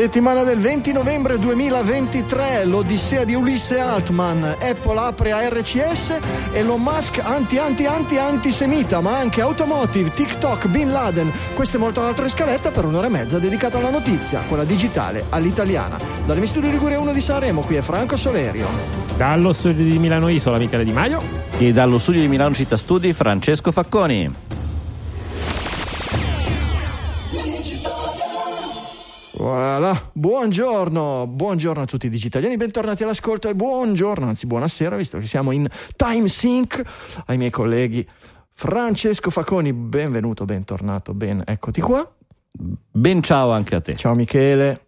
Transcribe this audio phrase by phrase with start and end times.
[0.00, 6.18] Settimana del 20 novembre 2023, l'odissea di Ulisse Altman, Apple apre a RCS,
[6.52, 11.32] Elon Musk anti-anti-anti-antisemita, ma anche automotive, TikTok, Bin Laden.
[11.52, 15.24] Questo e molto altro in scaletta per un'ora e mezza dedicata alla notizia, quella digitale,
[15.30, 15.98] all'italiana.
[16.24, 18.68] Dalle studio Liguria 1 di Sanremo, qui è Franco Solerio.
[19.16, 21.20] Dallo studio di Milano Isola, Michele Di Maio.
[21.58, 24.47] E dallo studio di Milano Città Studi, Francesco Facconi.
[29.48, 35.24] Voilà, buongiorno, buongiorno a tutti i digitaliani, bentornati all'ascolto e buongiorno, anzi buonasera, visto che
[35.24, 36.82] siamo in time sync,
[37.24, 38.06] ai miei colleghi
[38.52, 42.06] Francesco Facconi, benvenuto, bentornato, ben eccoti qua.
[42.52, 43.96] Ben ciao anche a te.
[43.96, 44.87] Ciao Michele.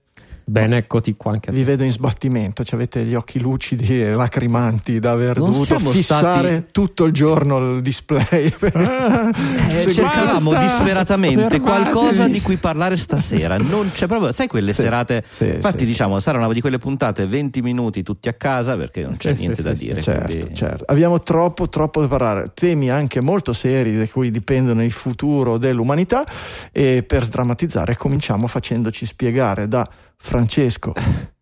[0.51, 1.59] Bene, eccoti qua anche a te.
[1.59, 5.79] Vi vedo in sbattimento, cioè avete gli occhi lucidi e lacrimanti da aver Non dovuto
[5.79, 8.51] fissare stati- tutto il giorno il display.
[8.59, 11.63] per- Eh, cercavamo Basta, disperatamente fermatevi.
[11.63, 13.59] qualcosa di cui parlare stasera.
[13.59, 15.23] Non c'è proprio, sai quelle Sì, serate?
[15.31, 19.03] sì, infatti, sì, diciamo, sarà una di quelle puntate 20 minuti tutti a casa perché
[19.03, 20.03] non c'è Sì, niente sì, da sì, dire.
[20.03, 20.85] Certo, quindi- certo.
[20.89, 22.51] Abbiamo troppo, troppo da parlare.
[22.55, 26.25] Temi anche molto seri da cui dipendono il futuro dell'umanità.
[26.73, 29.89] E per sdrammatizzare, cominciamo facendoci spiegare da
[30.23, 30.93] Francesco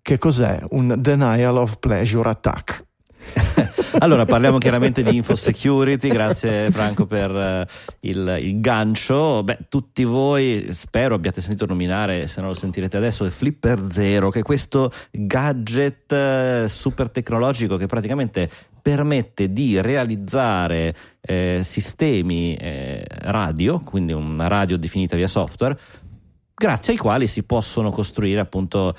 [0.00, 2.86] che cos'è un denial of pleasure attack.
[4.00, 7.66] Allora, parliamo chiaramente di infosecurity, grazie Franco per eh,
[8.00, 9.42] il, il gancio.
[9.42, 14.30] Beh, tutti voi spero abbiate sentito nominare, se non lo sentirete adesso, il Flipper Zero,
[14.30, 18.48] che è questo gadget eh, super tecnologico che praticamente
[18.80, 25.76] permette di realizzare eh, sistemi eh, radio, quindi una radio definita via software,
[26.58, 28.94] grazie ai quali si possono costruire appunto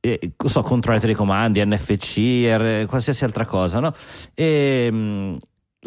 [0.00, 3.94] eh, so, controlli telecomandi, NFC, R, qualsiasi altra cosa, no?
[4.34, 5.36] E, mh,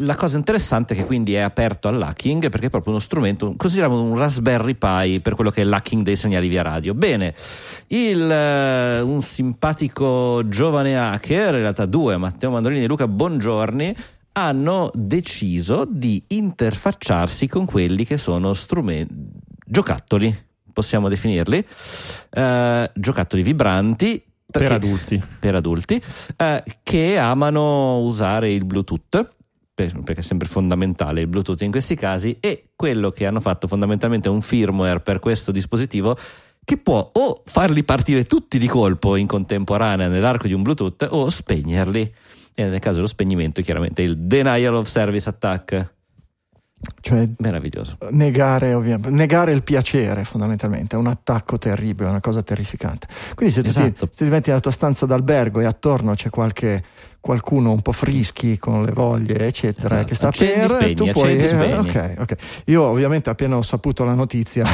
[0.00, 4.00] la cosa interessante è che quindi è aperto all'hacking perché è proprio uno strumento, consideriamo
[4.00, 6.94] un Raspberry Pi per quello che è l'hacking dei segnali via radio.
[6.94, 7.34] Bene,
[7.88, 13.94] il, eh, un simpatico giovane hacker, in realtà due, Matteo Mandolini e Luca Bongiorni,
[14.32, 19.14] hanno deciso di interfacciarsi con quelli che sono strumenti,
[19.64, 20.46] giocattoli,
[20.78, 21.64] possiamo definirli,
[22.30, 25.20] eh, giocattoli vibranti Per che- adulti.
[25.40, 26.00] per adulti
[26.36, 29.28] eh, che amano usare il Bluetooth
[29.74, 33.66] per- perché è sempre fondamentale il Bluetooth in questi casi e quello che hanno fatto
[33.66, 36.16] fondamentalmente è un firmware per questo dispositivo
[36.64, 41.28] che può o farli partire tutti di colpo in contemporanea nell'arco di un Bluetooth o
[41.28, 42.12] spegnerli
[42.54, 45.94] e nel caso dello spegnimento chiaramente il denial of service attack
[47.08, 52.42] Cioè meraviglioso negare, ovviamente, negare il piacere fondamentalmente, è un attacco terribile, è una cosa
[52.42, 53.06] terrificante.
[53.34, 54.08] Quindi se tu, ti, Esatto.
[54.12, 56.82] se ti metti nella tua stanza d'albergo e attorno c'è qualche,
[57.20, 60.04] qualcuno un po' frischi con le voglie eccetera Esatto.
[60.08, 61.88] che sta Accendi, per spegni, tu puoi eh, spegni.
[61.88, 62.36] ok, ok.
[62.66, 64.64] io ovviamente appena ho saputo la notizia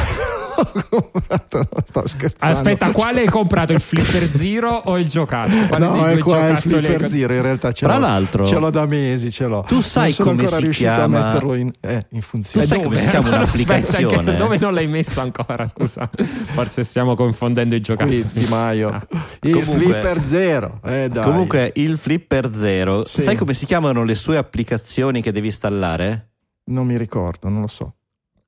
[0.89, 3.73] comprato no, sto scherzando Aspetta, quale hai comprato?
[3.73, 5.67] Il Flipper Zero o il giocattolo?
[5.67, 8.71] Quale No, è qua il Flipper Zero, in realtà ce Tra l'ho, l'altro- ce l'ho
[8.71, 9.63] da mesi, ce l'ho.
[9.67, 12.67] Tu sai non sono come ancora si riuscito chiama- a metterlo in, eh, in funzione.
[12.67, 14.17] Tu sai come si chiama Aspetta, un'applicazione?
[14.17, 15.65] anche- dove non l'hai messo ancora?
[15.67, 16.09] Scusa,
[16.55, 18.21] forse stiamo confondendo i giocattoli.
[18.21, 19.07] Qui Di Maio, Ah.
[19.43, 20.81] il Comunque- Flipper Zero.
[20.85, 21.25] Eh, dai.
[21.25, 23.23] comunque il Flipper Zero Sì.
[23.23, 26.29] sai come si chiamano le sue applicazioni che devi installare?
[26.67, 27.95] non mi ricordo, non lo so.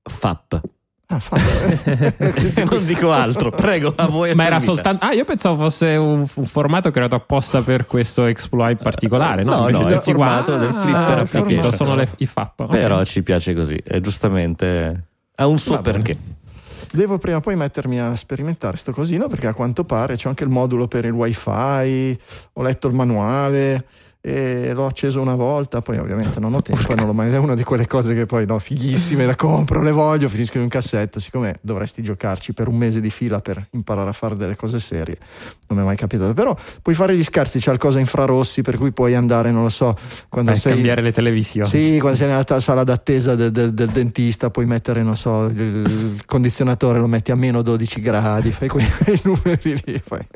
[0.02, 0.60] FAP
[1.08, 1.20] Ah,
[2.68, 4.34] non dico altro, prego, a voi.
[4.34, 5.04] Ma era soltanto.
[5.04, 9.44] Ah, io pensavo fosse un, un formato creato apposta per questo exploit particolare.
[9.44, 11.72] No, No, Invece no, del è il formato del Flipper Ah, ho capito, application.
[11.72, 12.60] sono le, i FAP.
[12.60, 12.68] ok.
[12.70, 15.04] Però ci piace così, è giustamente
[15.36, 16.16] ha un suo perché.
[16.92, 20.44] Devo prima o poi mettermi a sperimentare sto cosino perché a quanto pare c'è anche
[20.44, 22.18] il modulo per il wifi,
[22.52, 23.84] ho letto il manuale
[24.28, 27.30] e l'ho acceso una volta, poi ovviamente non ho tempo non l'ho mai.
[27.30, 30.64] È una di quelle cose che poi no, fighissime, la compro, le voglio, finisco in
[30.64, 31.20] un cassetto.
[31.20, 35.16] Siccome dovresti giocarci per un mese di fila per imparare a fare delle cose serie,
[35.68, 36.34] non mi è mai capitato.
[36.34, 39.68] Però puoi fare gli scherzi, c'è il cosa infrarossi, per cui puoi andare, non lo
[39.68, 39.96] so,
[40.28, 40.72] quando Beh, sei.
[40.72, 41.68] cambiare le televisioni.
[41.68, 45.60] Sì, quando sei nella sala d'attesa del, del, del, dentista, puoi mettere, non so, il,
[45.60, 48.90] il, condizionatore lo metti a meno 12 gradi, fai quei,
[49.22, 50.26] numeri lì, fai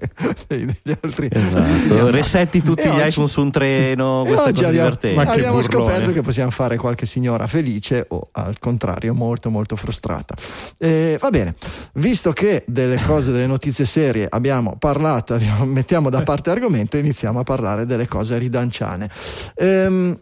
[0.46, 1.28] degli altri.
[1.28, 2.10] Esatto.
[2.12, 3.08] Resetti tutti e gli oggi...
[3.08, 5.16] iPhone su un 3 sereno, eh, queste cose abbiamo, divertenti.
[5.16, 5.62] Ma abbiamo burrone.
[5.62, 10.34] scoperto che possiamo fare qualche signora felice o al contrario molto molto frustrata.
[10.78, 11.54] Eh, va bene,
[11.94, 17.00] visto che delle cose, delle notizie serie abbiamo parlato, abbiamo, mettiamo da parte argomento e
[17.00, 19.10] iniziamo a parlare delle cose ridanciane.
[19.54, 20.18] Ehm,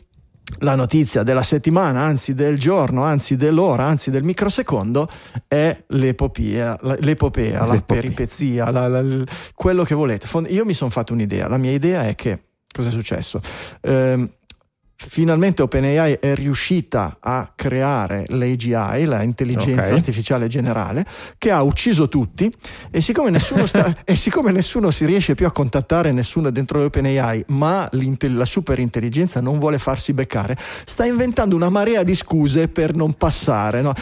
[0.61, 5.09] la notizia della settimana, anzi del giorno, anzi dell'ora, anzi del microsecondo
[5.47, 7.67] è l'epopea, l'epopea, l'epopea.
[7.67, 9.05] la peripezia, la, la,
[9.55, 10.27] quello che volete.
[10.49, 13.41] Io mi sono fatto un'idea, la mia idea è che cosa è successo?
[13.83, 14.31] Ehm,
[15.01, 19.93] Finalmente OpenAI è riuscita a creare l'AGI, la intelligenza Ok.
[19.93, 21.07] artificiale generale,
[21.39, 22.53] che ha ucciso tutti
[22.91, 27.45] e siccome nessuno, sta- e siccome nessuno si riesce più a contattare nessuno dentro OpenAI,
[27.49, 33.13] ma la superintelligenza non vuole farsi beccare, sta inventando una marea di scuse per non
[33.15, 33.81] passare.
[33.83, 33.93] no?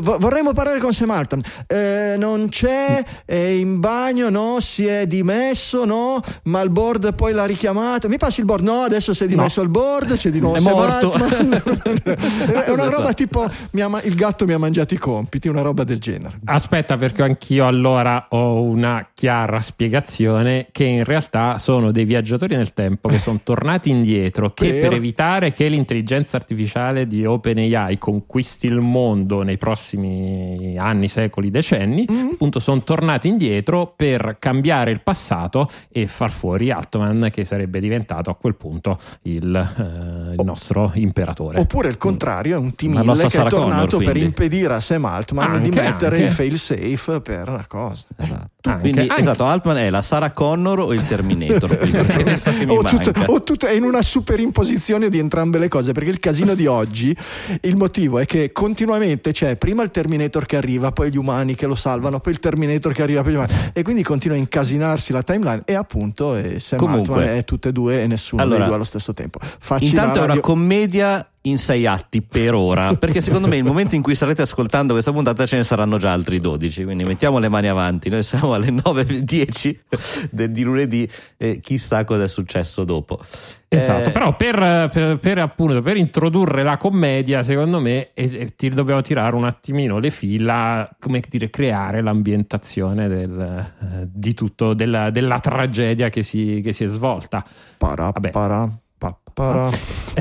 [0.00, 5.84] Vorremmo parlare con Sam Altman, Eh, non c'è, è in bagno, no, si è dimesso,
[5.84, 8.08] no, ma il board poi l'ha richiamato.
[8.08, 8.64] Mi passi il board?
[8.64, 11.12] No, adesso si è dimesso il board, c'è di nuovo È morto.
[12.64, 15.62] È una roba tipo mi ha ma- il gatto mi ha mangiato i compiti, una
[15.62, 16.38] roba del genere.
[16.44, 22.72] Aspetta, perché anch'io allora ho una chiara spiegazione che in realtà sono dei viaggiatori nel
[22.72, 28.66] tempo che sono tornati indietro che Per- per evitare che l'intelligenza artificiale di OpenAI conquisti
[28.66, 32.28] il mondo nei prossimi anni, secoli, decenni, Mm.
[32.32, 38.30] appunto sono tornati indietro per cambiare il passato e far fuori Altman che sarebbe diventato
[38.30, 41.58] a quel punto il, eh, il nostro imperatore.
[41.60, 44.24] Oppure il contrario, è un team La nostra che è Sarah Connor, tornato per quindi.
[44.24, 46.26] impedire a Sam Altman di Anche, mettere anche.
[46.28, 48.04] il fail safe per la cosa.
[48.16, 48.50] Esatto.
[48.68, 51.78] Anche- Quindi, anche- esatto, Altman è la Sarah Connor o il Terminator?
[52.68, 56.54] o, tut- o tut- è in una superimposizione di entrambe le cose perché il casino
[56.54, 57.16] di oggi
[57.62, 61.66] il motivo è che continuamente c'è prima il Terminator che arriva poi gli umani che
[61.66, 65.12] lo salvano poi il Terminator che arriva poi gli umani e quindi continua a incasinarsi
[65.12, 67.14] la timeline e appunto eh, Sam Comunque.
[67.14, 70.17] Altman è tutte e due e nessuno Allora, dei due allo stesso tempo Facci Intanto
[70.18, 73.94] la è una radio- commedia in sei atti per ora, perché secondo me il momento
[73.94, 77.48] in cui starete ascoltando questa puntata ce ne saranno già altri 12, quindi mettiamo le
[77.48, 79.78] mani avanti, noi siamo alle 9.10
[80.30, 83.18] del- di lunedì e chissà cosa è successo dopo.
[83.70, 88.68] Esatto, Eh, però per, per- per, appunto, per introdurre la commedia, secondo me, eh, ti
[88.70, 93.38] dobbiamo tirare un attimino le fila, come dire, creare l'ambientazione del,
[93.80, 97.44] eh, di tutto, della, della tragedia che si, che si è svolta.
[97.76, 98.30] para, Vabbè.
[98.30, 98.78] para, Pa-
[99.38, 99.70] para,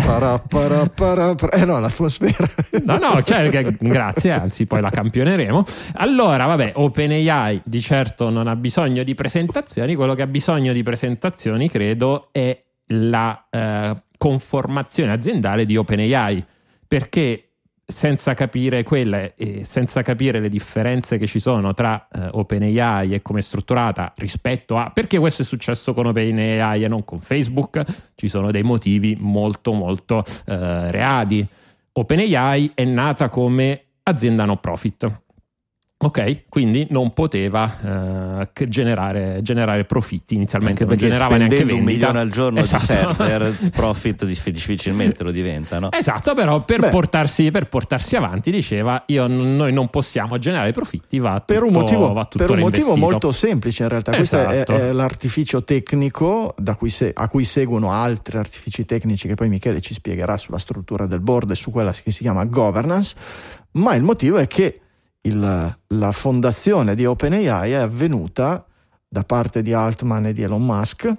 [0.05, 1.57] para, para, para, para.
[1.57, 2.47] eh no l'atmosfera
[2.83, 3.49] No, no, cioè,
[3.79, 5.63] grazie, anzi poi la campioneremo.
[5.95, 10.83] Allora, vabbè, OpenAI di certo non ha bisogno di presentazioni, quello che ha bisogno di
[10.83, 16.45] presentazioni, credo, è la eh, conformazione aziendale di OpenAI,
[16.87, 17.46] perché
[17.89, 23.21] senza capire quelle e senza capire le differenze che ci sono tra eh, OpenAI e
[23.21, 27.81] come è strutturata rispetto a perché questo è successo con OpenAI e non con Facebook,
[28.15, 31.47] ci sono dei motivi molto molto eh, reali.
[31.93, 35.25] OpenAI è nata come azienda no profit.
[35.99, 42.07] Ok, quindi non poteva eh, generare, generare profitti inizialmente, non generava neanche spendendo un vendita.
[42.11, 42.83] milione al giorno Esatto.
[43.23, 45.91] di server, profit dif- difficilmente lo diventa, no?
[45.91, 51.39] Esatto, però per portarsi, per portarsi avanti diceva io, noi non possiamo generare profitti, va
[51.39, 54.11] tutto, per un motivo, per un motivo molto semplice in realtà.
[54.11, 54.75] Questo è, Esatto.
[54.75, 59.81] è l'artificio tecnico da cui se- a cui seguono altri artifici tecnici che poi Michele
[59.81, 63.15] ci spiegherà sulla struttura del board e su quella che si chiama governance,
[63.71, 64.81] ma il motivo è che
[65.27, 68.65] il- la fondazione di OpenAI è avvenuta
[69.07, 71.13] da parte di Altman e di Elon Musk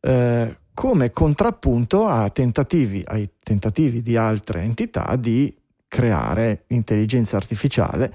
[0.00, 5.54] eh, come contrappunto a tentativi, ai tentativi di altre entità di
[5.88, 8.12] creare intelligenza artificiale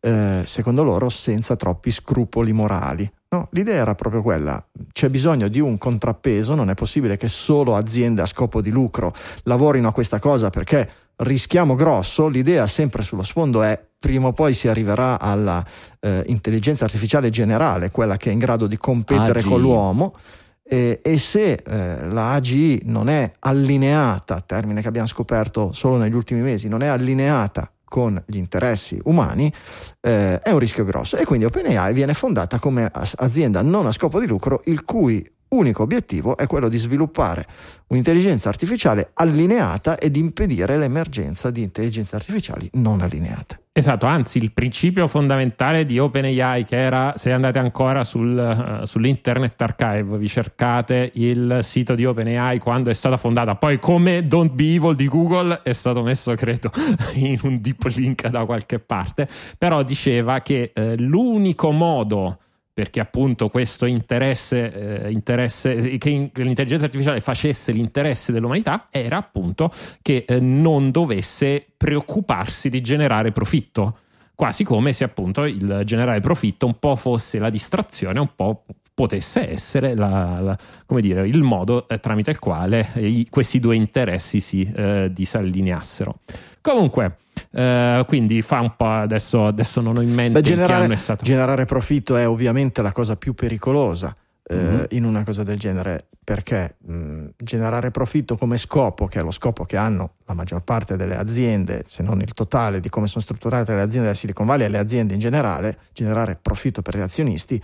[0.00, 3.10] eh, secondo loro senza troppi scrupoli morali.
[3.28, 4.62] No, l'idea era proprio quella,
[4.92, 9.14] c'è bisogno di un contrappeso, non è possibile che solo aziende a scopo di lucro
[9.44, 14.52] lavorino a questa cosa perché rischiamo grosso, l'idea sempre sullo sfondo è prima o poi
[14.52, 15.64] si arriverà alla
[16.00, 19.48] eh, intelligenza artificiale generale, quella che è in grado di competere AGI.
[19.48, 20.14] con l'uomo
[20.60, 26.14] e, e se eh, la AGI non è allineata, termine che abbiamo scoperto solo negli
[26.14, 29.52] ultimi mesi, non è allineata con gli interessi umani,
[30.00, 31.16] eh, è un rischio grosso.
[31.16, 35.82] E quindi OpenAI viene fondata come azienda non a scopo di lucro, il cui unico
[35.82, 37.46] obiettivo è quello di sviluppare
[37.88, 43.60] un'intelligenza artificiale allineata ed impedire l'emergenza di intelligenze artificiali non allineate.
[43.74, 49.60] Esatto, anzi il principio fondamentale di OpenAI che era, se andate ancora sul, eh, sull'Internet
[49.62, 54.74] Archive, vi cercate il sito di OpenAI quando è stata fondata, poi come Don't Be
[54.74, 56.70] Evil di Google è stato messo credo
[57.14, 62.38] in un deep link da qualche parte, però diceva che eh, l'unico modo
[62.72, 69.70] perché appunto questo interesse, eh, interesse che, in- l'intelligenza artificiale facesse l'interesse dell'umanità era appunto
[70.00, 73.98] che eh, non dovesse preoccuparsi di generare profitto,
[74.34, 78.64] quasi come se appunto il generare profitto un po' fosse la distrazione, un po'
[78.94, 84.40] potesse essere la, la, dire, il modo eh, tramite il quale i, questi due interessi
[84.40, 86.20] si eh, disallineassero.
[86.60, 87.16] Comunque,
[87.52, 90.96] eh, quindi fa un po' adesso, adesso non ho in mente Beh, generare, che è
[90.96, 91.24] stato.
[91.24, 94.86] generare profitto è ovviamente la cosa più pericolosa eh, Mhm.
[94.90, 99.64] in una cosa del genere perché mh, generare profitto come scopo, che è lo scopo
[99.64, 103.74] che hanno la maggior parte delle aziende, se non il totale di come sono strutturate
[103.74, 107.60] le aziende della Silicon Valley e le aziende in generale, generare profitto per gli azionisti,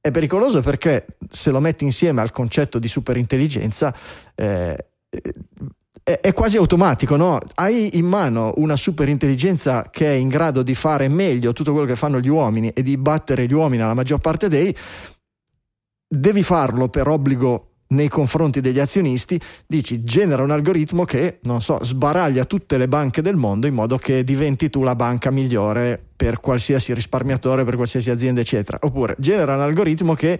[0.00, 3.94] è pericoloso perché se lo metti insieme al concetto di superintelligenza
[4.34, 4.86] eh,
[6.04, 7.38] è, quasi automatico, no?
[7.54, 11.96] Hai in mano una superintelligenza che è in grado di fare meglio tutto quello che
[11.96, 14.76] fanno gli uomini e di battere gli uomini alla maggior parte dei,
[16.06, 21.82] devi farlo per obbligo nei confronti degli azionisti, dici genera un algoritmo che, non so,
[21.82, 26.38] sbaraglia tutte le banche del mondo in modo che diventi tu la banca migliore per
[26.40, 28.78] qualsiasi risparmiatore, per qualsiasi azienda, eccetera.
[28.82, 30.38] Oppure genera un algoritmo che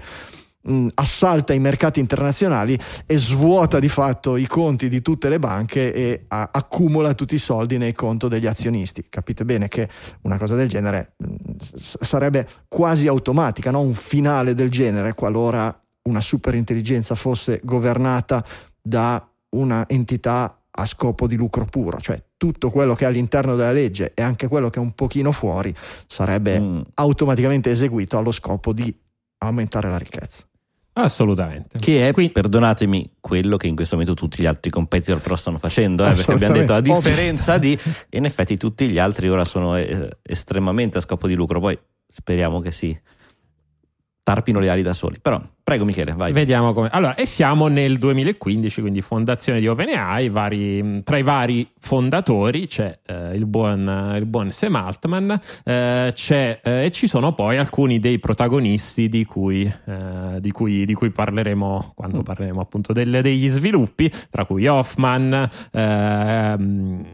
[0.64, 5.92] mh, assalta i mercati internazionali e svuota di fatto i conti di tutte le banche
[5.92, 9.06] e a- accumula tutti i soldi nei conti degli azionisti.
[9.08, 9.88] Capite bene che
[10.22, 11.26] una cosa del genere mh,
[11.62, 13.80] s- sarebbe quasi automatica, no?
[13.80, 15.76] un finale del genere qualora
[16.08, 18.44] una superintelligenza fosse governata
[18.80, 23.70] da una entità a scopo di lucro puro, cioè tutto quello che è all'interno della
[23.72, 25.72] legge e anche quello che è un pochino fuori
[26.06, 26.80] sarebbe Mm.
[26.94, 28.92] automaticamente eseguito allo scopo di
[29.38, 30.44] aumentare la ricchezza.
[30.94, 31.78] Assolutamente.
[31.78, 35.58] Che è, Quindi- perdonatemi, quello che in questo momento tutti gli altri competitor però stanno
[35.58, 37.76] facendo, eh, perché abbiamo detto a differenza di...
[38.10, 41.76] in effetti tutti gli altri ora sono eh, estremamente a scopo di lucro, poi
[42.08, 42.96] speriamo che si
[44.24, 45.18] tarpino le ali da soli.
[45.20, 46.32] Però, prego Michele, vai.
[46.32, 46.88] Vediamo come.
[46.90, 50.30] Allora, e siamo nel 2015, quindi fondazione di OpenAI.
[50.30, 56.60] vari- tra i vari fondatori c'è eh, il, buon, il buon Sam Altman, eh, c'è,
[56.64, 61.10] eh, e ci sono poi alcuni dei protagonisti di cui, eh, di cui, di cui
[61.10, 65.48] parleremo quando parleremo appunto delle- degli sviluppi, tra cui Hoffman.
[65.70, 67.04] ehm,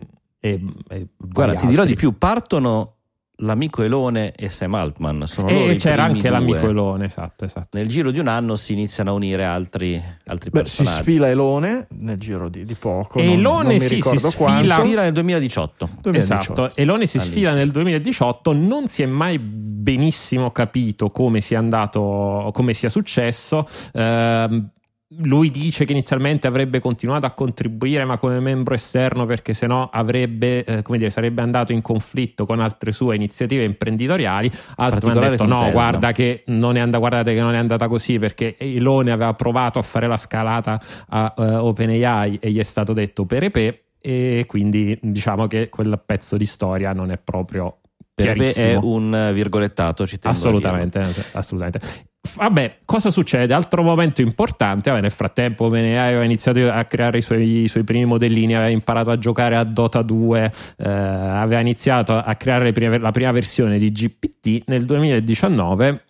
[0.42, 1.94] e, e Guarda, ti dirò altri.
[1.94, 2.94] di più, partono
[3.40, 6.30] l'amico Elone e Sam Altman, sono loro E i c'era primi anche due.
[6.38, 7.68] l'amico Elone, esatto, esatto.
[7.78, 11.02] Nel giro di un anno si iniziano a unire altri, altri Beh, si personaggi.
[11.02, 14.30] sfila Elone nel giro di, di poco, E non, Elone non mi sì, si ricordo
[14.30, 14.74] sfila-.
[14.76, 15.88] Si sfila nel 2018.
[16.02, 16.52] 2018.
[16.52, 17.40] Esatto, Elone si All'inizio.
[17.42, 23.66] sfila nel 2018, non si è mai benissimo capito come sia andato, come sia successo.
[23.94, 24.70] Ehm,
[25.18, 30.64] lui dice che inizialmente avrebbe continuato a contribuire, ma come membro esterno, perché sennò avrebbe,
[30.64, 34.50] eh, come dire, sarebbe andato in conflitto con altre sue iniziative imprenditoriali.
[34.76, 37.88] Altri hanno detto: no, Tesla." guarda che non è and- guardate che non è andata
[37.88, 42.64] così perché Elone aveva provato a fare la scalata a eh, OpenAI e gli è
[42.64, 47.80] stato detto per EP e quindi diciamo che quel pezzo di storia non è proprio
[48.14, 51.02] Per me è un eh, virgolettato, ci tengo Assolutamente,
[51.32, 52.08] assolutamente.
[52.34, 53.54] Vabbè, cosa succede?
[53.54, 57.84] Altro momento importante, vabbè, nel frattempo OpenAI aveva iniziato a creare i suoi, i suoi
[57.84, 62.98] primi modellini, aveva imparato a giocare a Dota 2, eh, aveva iniziato a creare prime-
[62.98, 64.62] la prima versione di GPT.
[64.66, 66.04] Nel 2019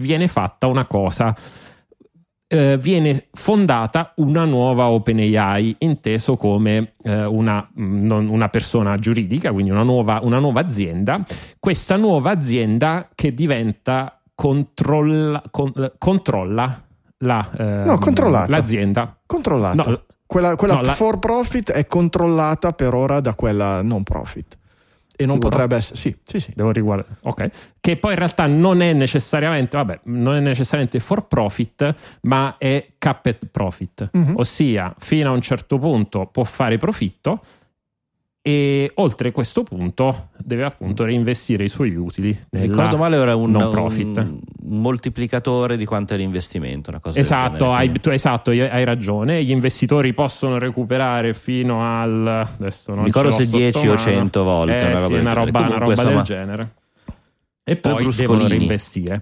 [0.00, 1.36] viene fatta una cosa,
[2.46, 9.52] eh, viene fondata una nuova OpenAI, inteso come eh, una, mh, non- una persona giuridica,
[9.52, 11.24] quindi una nuova, una nuova azienda.
[11.58, 16.82] Questa nuova azienda che diventa controlla, con- eh, controlla
[17.18, 18.50] la, ehm, No, controllata.
[18.50, 19.16] l'azienda.
[19.26, 19.90] Controllata.
[19.90, 24.58] No, quella quella no, la- for profit è controllata per ora da quella non profit.
[25.16, 25.50] E non Sicuro?
[25.50, 25.96] potrebbe essere.
[25.96, 26.52] Sì, sì, sì.
[26.56, 27.50] Devo riguardare, ok.
[27.78, 32.94] Che poi in realtà non è necessariamente, vabbè, non è necessariamente for profit, ma è
[32.98, 34.32] capped profit, Mhm.
[34.36, 37.40] ossia fino a un certo punto può fare profitto
[38.46, 42.38] e oltre questo punto deve appunto reinvestire i suoi utili.
[42.50, 44.18] Ricordo male, era un, non profit.
[44.18, 46.90] un- un moltiplicatore di quanto è l'investimento.
[46.90, 47.76] Una cosa del Esatto, genere.
[47.78, 49.42] hai, tu- esatto, hai ragione.
[49.42, 52.26] Gli investitori possono recuperare fino al.
[52.58, 53.98] Adesso non ricordo se 10 sotto o mano.
[53.98, 55.44] 100 volte, Eh, una roba sì, del una genere.
[55.44, 56.74] roba, una roba del genere.
[57.64, 58.16] E poi bruscolini.
[58.36, 59.20] devono reinvestire.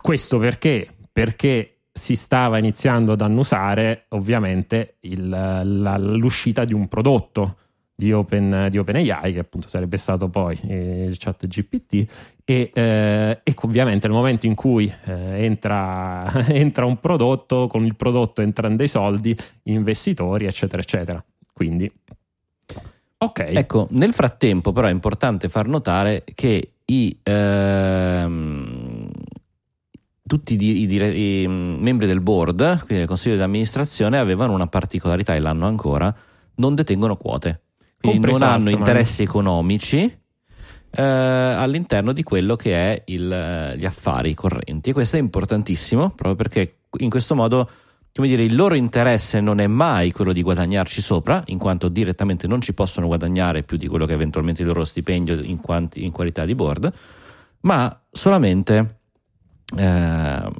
[0.00, 0.88] Questo perché?
[1.10, 7.56] Perché si stava iniziando ad annusare ovviamente il- la- l'uscita di un prodotto
[7.98, 12.06] di, Open, di OpenAI che appunto sarebbe stato poi eh, il chat GPT
[12.44, 17.96] e, eh, e ovviamente nel momento in cui eh, entra, entra un prodotto con il
[17.96, 19.34] prodotto entrano dei soldi
[19.64, 21.24] investitori eccetera eccetera.
[21.54, 21.90] Quindi
[23.16, 23.38] ok.
[23.38, 29.10] Ecco, nel frattempo però è importante far notare che i, ehm,
[30.26, 35.34] tutti i, i i, membri del board, quindi del consiglio di amministrazione, avevano una particolarità
[35.34, 36.14] e l'hanno ancora,
[36.56, 37.62] non detengono quote.
[38.12, 38.78] Compreso non hanno Altman.
[38.78, 40.18] interessi economici
[40.98, 44.90] eh, all'interno di quello che è il- gli affari correnti.
[44.90, 47.68] E questo è importantissimo proprio perché in questo modo
[48.14, 52.46] come dire, il loro interesse non è mai quello di guadagnarci sopra, in quanto direttamente
[52.46, 56.02] non ci possono guadagnare più di quello che è eventualmente il loro stipendio in, quanti-
[56.02, 56.90] in qualità di board,
[57.60, 59.00] ma solamente
[59.76, 60.50] eh,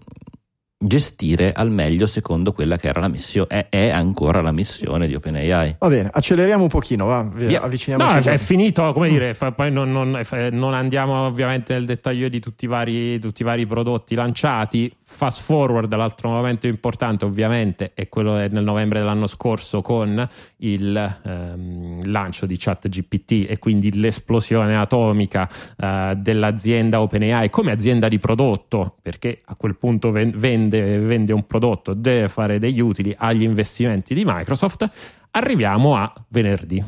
[0.87, 5.15] gestire al meglio secondo quella che era la missione, è, è ancora la missione di
[5.15, 5.77] OpenAI.
[5.79, 7.63] Va bene, acceleriamo un pochino, va, via, Via.
[7.63, 8.15] avviciniamoci.
[8.15, 11.85] No, cioè, è finito, come dire, fa- poi non, non- fa- non andiamo ovviamente nel
[11.87, 14.93] dettaglio di tutti i, vari, tutti i vari prodotti lanciati.
[15.17, 22.05] Fast forward, l'altro momento importante ovviamente è quello del- novembre dell'anno scorso con il ehm,
[22.11, 29.41] lancio di ChatGPT e quindi l'esplosione atomica eh, dell'azienda OpenAI come azienda di prodotto, perché
[29.47, 34.23] a quel punto ven- vende, vende un prodotto, deve fare degli utili agli investimenti di
[34.23, 34.87] Microsoft.
[35.31, 36.85] Arriviamo a venerdì.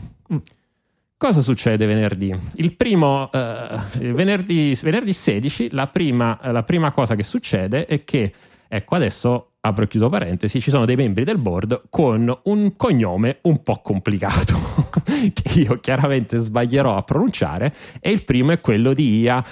[1.19, 2.33] Cosa succede venerdì?
[2.55, 8.33] Il primo, eh, venerdì, venerdì 16, la prima, la prima cosa che succede è che,
[8.69, 13.39] ecco adesso apro e chiudo parentesi, ci sono dei membri del board con un cognome
[13.43, 14.93] un po' complicato,
[15.35, 19.45] che io chiaramente sbaglierò a pronunciare, e il primo è quello di Ia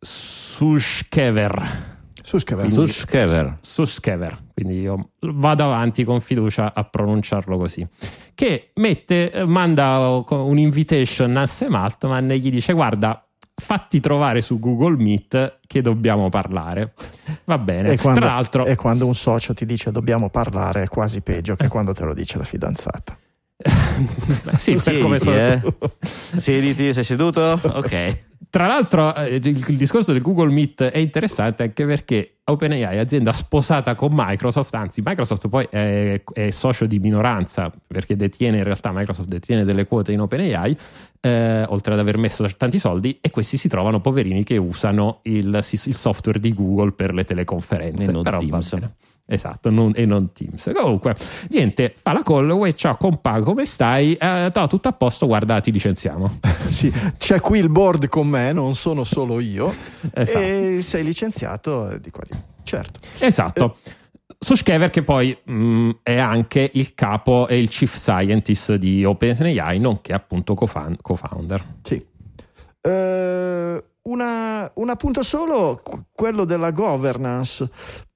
[0.00, 1.91] Sushkever.
[2.22, 2.68] Suskever.
[2.68, 3.58] Sushkever.
[3.60, 7.86] Suskever, quindi io vado avanti con fiducia a pronunciarlo così,
[8.34, 14.40] che mette, eh, manda un invitation a Sam Altman e gli dice guarda fatti trovare
[14.40, 16.94] su Google Meet che dobbiamo parlare.
[17.44, 18.64] Va bene, E quando, tra l'altro...
[18.66, 22.14] e quando un socio ti dice dobbiamo parlare è quasi peggio che quando te lo
[22.14, 23.16] dice la fidanzata.
[23.56, 26.38] Beh, sì, per come Siediti, sono- eh?
[26.38, 27.60] Siediti, sei seduto?
[27.62, 28.30] Ok.
[28.52, 32.98] Tra l'altro, eh, il, il discorso del Google Meet è interessante anche perché OpenAI è
[32.98, 38.64] azienda sposata con Microsoft, anzi, Microsoft poi è, è socio di minoranza perché detiene in
[38.64, 40.76] realtà Microsoft detiene delle quote in OpenAI,
[41.22, 45.46] eh, oltre ad aver messo tanti soldi, e questi si trovano poverini che usano il,
[45.70, 48.10] il software di Google per le teleconferenze.
[48.10, 48.76] E non Però Teams.
[49.26, 50.72] Esatto, non- e non Teams.
[50.74, 51.16] Comunque,
[51.50, 54.14] niente, fa la call, uè, ciao compa, come stai?
[54.14, 56.38] Eh, no, tutto a posto, guarda, ti licenziamo.
[56.72, 59.72] Sì, c'è qui il board con me, non sono solo io.
[60.12, 60.38] Esatto.
[60.38, 62.36] E sei licenziato eh, di qua di.
[62.62, 63.00] Certo.
[63.18, 63.76] Esatto.
[64.38, 70.12] Sushkever che poi mh, è anche il capo e il chief scientist di OpenAI, nonché
[70.14, 71.64] appunto co-founder.
[71.82, 72.04] Sì.
[72.80, 77.70] Eh, una, un appunto solo, qu- quello della governance.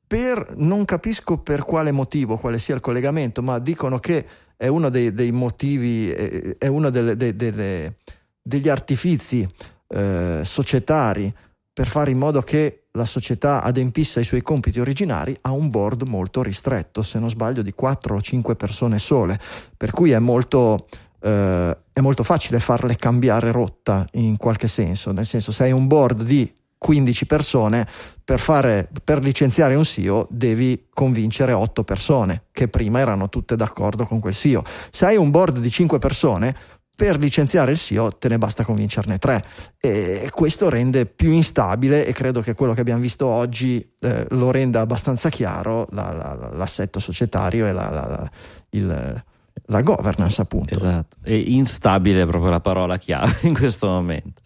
[0.07, 4.25] Per, non capisco per quale motivo, quale sia il collegamento, ma dicono che
[4.57, 7.97] è uno dei, dei motivi, è uno delle- de- delle-
[8.40, 9.49] degli artifizi
[9.88, 11.33] eh, societari
[11.73, 16.03] per fare in modo che la società adempisse ai suoi compiti originari ha un board
[16.03, 19.38] molto ristretto, se non sbaglio di 4 o 5 persone sole,
[19.77, 20.87] per cui è molto,
[21.21, 25.87] eh, è molto facile farle cambiare rotta in qualche senso, nel senso se hai un
[25.87, 26.51] board di
[26.87, 27.85] 15 persone
[28.25, 34.07] per, fare, per licenziare un CEO devi convincere 8 persone che prima erano tutte d'accordo
[34.07, 34.62] con quel CEO.
[34.90, 36.55] Se hai un board di 5 persone
[36.94, 39.44] per licenziare il CEO te ne basta convincerne 3
[39.81, 44.53] e questo rende più instabile e credo che quello che abbiamo visto oggi eh, lo
[44.53, 48.31] renda abbastanza chiaro la- la- l'assetto societario e la,
[48.70, 49.25] il-
[49.68, 50.72] la governance appunto.
[50.72, 51.16] Esatto.
[51.25, 54.40] E instabile è proprio la parola chiave in questo momento.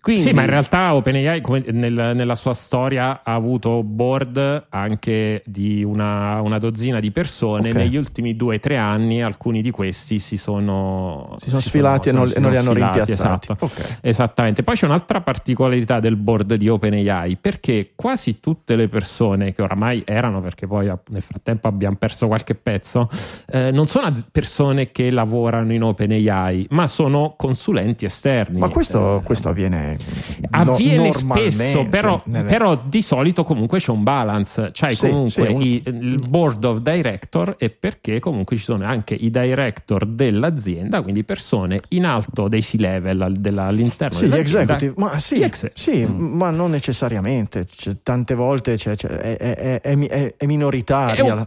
[0.00, 5.42] Quindi, Sì, ma in realtà OpenAI come nel- nella sua storia ha avuto board anche
[5.44, 7.70] di una, una dozzina di persone.
[7.70, 7.74] Ok.
[7.76, 12.12] Negli ultimi due o tre anni alcuni di questi si sono, Si sono sfilati e
[12.12, 13.10] non- si e non li hanno rimpiazzati.
[13.52, 13.56] esatto.
[13.58, 13.98] Ok.
[14.00, 14.62] Esattamente.
[14.62, 20.02] Poi c'è un'altra particolarità del board di OpenAI perché quasi tutte le persone che oramai
[20.06, 23.10] erano, perché poi nel frattempo abbiamo perso qualche pezzo,
[23.52, 28.58] eh, non sono persone che lavorano in OpenAI, ma sono consulenti esterni.
[28.58, 33.78] Ma questo, Eh, questo avviene, no- Avviene normalmente spesso, però, nelle- però di solito comunque
[33.78, 38.18] c'è un balance, c'hai Sì, comunque sì, un- i- il board of director e perché
[38.18, 44.16] comunque ci sono anche i director dell'azienda, quindi persone in alto dei C-level della- all'interno
[44.18, 44.74] Sì, gli dell'azienda.
[44.74, 46.36] executive, ma sì, Gli ex- sì, Mm.
[46.36, 47.66] ma non necessariamente.
[47.66, 51.14] C'è- tante volte c'è- c'è- è, è- è- è- è minoritaria.
[51.24, 51.38] È un-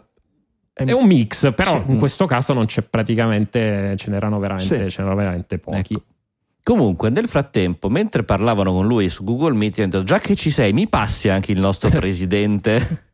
[0.73, 1.91] è- È un mix, però Sì.
[1.91, 4.89] in questo caso non c'è praticamente, ce n'erano veramente, Sì.
[4.89, 5.93] ce n'erano veramente pochi.
[5.93, 6.03] Ecco.
[6.63, 10.51] Comunque, nel frattempo, mentre parlavano con lui su Google Meet, hanno detto: Già che ci
[10.51, 13.05] sei, mi passi anche il nostro presidente.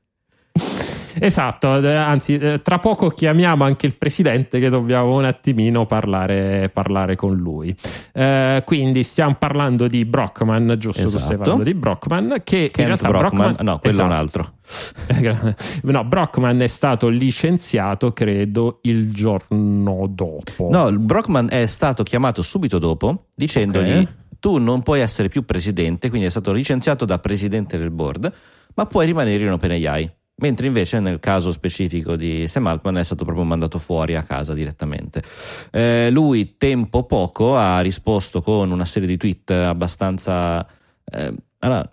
[1.19, 6.69] Esatto, eh, anzi, eh, tra poco chiamiamo anche il presidente che dobbiamo un attimino parlare,
[6.73, 7.75] parlare con lui.
[8.13, 11.01] Eh, quindi stiamo parlando di Brockman, giusto?
[11.03, 11.37] Tu stai Esatto.
[11.37, 14.13] parlando di Brockman, che in Kent realtà Brockman, no, quello è un esatto.
[14.13, 15.55] altro.
[15.83, 20.69] no, Brockman è stato licenziato, credo, il giorno dopo.
[20.71, 24.07] No, Brockman è stato chiamato subito dopo dicendogli: Ok.
[24.39, 28.31] tu non puoi essere più presidente, quindi è stato licenziato da presidente del board,
[28.75, 30.11] ma puoi rimanere in OpenAI.
[30.39, 34.53] Mentre invece nel caso specifico di Sam Altman è stato proprio mandato fuori a casa
[34.53, 35.23] direttamente.
[35.71, 40.67] Eh, lui, tempo poco, ha risposto con una serie di tweet abbastanza
[41.05, 41.89] eh, allora,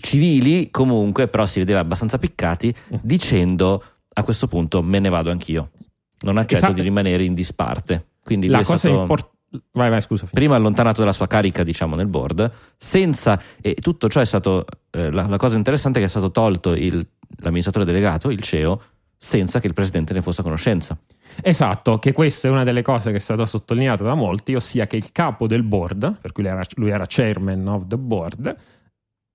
[0.00, 3.82] civili, comunque, però si vedeva abbastanza piccati, dicendo
[4.14, 5.70] a questo punto me ne vado anch'io.
[6.20, 6.72] Non accetto Esatto.
[6.74, 8.06] di rimanere in disparte.
[8.22, 9.31] Quindi La cosa stato importante.
[9.72, 10.26] Vai, vai, scusa.
[10.32, 15.10] prima allontanato dalla sua carica, diciamo, nel board, senza, e tutto ciò è stato, eh,
[15.10, 17.06] la, la cosa interessante è che è stato tolto il-
[17.38, 18.80] l'amministratore delegato, il CEO,
[19.16, 20.96] senza che il presidente ne fosse a conoscenza.
[21.42, 24.96] Esatto, che questa è una delle cose che è stata sottolineata da molti, ossia che
[24.96, 28.56] il capo del board, per cui lui era, lui era chairman of the board,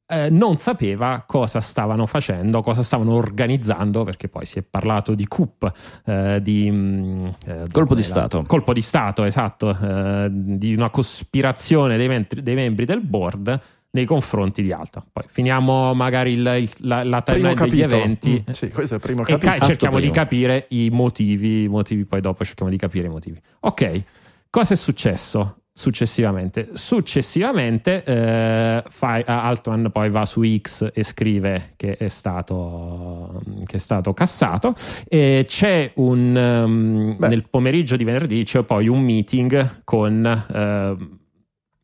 [0.10, 5.28] eh, non sapeva cosa stavano facendo, cosa stavano organizzando, perché poi si è parlato di
[5.28, 5.72] coup,
[6.06, 6.70] eh, di...
[6.72, 8.44] mm, eh, Colpo di la- Stato.
[8.48, 14.06] Colpo di Stato, esatto, eh, di una cospirazione dei, mentri- dei membri del board nei
[14.06, 15.04] confronti di Alta.
[15.12, 18.44] Poi finiamo magari il- il- la, la Primo timeline degli eventi.
[18.50, 19.58] Mm, sì, questo è il primo E capitolo.
[19.58, 20.14] ca- cerchiamo di primo.
[20.16, 23.42] capire i motivi, i motivi, poi dopo cerchiamo di capire i motivi.
[23.62, 24.04] Ok,
[24.50, 26.70] cosa è successo successivamente?
[26.74, 33.80] Successivamente eh, fa- Altman poi va su X e scrive che è stato, che è
[33.80, 34.74] stato cassato
[35.08, 36.36] e c'è un...
[36.36, 40.26] um, nel pomeriggio di venerdì c'è poi un meeting con...
[40.26, 40.96] eh,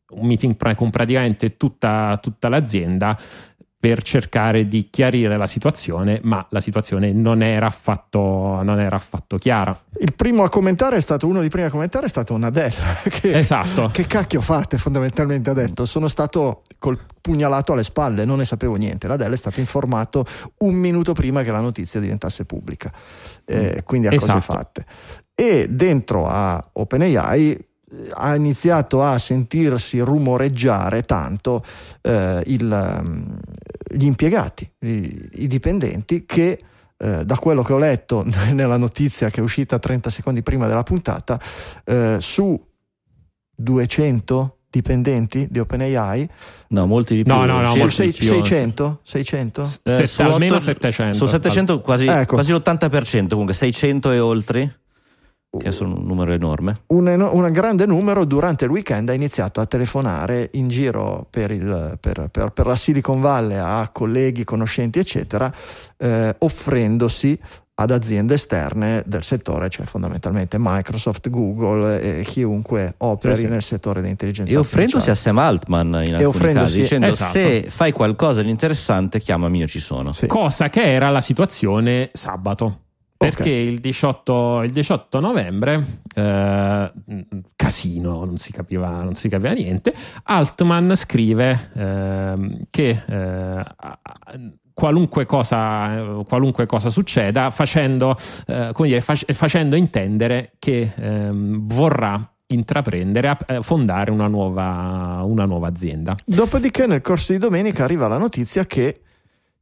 [0.06, 3.16] un meeting con praticamente tutta, tutta l'azienda
[3.84, 9.36] per cercare di chiarire la situazione, ma la situazione non era affatto, non era affatto
[9.36, 9.78] chiara.
[10.00, 13.36] Il primo a commentare è stato uno dei primi a commentare è stato Nadella che,
[13.38, 13.90] Esatto.
[13.92, 18.76] che cacchio fate fondamentalmente ha detto sono stato col pugnalato alle spalle non ne sapevo
[18.76, 20.24] niente Nadella è stato informato
[20.60, 22.90] un minuto prima che la notizia diventasse pubblica
[23.44, 24.40] Eh, quindi a cose Esatto.
[24.40, 24.86] fatte
[25.34, 27.66] e dentro a OpenAI
[28.14, 31.62] ha iniziato a sentirsi rumoreggiare tanto
[32.02, 33.38] eh, il, ehm,
[33.94, 36.60] gli impiegati, i, i dipendenti che
[36.96, 40.82] eh, da quello che ho letto nella notizia che è uscita 30 secondi prima della
[40.82, 41.40] puntata,
[41.84, 42.58] eh, su
[43.56, 46.28] 200 dipendenti di OpenAI,
[46.68, 47.32] No, molti di più.
[47.32, 49.00] No, no, no, Sì, su molti sei- di più, 600?
[49.04, 49.62] 600?
[49.62, 51.16] eh, Se- su almeno otto- 700.
[51.16, 52.34] Su 700 quasi, Ecco.
[52.34, 54.80] quasi l'80%, comunque 600 e oltre,
[55.58, 56.80] che sono un numero enorme.
[56.88, 61.96] un, un grande numero durante il weekend ha iniziato a telefonare in giro per, il-
[62.00, 65.52] per- per- per la Silicon Valley a colleghi, conoscenti, eccetera,
[65.96, 67.38] eh, offrendosi
[67.76, 73.48] ad aziende esterne del settore, cioè fondamentalmente Microsoft, Google e chiunque operi Sì, sì.
[73.48, 75.36] nel settore di intelligenza E offrendosi a artificiale.
[75.36, 77.32] Sam Altman in alcuni offrendosi- casi, dicendo Esatto.
[77.32, 80.12] se fai qualcosa di interessante chiamami io ci sono.
[80.12, 80.28] Sì.
[80.28, 82.78] Cosa che era la situazione sabato.
[83.30, 86.92] Perché il, 18, il 18 novembre, eh,
[87.56, 93.64] casino, non si, capiva, non si capiva niente, Altman scrive ehm, che eh,
[94.74, 102.28] qualunque cosa, qualunque cosa succeda, facendo, eh, come dire, fac- facendo intendere che ehm, vorrà
[102.48, 106.14] intraprendere, eh, fondare una nuova, una nuova azienda.
[106.24, 109.00] Dopodiché nel corso di domenica arriva la notizia che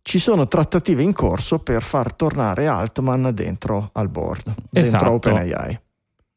[0.03, 5.13] ci sono trattative in corso per far tornare Altman dentro al board, dentro Esatto.
[5.13, 5.81] OpenAI.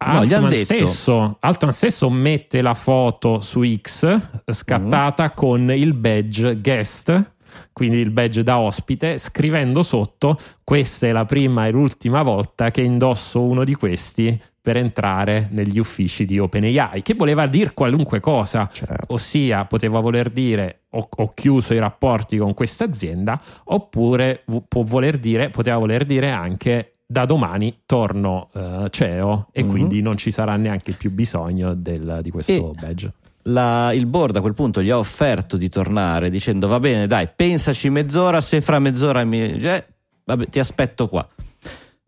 [0.05, 0.63] No, gli han Altman, detto.
[0.85, 7.33] stesso, Altman stesso mette la foto su X scattata con il badge guest,
[7.73, 12.81] quindi il badge da ospite, scrivendo sotto: Questa è la prima e l'ultima volta che
[12.81, 18.67] indosso uno di questi per entrare negli uffici di OpenAI, che voleva dire qualunque cosa,
[18.73, 19.13] Certo.
[19.13, 25.51] ossia poteva voler dire ho, ho chiuso i rapporti con questa azienda, oppure voler dire,
[25.51, 29.69] poteva voler dire anche da domani torno eh, CEO e Mhm.
[29.69, 33.13] quindi non ci sarà neanche più bisogno del- di questo E- badge.
[33.43, 37.29] La- il board a quel punto gli ha offerto di tornare dicendo va bene dai
[37.35, 39.85] pensaci mezz'ora se fra mezz'ora mi eh,
[40.23, 41.27] vabbè, ti aspetto qua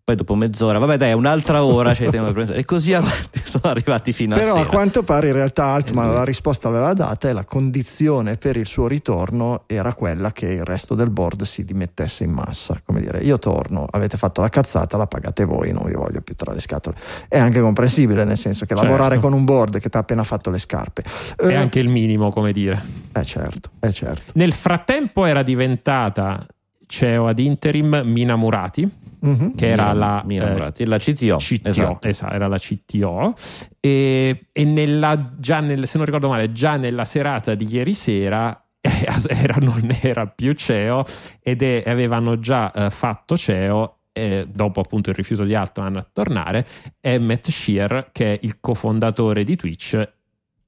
[0.07, 2.59] poi dopo mezz'ora vabbè dai un'altra ora c'è tempo per pensare.
[2.59, 6.13] e così avanti sono arrivati fino a Però a quanto pare in realtà Altman Eh,
[6.13, 10.63] la risposta l'aveva data e la condizione per il suo ritorno era quella che il
[10.63, 12.79] resto del board si dimettesse in massa.
[12.85, 16.35] Come dire, io torno, avete fatto la cazzata, la pagate voi, non vi voglio più
[16.35, 16.95] tra le scatole.
[17.27, 18.89] È anche comprensibile, nel senso che Certo.
[18.89, 21.03] lavorare con un board che ti ha appena fatto le scarpe.
[21.35, 22.81] È Eh, anche il minimo, come dire.
[23.11, 24.31] eh, certo, eh certo.
[24.35, 26.45] Nel frattempo era diventata
[26.85, 28.89] CEO ad interim Mina Murati,
[29.19, 29.55] Mhm.
[29.55, 32.07] che era la eh, la CTO, CTO, esatto.
[32.07, 33.33] esatto, era la CTO
[33.79, 38.63] e, e nella, già nel, se non ricordo male già nella serata di ieri sera
[38.79, 41.03] era, non era più CEO
[41.41, 46.07] ed è- avevano già eh, fatto CEO eh, dopo appunto il rifiuto di Altman a
[46.11, 46.65] tornare
[47.01, 50.15] Emmett Shear che è il cofondatore di Twitch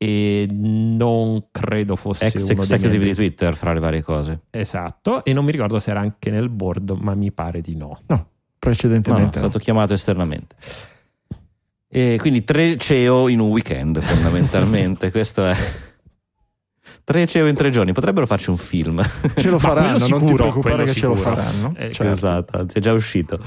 [0.01, 4.43] e non credo fosse Ex uno dei executive di Twitter fra le varie cose.
[4.49, 7.99] Esatto, e non mi ricordo se era anche nel board, ma mi pare di no.
[8.05, 8.27] No,
[8.59, 9.39] No, no, è precedentemente.
[9.39, 9.45] no.
[9.47, 10.55] stato chiamato esternamente.
[11.91, 15.09] E quindi tre CEO in un weekend, fondamentalmente.
[15.11, 15.55] Questo è.
[17.03, 19.01] Tre CEO in tre giorni, potrebbero farci un film.
[19.35, 21.35] Ce lo faranno, quello non ti sicuro, preoccupare che ce lo sicuro.
[21.35, 21.73] faranno.
[21.77, 22.11] Eh, Certo.
[22.11, 23.39] Esatto, anzi è già uscito.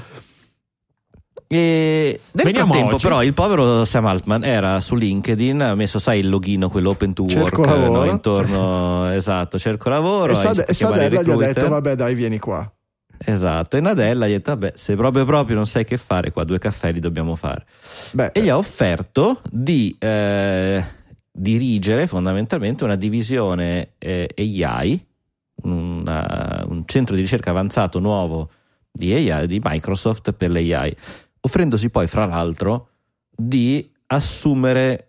[1.46, 3.06] E nel Veniamo frattempo, oggi.
[3.06, 7.12] però, il povero Sam Altman era su LinkedIn, ha messo, sai, il login, quello open
[7.12, 8.04] to Cerco work, lavoro.
[8.04, 10.32] no, intorno, esatto, cerco lavoro.
[10.32, 12.68] E, Sade- e Sadella gli ha detto: Vabbè, dai, vieni qua.
[13.24, 16.44] Esatto, e Nadella gli ha detto, vabbè, se proprio proprio non sai che fare, qua
[16.44, 17.64] due caffè li dobbiamo fare.
[18.12, 20.84] Beh, E gli ha offerto di eh,
[21.30, 24.28] dirigere fondamentalmente una divisione eh,
[24.62, 25.06] AI,
[25.62, 28.50] una- un centro di ricerca avanzato nuovo
[28.90, 30.94] di AI, di Microsoft per l'AI,
[31.40, 32.88] offrendosi poi, fra l'altro,
[33.34, 35.08] di assumere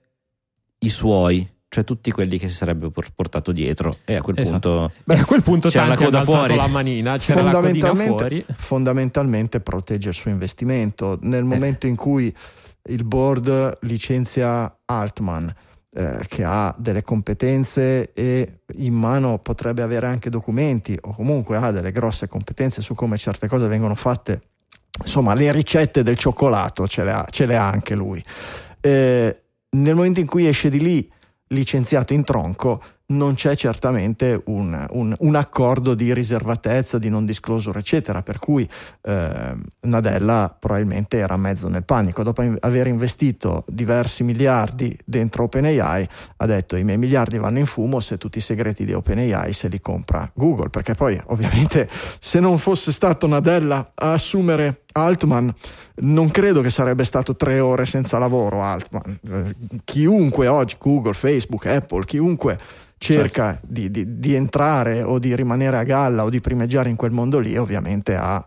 [0.79, 3.97] i suoi, cioè tutti quelli che si sarebbe por- portato dietro.
[4.05, 4.69] E a quel Esatto.
[4.69, 6.55] punto Beh, a quel punto C'era la coda fuori.
[6.55, 8.45] la manina, c'era la codina fondamentalmente, fuori.
[8.57, 11.13] fondamentalmente protegge il suo investimento.
[11.13, 11.17] Eh.
[11.21, 12.31] Nel momento in cui
[12.89, 15.51] il board licenzia Altman,
[15.95, 21.71] eh, che ha delle competenze e in mano potrebbe avere anche documenti o comunque ha
[21.71, 24.41] delle grosse competenze su come certe cose vengono fatte,
[25.01, 28.23] insomma le ricette del cioccolato ce le ha, ce le ha anche lui.
[28.79, 31.11] Eh, nel momento in cui esce di lì
[31.53, 32.81] licenziato in tronco,
[33.15, 38.21] non c'è certamente un, un- un accordo di riservatezza, di non disclosure, eccetera.
[38.21, 38.67] Per cui
[39.01, 42.23] eh, Nadella probabilmente era mezzo nel panico.
[42.23, 47.99] Dopo aver investito diversi miliardi dentro OpenAI, ha detto: I miei miliardi vanno in fumo
[47.99, 50.69] se tutti i segreti di OpenAI se li compra Google.
[50.69, 51.87] Perché poi, ovviamente,
[52.19, 55.53] se non fosse stato Nadella a assumere Altman,
[55.95, 59.19] non credo che sarebbe stato tre ore senza lavoro Altman.
[59.27, 62.59] Eh, chiunque oggi, Google, Facebook, Apple, chiunque
[63.03, 67.11] cerca di, di- di entrare o di rimanere a galla o di primeggiare in quel
[67.11, 68.45] mondo lì, ovviamente ha...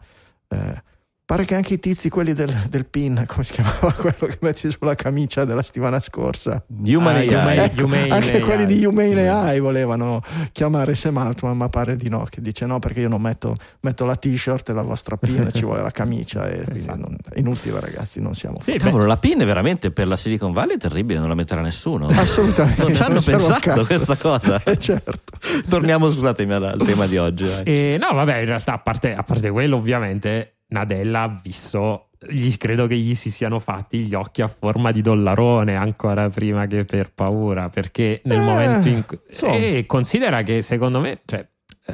[0.49, 0.83] eh,
[1.27, 4.71] pare che anche i tizi, quelli del, del PIN, come si chiamava quello che metti
[4.71, 7.29] sulla camicia della settimana scorsa, Human Ah, AI.
[7.29, 8.41] Human- Ecco, Humane anche AI.
[8.43, 12.79] quelli di Humane AI volevano chiamare Sam Altman, ma pare di no, che dice no
[12.79, 16.49] perché io non metto, metto la t-shirt e la vostra PIN, ci vuole la camicia,
[16.49, 16.97] e Esatto.
[16.97, 18.59] non- è inutile ragazzi, non siamo...
[18.61, 22.07] Sì, Cavolo, la PIN veramente per la Silicon Valley è terribile, non la metterà nessuno.
[22.07, 22.83] Assolutamente.
[22.83, 24.63] Non ci hanno non pensato questa cosa.
[24.67, 25.21] Eh, certo.
[25.69, 27.45] Torniamo, scusatemi, al, al tema di oggi.
[27.51, 27.63] vai.
[27.65, 32.11] E no, vabbè, in realtà, a parte, a parte quello, ovviamente, Nadella ha visto.
[32.29, 36.67] Gli, credo che gli si siano fatti gli occhi a forma di dollarone ancora prima
[36.67, 37.69] che per paura.
[37.69, 39.19] Perché nel Eh, momento in cui.
[39.29, 39.55] insomma.
[39.55, 41.21] E considera che secondo me.
[41.25, 41.47] Cioè,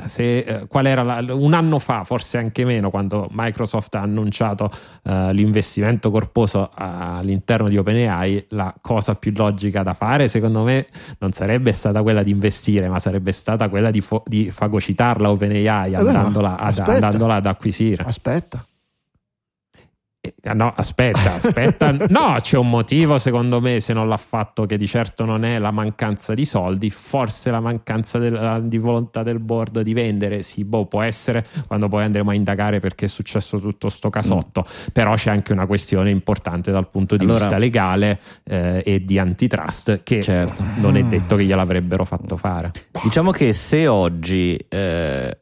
[0.06, 4.70] se, eh, qual era la- un anno fa, forse anche meno, quando Microsoft ha annunciato
[5.04, 10.86] eh, l'investimento corposo all'interno di OpenAI, la cosa più logica da fare, secondo me,
[11.18, 15.92] non sarebbe stata quella di investire, ma sarebbe stata quella di, fo- di fagocitarla OpenAI
[15.92, 18.02] Eh andandola, ad, andandola ad acquisire.
[18.04, 18.64] Aspetta.
[20.24, 21.90] Eh, No, aspetta, aspetta.
[22.08, 25.58] No, c'è un motivo secondo me se non l'ha fatto che di certo non è
[25.58, 30.42] la mancanza di soldi, forse la mancanza del- di volontà del board di vendere.
[30.42, 34.64] Sì, boh, può essere quando poi andremo a indagare perché è successo tutto sto casotto.
[34.92, 39.18] Però c'è anche una questione importante dal punto di Allora- vista legale eh, e di
[39.18, 40.62] antitrust che Certo.
[40.76, 42.70] non è detto che gliel'avrebbero fatto fare.
[43.02, 45.36] Diciamo che se oggi eh,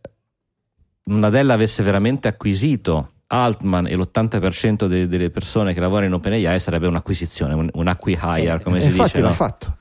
[1.05, 6.87] Nadella avesse veramente acquisito Altman e l'80% de- delle persone che lavorano in OpenAI sarebbe
[6.89, 9.21] un'acquisizione, un, un acqui-hire, come E si infatti dice.
[9.23, 9.35] l'ha no?
[9.35, 9.77] fatto.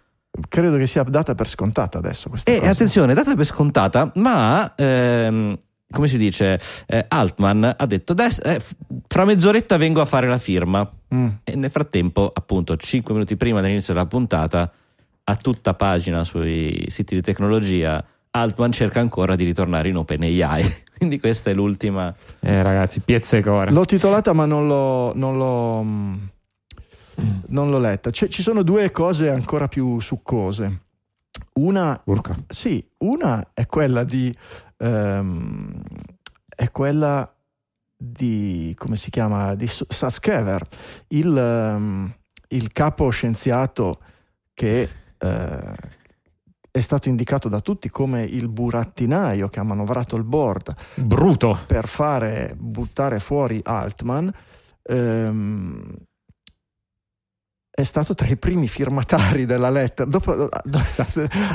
[0.47, 2.69] Credo che sia data per scontata adesso questa E cosa.
[2.69, 5.57] attenzione, data per scontata, ma ehm,
[5.91, 8.61] come si dice, eh, Altman ha detto "Adesso, eh,
[9.07, 10.87] fra mezz'oretta vengo a fare la firma.
[11.15, 11.27] Mm.
[11.43, 14.71] E nel frattempo, appunto, 5 minuti prima dell'inizio della puntata,
[15.23, 20.63] a tutta pagina sui siti di tecnologia, Altman cerca ancora di ritornare in OpenAI.
[20.99, 22.13] Quindi questa è l'ultima.
[22.41, 23.71] Eh, ragazzi, piezza e core.
[23.71, 25.81] L'ho titolata ma non l'ho, non l'ho,
[27.47, 28.09] non l'ho letta.
[28.09, 30.81] C'è- ci sono due cose ancora più succose.
[31.53, 32.35] Una, Urca.
[32.47, 34.35] sì, una è quella di...
[34.77, 35.81] ehm,
[36.53, 37.33] è quella
[37.95, 38.75] di...
[38.77, 39.55] come si chiama?
[39.55, 40.67] Di Satskever,
[41.09, 42.13] il, ehm,
[42.49, 43.99] il capo scienziato
[44.53, 44.89] che...
[45.17, 45.97] eh,
[46.79, 51.57] è stato indicato da tutti come il burattinaio che ha manovrato il board Bruto.
[51.67, 54.31] per fare buttare fuori Altman
[54.83, 55.95] ehm,
[57.79, 60.09] è stato tra i primi firmatari della lettera.
[60.09, 60.49] Dopo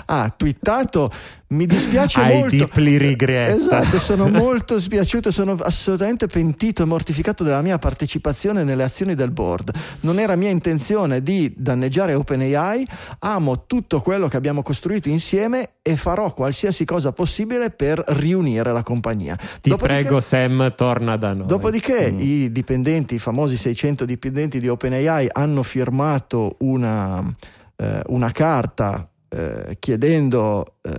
[0.06, 1.10] ha twittato:
[1.48, 2.56] Mi dispiace I molto.
[2.56, 3.56] deeply regret.
[3.56, 9.30] Esatto, sono molto spiaciuto, sono assolutamente pentito e mortificato della mia partecipazione nelle azioni del
[9.30, 9.70] board.
[10.00, 12.86] Non era mia intenzione di danneggiare OpenAI.
[13.20, 18.82] Amo tutto quello che abbiamo costruito insieme e farò qualsiasi cosa possibile per riunire la
[18.82, 19.36] compagnia.
[19.60, 21.46] Ti Dopodiché- prego, Sam, torna da noi.
[21.46, 22.18] Dopodiché Mm.
[22.20, 26.13] i dipendenti, i famosi 600 dipendenti di OpenAI hanno firmato
[26.58, 27.34] una,
[27.76, 30.92] eh, una carta eh, chiedendo eh,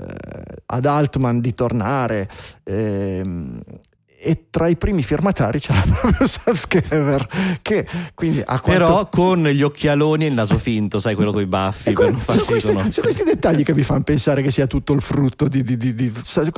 [0.65, 2.30] ad Altman di tornare
[2.63, 3.62] ehm,
[4.26, 7.28] e tra i primi firmatari c'era proprio Sanskever
[7.62, 7.86] che
[8.16, 8.84] quindi a quanto...
[8.86, 11.94] Però con gli occhialoni e il naso finto, sai, quello con i baffi.
[11.94, 15.48] Que- sono, questi, sono questi dettagli che mi fanno pensare che sia tutto il frutto
[15.48, 16.12] di, di- di- di-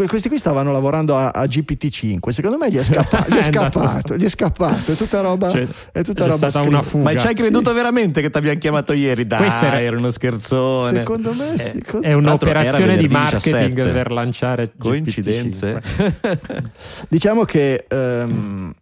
[0.07, 3.43] questi qui stavano lavorando a, a GPT-5 secondo me gli è, scappa- gli è È
[3.43, 7.03] scappato gli è scappato è tutta roba C'è- è tutta c'è roba stata una fuga.
[7.11, 9.27] Ma ci hai creduto veramente che ti abbiamo chiamato ieri?
[9.27, 10.99] Dai, Questo era- era, uno scherzone.
[10.99, 11.83] Secondo me Eh, sì.
[11.83, 13.91] con- È un'operazione di marketing venerdì 17.
[13.91, 15.79] per lanciare Coincidenze?
[16.21, 16.63] GPT-5.
[17.09, 17.56] Diciamo che
[17.89, 18.73] ehm,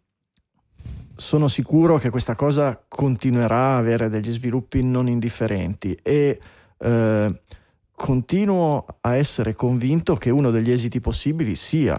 [1.15, 6.39] sono sicuro che questa cosa continuerà a avere degli sviluppi non indifferenti e
[6.77, 7.41] eh,
[7.95, 11.97] continuo a essere convinto che uno degli esiti possibili sia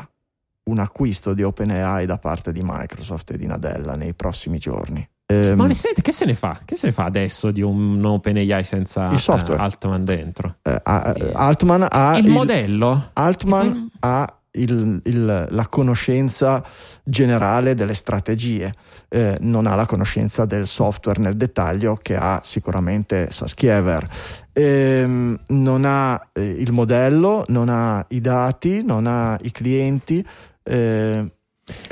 [0.64, 5.08] un acquisto di OpenAI da parte di Microsoft e di Nadella nei prossimi giorni.
[5.28, 6.60] Ehm, Ma onestamente, che se ne fa?
[6.64, 9.60] Che se ne fa adesso di un OpenAI senza Il software.
[9.60, 10.56] eh, Altman dentro?
[10.62, 13.10] ah, eh, Altman ha il, il- modello?
[13.14, 16.64] Altman ha il- il- la conoscenza
[17.04, 18.72] generale delle strategie,
[19.08, 24.06] eh, non ha la conoscenza del software nel dettaglio che ha sicuramente Saskiever.
[24.52, 30.24] Ehm, non ha eh, il modello, non ha i dati, non ha i clienti.
[30.68, 31.30] eh,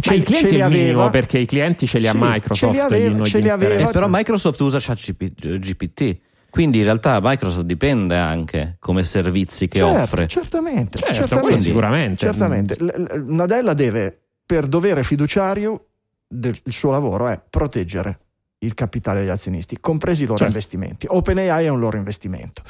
[0.00, 2.72] Cioè, i clienti li aveva- perché i clienti ce li ha Sì, Microsoft.
[2.72, 6.16] ce li aveva- ce li aveva- Eh, però Microsoft usa ChatGPT.
[6.54, 10.28] Quindi in realtà Microsoft dipende anche come servizi che Certo, offre.
[10.28, 11.58] Certamente, Certo, certamente.
[11.58, 12.16] sicuramente.
[12.18, 12.76] Certamente.
[12.78, 15.86] L- Nadella deve, per dovere fiduciario,
[16.28, 18.20] del il suo lavoro è proteggere
[18.64, 20.52] il capitale degli azionisti, compresi i loro Certo.
[20.52, 21.06] investimenti.
[21.08, 22.62] OpenAI è un loro investimento.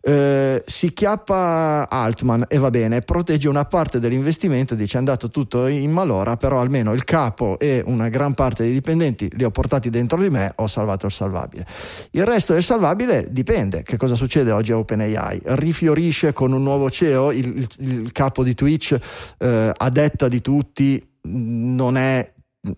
[0.00, 5.66] Eh, si chiappa Altman e va bene, protegge una parte dell'investimento, dice è andato tutto
[5.66, 9.90] in malora, però almeno il capo e una gran parte dei dipendenti li ho portati
[9.90, 11.66] dentro di me, ho salvato il salvabile.
[12.10, 13.82] Il resto del salvabile dipende.
[13.82, 15.40] Che cosa succede oggi a OpenAI?
[15.44, 17.46] Rifiorisce con un nuovo CEO, il,
[17.78, 18.96] il- il capo di Twitch,
[19.38, 22.32] eh, a detta di tutti, non è,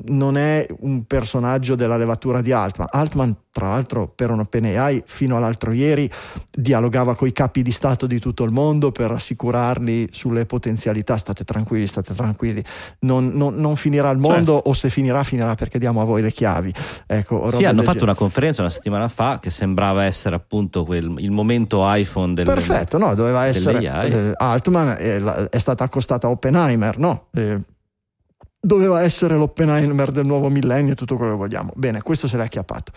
[0.07, 2.89] non è un personaggio della levatura di Altman.
[2.91, 6.11] Altman, tra l'altro, per un OpenAI, fino all'altro ieri,
[6.51, 11.17] dialogava con i capi di Stato di tutto il mondo per rassicurarli sulle potenzialità.
[11.17, 12.63] State tranquilli, state tranquilli.
[13.01, 14.69] Non, non- non finirà il mondo, Certo.
[14.69, 16.73] o se finirà, finirà perché diamo a voi le chiavi.
[17.07, 21.31] Ecco, Sì, hanno fatto una conferenza una settimana fa che sembrava essere appunto quel- il
[21.31, 26.31] momento iPhone del Perfetto, no, doveva essere eh, Altman eh, la- è stata accostata a
[26.31, 27.29] Oppenheimer, no?
[27.33, 27.61] Eh,
[28.67, 31.73] doveva essere l'Oppenheimer del nuovo millennio e tutto quello che vogliamo.
[31.77, 32.91] Bene, questo se l'è acchiappato.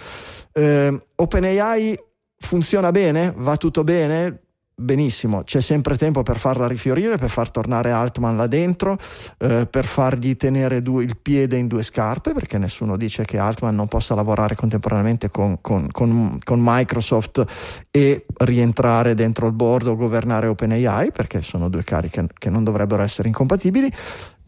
[0.51, 1.99] Eh, OpenAI
[2.37, 3.31] funziona bene?
[3.37, 4.41] Va tutto bene?
[4.79, 8.97] Benissimo, c'è sempre tempo per farla rifiorire, per far tornare Altman là dentro,
[9.37, 13.75] eh, per fargli tenere due- il piede in due scarpe, perché nessuno dice che Altman
[13.75, 17.43] non possa lavorare contemporaneamente con, con- con- con Microsoft
[17.91, 23.03] e rientrare dentro il board o governare OpenAI, perché sono due cariche che non dovrebbero
[23.03, 23.91] essere incompatibili.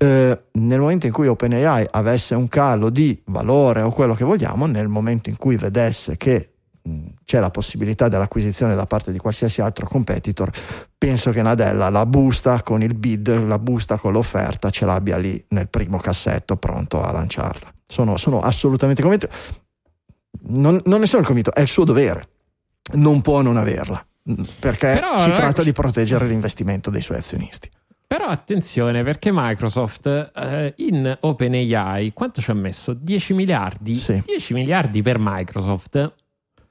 [0.04, 4.66] Eh, nel momento in cui OpenAI avesse un calo di valore o quello che vogliamo,
[4.66, 6.54] nel momento in cui vedesse che
[7.24, 10.50] c'è la possibilità dell'acquisizione da parte di qualsiasi altro competitor,
[10.98, 15.46] penso che Nadella la busta con il bid, la busta con l'offerta, ce l'abbia lì
[15.50, 17.72] nel primo cassetto pronto a lanciarla.
[17.86, 19.30] Sono, sono assolutamente convinto.
[20.48, 22.28] Non, non ne sono convinto, è il suo dovere,
[22.94, 24.04] non può non averla,
[24.60, 27.70] perché Però, si ragazzi- tratta di proteggere l'investimento dei suoi azionisti.
[28.12, 32.94] Però attenzione perché Microsoft eh, in OpenAI quanto ci ha messo?
[32.94, 33.96] 10 miliardi?
[33.96, 34.22] Sì.
[34.26, 36.14] 10 miliardi per Microsoft?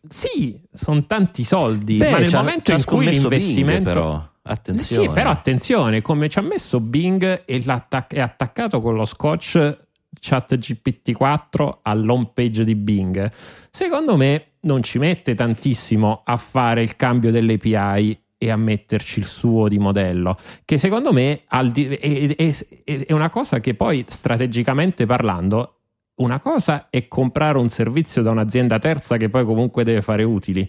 [0.06, 3.90] Sì, sono tanti soldi, Beh, ma nel momento in cui scommesso Bing, l'investimento...
[3.90, 4.28] però.
[4.42, 5.06] Attenzione.
[5.06, 9.78] Sì, però attenzione, come ci ha messo Bing e è attaccato con lo scotch
[10.20, 13.32] ChatGPT 4 all'home page di Bing.
[13.70, 19.18] Secondo me non ci mette tantissimo a fare il cambio delle API e a metterci
[19.18, 20.34] il suo di modello,
[20.64, 25.80] che secondo me è, una cosa che poi strategicamente parlando,
[26.20, 30.66] una cosa è comprare un servizio da un'azienda terza che poi comunque deve fare utili,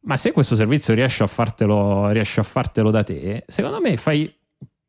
[0.00, 4.30] ma se questo servizio riesce a fartelo, riesci a fartelo da te, secondo me fai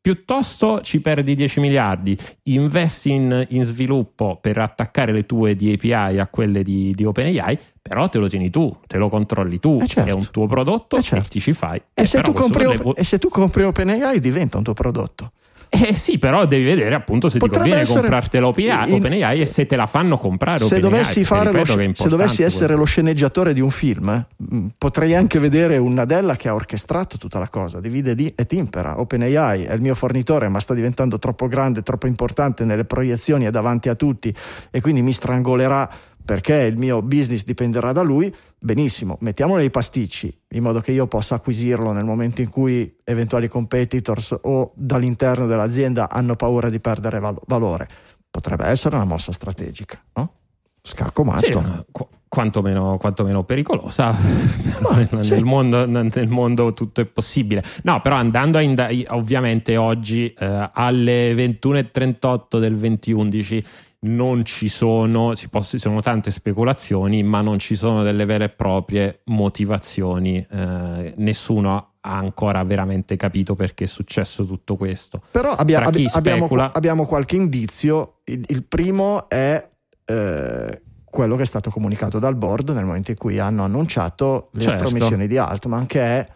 [0.02, 6.20] piuttosto ci perdi 10 miliardi, investi in, in, sviluppo per attaccare le tue di API
[6.20, 7.58] a quelle di, di OpenAI,
[7.88, 10.10] però te lo tieni tu, te lo controlli tu, Eh, certo.
[10.10, 11.26] è un tuo prodotto Eh, certo.
[11.26, 11.78] e ti ci fai.
[11.94, 15.34] E, Eh, se compri, potrebbe- e se tu compri OpenAI diventa un tuo prodotto.
[15.70, 19.42] Eh sì, però devi vedere appunto se Potrebbe ti conviene essere- comprartela OpenAI, in- OpenAI
[19.42, 22.80] e se te la fanno comprare Se OpenAI, dovessi, fare lo se dovessi essere quello.
[22.82, 27.38] lo sceneggiatore di un film, mh, potrei anche vedere un Nadella che ha orchestrato tutta
[27.40, 29.00] la cosa, divide di- e timpera.
[29.00, 33.52] OpenAI è il mio fornitore, ma sta diventando troppo grande, troppo importante nelle proiezioni, è
[33.52, 34.34] davanti a tutti
[34.72, 35.90] e quindi mi strangolerà
[36.26, 38.34] perché il mio business dipenderà da lui.
[38.58, 43.48] Benissimo, mettiamolo nei pasticci in modo che io possa acquisirlo nel momento in cui eventuali
[43.48, 47.88] competitors o dall'interno dell'azienda hanno paura di perdere val- valore.
[48.30, 50.34] Potrebbe essere una mossa strategica, no?
[50.82, 51.46] Scacco matto.
[51.46, 54.14] Sì, qu- quantomeno, quantomeno pericolosa.
[54.82, 55.42] Ma, nel, sì.
[55.42, 57.64] mondo, nel mondo tutto è possibile.
[57.84, 63.66] No, però andando a inda- ovviamente oggi eh, alle 21.38 del 2011
[64.06, 69.22] non ci sono, ci sono tante speculazioni, ma non ci sono delle vere e proprie
[69.26, 70.46] motivazioni.
[70.50, 75.22] eh, nessuno ha ancora veramente capito perché è successo tutto questo.
[75.32, 78.20] Però abbia- abbi- abbiamo, specula- abbiamo qualche indizio.
[78.26, 79.68] Il, il primo è
[80.06, 84.62] eh, quello che è stato comunicato dal board nel momento in cui hanno annunciato le
[84.62, 84.84] Certo.
[84.84, 86.28] estromissioni di Altman, che è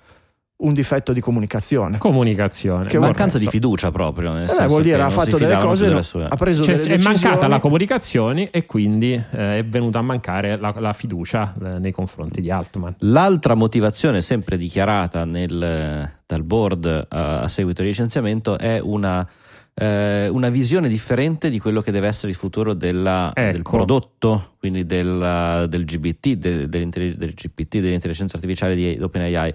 [0.62, 1.98] un difetto di comunicazione.
[1.98, 2.88] Comunicazione.
[2.88, 3.66] Che Mancanza di corretto.
[3.68, 4.34] fiducia proprio.
[4.34, 6.26] Nel Eh, senso vuol dire che ha fatto delle cose, delle sue.
[6.30, 7.22] ha preso Cioè, delle è decisioni.
[7.24, 11.92] mancata la comunicazione e quindi eh, è venuta a mancare la, la fiducia eh, nei
[11.94, 12.96] confronti di Altman.
[13.00, 19.26] L'altra motivazione, sempre dichiarata nel- dal board eh, a seguito del licenziamento, è una,
[19.76, 23.78] eh, una visione differente di quello che deve essere il futuro della- del Ecco.
[23.78, 29.54] prodotto, quindi del, del GBT, del, del GPT, dell'intelligenza artificiale di OpenAI.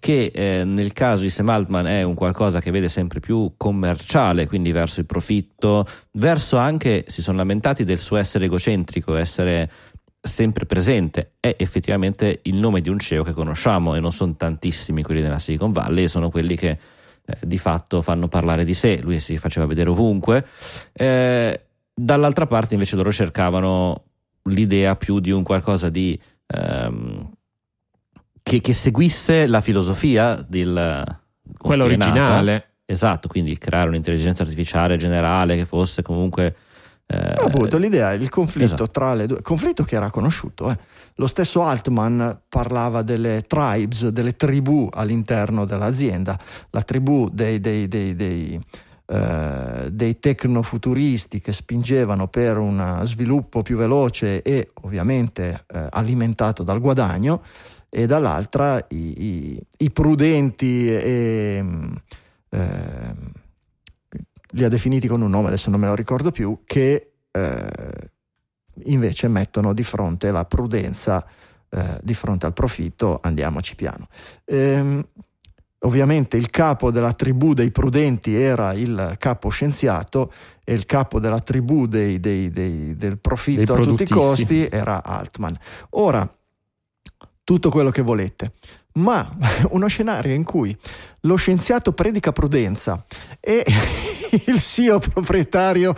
[0.00, 4.48] Che eh, nel caso di Sam Altman è un qualcosa che vede sempre più commerciale,
[4.48, 9.70] quindi verso il profitto, verso anche, si sono lamentati del suo essere egocentrico, essere
[10.22, 15.02] sempre presente è effettivamente il nome di un CEO che conosciamo e non sono tantissimi
[15.02, 16.78] quelli della Silicon Valley, sono quelli che
[17.24, 20.46] eh, di fatto fanno parlare di sé, lui si faceva vedere ovunque.
[20.92, 21.60] Eh,
[21.94, 24.04] dall'altra parte invece loro cercavano
[24.44, 27.30] l'idea più di un qualcosa di ehm,
[28.50, 31.04] che, che seguisse la filosofia del
[31.56, 32.72] Quello originale.
[32.84, 36.56] Esatto, quindi creare un'intelligenza artificiale generale che fosse comunque
[37.06, 38.90] eh, appunto, l'idea è il conflitto esatto.
[38.90, 40.68] tra le due, conflitto che era conosciuto.
[40.70, 40.78] eh.
[41.14, 46.36] Lo stesso Altman parlava delle tribes, delle tribù all'interno dell'azienda,
[46.70, 48.60] la tribù dei, dei, dei, dei,
[49.06, 56.80] eh, dei tecnofuturisti che spingevano per un sviluppo più veloce e ovviamente eh, alimentato dal
[56.80, 57.42] guadagno,
[57.90, 61.64] e dall'altra i, i- i prudenti e
[62.48, 63.32] ehm,
[64.52, 68.10] li ha definiti con un nome, adesso non me lo ricordo più, che eh,
[68.84, 71.24] invece mettono di fronte la prudenza
[71.68, 74.08] eh, di fronte al profitto, andiamoci piano.
[74.44, 75.06] Ehm,
[75.82, 80.32] ovviamente il capo della tribù dei prudenti era il capo scienziato
[80.64, 85.02] e il capo della tribù dei- dei- dei- del profitto a tutti i costi era
[85.04, 85.56] Altman.
[85.90, 86.28] Ora,
[87.50, 88.52] tutto quello che volete,
[88.92, 89.28] ma
[89.70, 90.76] uno scenario in cui
[91.22, 93.04] lo scienziato predica prudenza
[93.40, 93.64] e
[94.46, 95.92] il CEO proprietario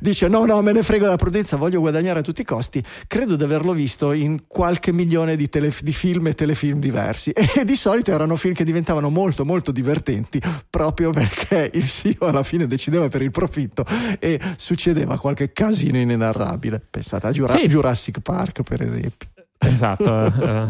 [0.00, 3.36] dice no no me ne frego della prudenza voglio guadagnare a tutti i costi credo
[3.36, 7.32] di averlo visto in qualche milione di, tele- di film e telefilm diversi.
[7.58, 12.42] E di solito erano film che diventavano molto molto divertenti proprio perché il CEO alla
[12.42, 13.84] fine decideva per il profitto
[14.18, 16.80] e succedeva qualche casino inenarrabile.
[16.88, 17.66] Pensate a Jura- Sì.
[17.66, 19.28] Jurassic Park per esempio
[19.60, 20.26] Esatto.
[20.26, 20.68] eh,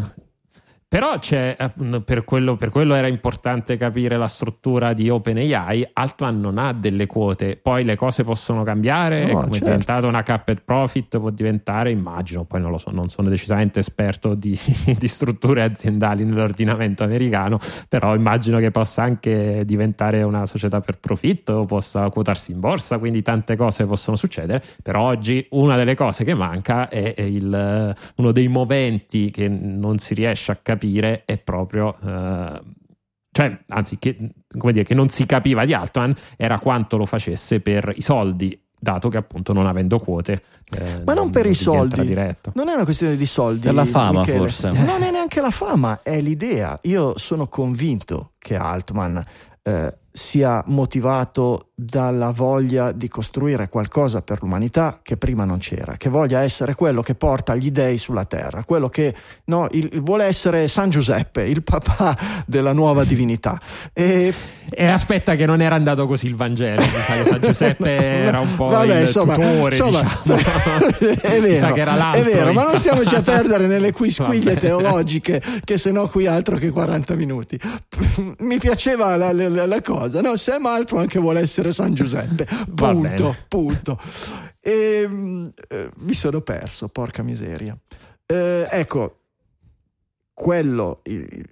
[0.89, 1.55] però c'è,
[2.03, 5.87] per quello, per quello era importante capire la struttura di OpenAI.
[5.93, 9.27] Altman non ha delle quote, poi le cose possono cambiare.
[9.27, 9.57] No, come certo.
[9.57, 13.77] è diventato una capped profit, può diventare, immagino, poi non lo so, non sono decisamente
[13.77, 14.59] esperto di,
[14.97, 21.65] di strutture aziendali nell'ordinamento americano, però immagino che possa anche diventare una società per profitto,
[21.65, 24.63] possa quotarsi in borsa, quindi tante cose possono succedere.
[24.81, 30.15] Però oggi una delle cose che manca è il- uno dei moventi che non si
[30.15, 30.77] riesce a capire
[31.25, 32.61] è proprio eh,
[33.31, 34.17] cioè anzi che,
[34.57, 38.59] come dire, che non si capiva di Altman era quanto lo facesse per i soldi
[38.79, 42.05] dato che appunto non avendo quote eh, Ma non per i soldi.
[42.05, 42.51] diretto.
[42.55, 43.65] Non è una questione di soldi.
[43.65, 44.37] Per la fama, Michele.
[44.37, 44.69] forse.
[44.69, 46.79] Non è neanche la fama, è l'idea.
[46.83, 49.23] Io sono convinto che Altman
[49.63, 56.09] eh, sia motivato dalla voglia di costruire qualcosa per l'umanità che prima non c'era, che
[56.09, 60.67] voglia essere quello che porta gli dei sulla terra, quello che no, il, vuole essere
[60.67, 63.59] San Giuseppe, il papà della nuova divinità.
[63.93, 64.33] E,
[64.69, 68.39] e aspetta che non era andato così il Vangelo, mi sa che San Giuseppe era
[68.41, 70.85] un po' Vabbè, il insomma, tutore, insomma, diciamo.
[71.21, 71.75] è vero,
[72.13, 76.57] è vero ma non stiamoci a perdere nelle quisquiglie teologiche che se no qui altro
[76.57, 77.59] che 40 minuti.
[78.39, 80.35] Mi piaceva la, la, la cosa, no?
[80.35, 83.99] Sam Altman che vuole essere San Giuseppe, punto, punto.
[84.59, 85.09] E
[85.67, 87.77] eh, mi sono perso, porca miseria.
[88.25, 89.19] Eh, ecco,
[90.33, 91.01] quello,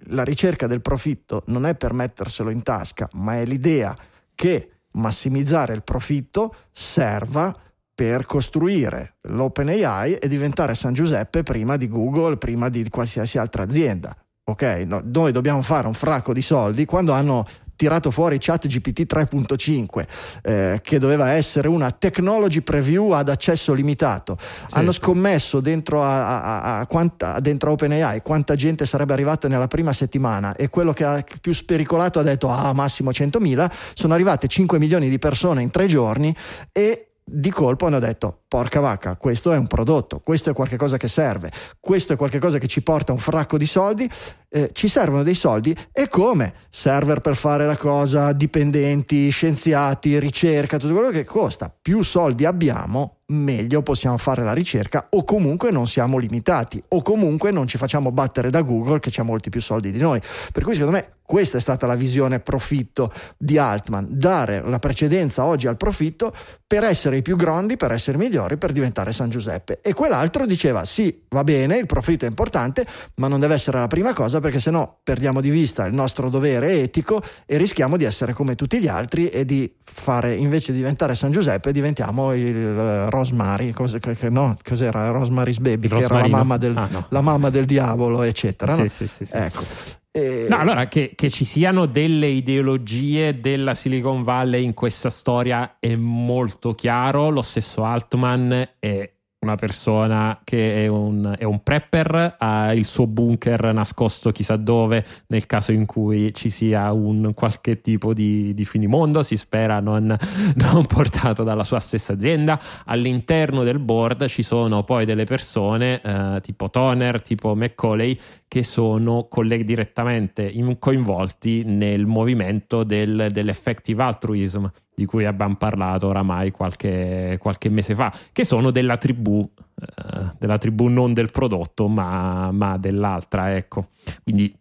[0.06, 3.96] la ricerca del profitto non è per metterselo in tasca, ma è l'idea
[4.34, 7.54] che massimizzare il profitto serva
[7.94, 14.16] per costruire l'OpenAI e diventare San Giuseppe prima di Google, prima di qualsiasi altra azienda.
[14.44, 17.44] Ok, no, noi dobbiamo fare un fracco di soldi quando hanno
[17.78, 20.06] tirato fuori chat GPT 3.5
[20.42, 24.36] eh, che doveva essere una technology preview ad accesso limitato.
[24.40, 29.68] Sì, hanno scommesso dentro a, a, a, quanta, dentro OpenAI quanta gente sarebbe arrivata nella
[29.68, 34.48] prima settimana e quello che ha più spericolato ha detto ah massimo 100.000 sono arrivate
[34.48, 36.34] 5 milioni di persone in tre giorni
[36.72, 41.08] e di colpo hanno detto porca vacca, questo è un prodotto, questo è qualcosa che
[41.08, 44.10] serve, questo è qualcosa che ci porta un fracco di soldi,
[44.50, 46.54] eh, ci servono dei soldi e come?
[46.70, 51.74] Server per fare la cosa, dipendenti, scienziati, ricerca, tutto quello che costa.
[51.80, 57.50] Più soldi abbiamo, meglio possiamo fare la ricerca o comunque non siamo limitati o comunque
[57.50, 60.20] non ci facciamo battere da Google che ha molti più soldi di noi.
[60.52, 65.44] Per cui secondo me questa è stata la visione profitto di Altman, dare la precedenza
[65.44, 66.34] oggi al profitto
[66.66, 69.80] per essere i più grandi, per essere migliori, per diventare San Giuseppe.
[69.82, 72.86] E quell'altro diceva sì, va bene, il profitto è importante,
[73.16, 76.80] ma non deve essere la prima cosa perché sennò perdiamo di vista il nostro dovere
[76.80, 81.14] etico e rischiamo di essere come tutti gli altri e di fare, invece di diventare
[81.14, 83.96] San Giuseppe, diventiamo il uh, Rosemary, cos-
[84.30, 85.10] no, cos'era?
[85.10, 87.06] Rosemary's Baby, che era la mamma, del, ah, no.
[87.08, 88.74] la mamma del diavolo, eccetera.
[88.74, 88.88] Sì, no?
[88.88, 89.34] sì, sì, sì.
[89.34, 89.62] Ecco.
[90.10, 90.46] E...
[90.48, 95.94] No, allora che, che, ci siano delle ideologie della Silicon Valley in questa storia è
[95.96, 97.30] molto chiaro.
[97.30, 99.10] Lo stesso Altman è
[99.40, 105.04] una persona che è un, è un, prepper, ha il suo bunker nascosto chissà dove
[105.28, 110.04] nel caso in cui ci sia un qualche tipo di, di finimondo, si spera non,
[110.56, 112.60] non, portato dalla sua stessa azienda.
[112.86, 118.18] All'interno del board ci sono poi delle persone eh, tipo Toner, tipo McCauley,
[118.48, 124.68] che sono colleghi direttamente in, coinvolti nel movimento del, dell'effective altruism
[124.98, 130.58] di cui abbiamo parlato oramai qualche, qualche mese fa, che sono della tribù, eh, della
[130.58, 133.90] tribù non del prodotto, ma, ma dell'altra, ecco.
[134.24, 134.52] Quindi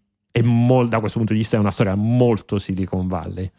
[0.43, 3.51] mol, da questo punto di vista è una storia molto Silicon Valley.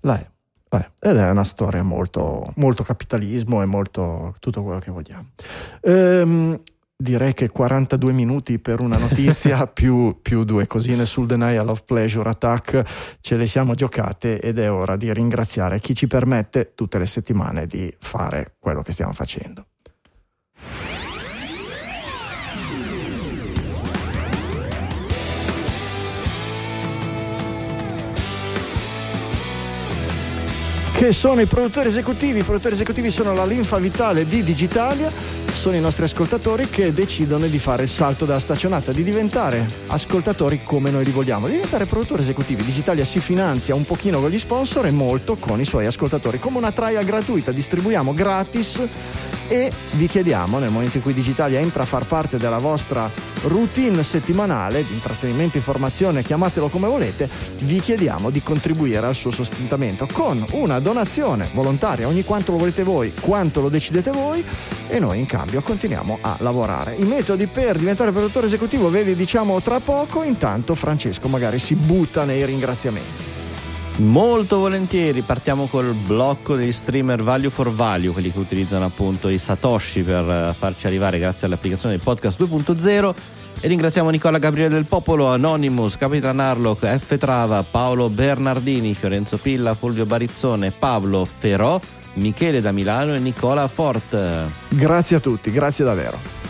[0.00, 0.26] Lai.
[0.68, 5.28] Beh, ed è una storia molto, molto capitalismo e molto tutto quello che vogliamo.
[5.82, 6.60] Ehm,
[6.96, 12.28] direi che 42 minuti per una notizia più, più, due cosine sul denial of pleasure
[12.28, 17.06] attack ce le siamo giocate ed è ora di ringraziare chi ci permette tutte le
[17.06, 19.66] settimane di fare quello che stiamo facendo.
[30.96, 32.38] Che sono i produttori esecutivi.
[32.38, 35.12] I produttori esecutivi sono la linfa vitale di Digitalia,
[35.52, 40.62] sono i nostri ascoltatori che decidono di fare il salto dalla staccionata, di diventare ascoltatori
[40.64, 42.64] come noi li vogliamo, di diventare produttori esecutivi.
[42.64, 46.38] Digitalia si finanzia un pochino con gli sponsor e molto con i suoi ascoltatori.
[46.38, 48.80] Come una trial gratuita, distribuiamo gratis
[49.48, 53.10] e vi chiediamo nel momento in cui Digitalia entra a far parte della vostra
[53.42, 57.28] routine settimanale di intrattenimento, informazione, chiamatelo come volete,
[57.60, 62.82] vi chiediamo di contribuire al suo sostentamento con una donazione volontaria ogni quanto lo volete
[62.82, 64.44] voi, quanto lo decidete voi
[64.88, 66.94] e noi in cambio continuiamo a lavorare.
[66.94, 71.74] I metodi per diventare produttore esecutivo ve li diciamo tra poco, intanto Francesco magari si
[71.74, 73.25] butta nei ringraziamenti.
[73.98, 79.38] Molto volentieri partiamo col blocco degli streamer value for value, quelli che utilizzano appunto i
[79.38, 83.14] Satoshi per eh, farci arrivare grazie all'applicazione del podcast 2.0
[83.58, 87.16] e ringraziamo Nicola Gabriele del Popolo, Anonymous, Capitan Harlock, F.
[87.16, 91.80] Trava, Paolo Bernardini, Fiorenzo Pilla, Fulvio Barizzone, Pablo Ferò,
[92.14, 94.14] Michele da Milano e Nicola Fort.
[94.68, 96.45] Grazie a tutti, grazie davvero.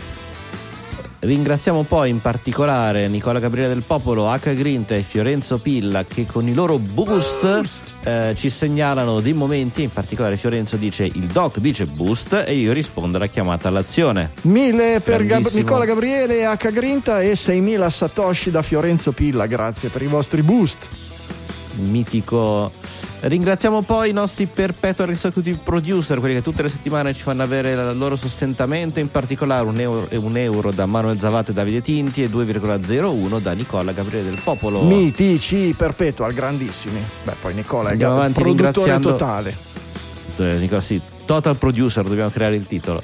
[1.27, 4.55] Ringraziamo poi in particolare Nicola Gabriele del Popolo, H.
[4.55, 9.89] Grinta e Fiorenzo Pilla che con i loro boost, eh, ci segnalano dei momenti, in
[9.89, 14.31] particolare Fiorenzo dice il doc dice boost e io rispondo alla chiamata all'azione.
[14.43, 16.71] Mille per Gab- Nicola Gabriele H.
[16.71, 20.87] Grinta e 6.000 satoshi da Fiorenzo Pilla, grazie per i vostri boost.
[21.73, 22.71] mitico.
[23.19, 27.71] Ringraziamo poi i nostri perpetual executive producer, quelli che tutte le settimane ci fanno avere
[27.71, 32.21] il loro sostentamento, in particolare un euro, un euro da Manuel Zavate e Davide Tinti
[32.21, 34.83] e 2,01 da Nicola Gabriele del Popolo.
[34.83, 37.03] Mitici perpetual, grandissimi.
[37.23, 39.55] Beh, poi Nicola è il Andiamo produttore ringraziando- totale.
[40.37, 43.01] Eh, Nicola, sì, total producer, dobbiamo creare il titolo.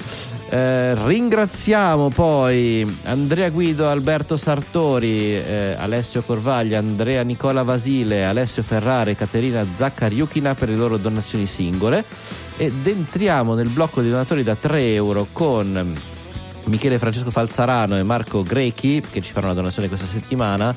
[0.54, 9.16] Eh, ringraziamo poi Andrea Guido, Alberto Sartori, eh, Alessio Corvaglia, Andrea Nicola Vasile, Alessio Ferrare
[9.16, 12.04] Caterina Zaccariuchina per le loro donazioni singole.
[12.56, 15.92] Ed entriamo nel blocco dei donatori da 3 euro con
[16.66, 20.72] Michele Francesco Falzarano e Marco Grechi che ci faranno una donazione questa settimana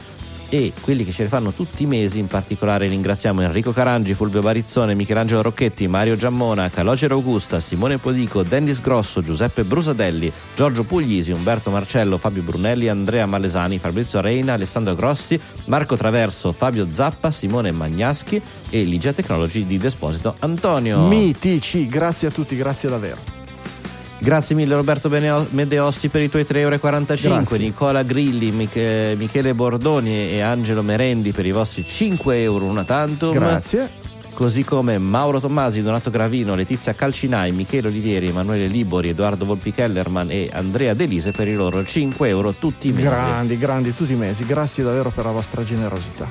[0.50, 4.42] e quelli che ce le fanno tutti i mesi, in particolare ringraziamo Enrico Carangi, Fulvio
[4.42, 11.32] Barizzone, Michelangelo Rocchetti, Mario Giammona, Calogero Augusta, Simone Podico, Dennis Grosso, Giuseppe Brusadelli, Giorgio Puglisi,
[11.32, 17.72] Umberto Marcello, Fabio Brunelli, Andrea Malesani, Fabrizio Reina, Alessandro Grossi, Marco Traverso, Fabio Zappa, Simone
[17.72, 21.08] Magnaschi e Ligia Technology di Desposito Antonio.
[21.08, 23.37] Mitici, grazie a tutti, grazie davvero.
[24.20, 27.58] Grazie mille Roberto Medeosti per i tuoi 3,45 euro, Grazie.
[27.60, 33.32] Nicola Grilli, Mich- Michele Bordoni e Angelo Merendi per i vostri 5 euro una tantum.
[33.32, 34.06] Grazie.
[34.34, 40.30] Così come Mauro Tommasi, Donato Gravino, Letizia Calcinai, Michele Olivieri, Emanuele Libori, Edoardo Volpi Kellerman
[40.30, 43.04] e Andrea Delise per i loro 5 euro tutti i mesi.
[43.04, 44.46] Grandi, grandi tutti i mesi.
[44.46, 46.30] Grazie davvero per la vostra generosità.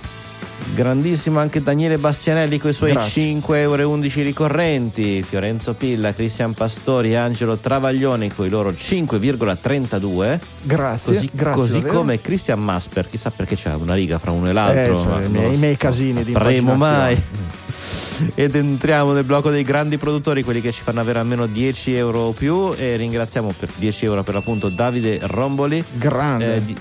[0.74, 3.32] Grandissimo anche Daniele Bastianelli con i suoi Grazie.
[3.34, 10.38] 5,11 euro ricorrenti, Fiorenzo Pilla, Cristian Pastori e Angelo Travaglioni con i loro 5,32.
[10.62, 11.14] Grazie.
[11.14, 15.00] Così, grazie così come Christian Masper, chissà perché c'è una riga fra uno e l'altro.
[15.00, 17.20] Eh, cioè, i miei- miei casini di sapremo mai.
[18.34, 22.20] Ed entriamo nel blocco dei grandi produttori, quelli che ci fanno avere almeno 10 euro
[22.20, 22.72] o più.
[22.76, 26.56] E ringraziamo per 10 euro per l'appunto Davide Romboli, Grande.
[26.56, 26.76] eh, di-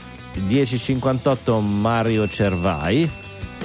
[0.48, 3.10] 10,58 Mario Cervai.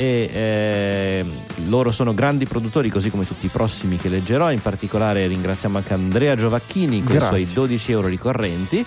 [0.01, 1.26] E eh,
[1.66, 4.51] loro sono grandi produttori, così come tutti i prossimi che leggerò.
[4.51, 7.44] In particolare ringraziamo anche Andrea Giovacchini con i Grazie.
[7.44, 8.82] suoi 12 euro ricorrenti.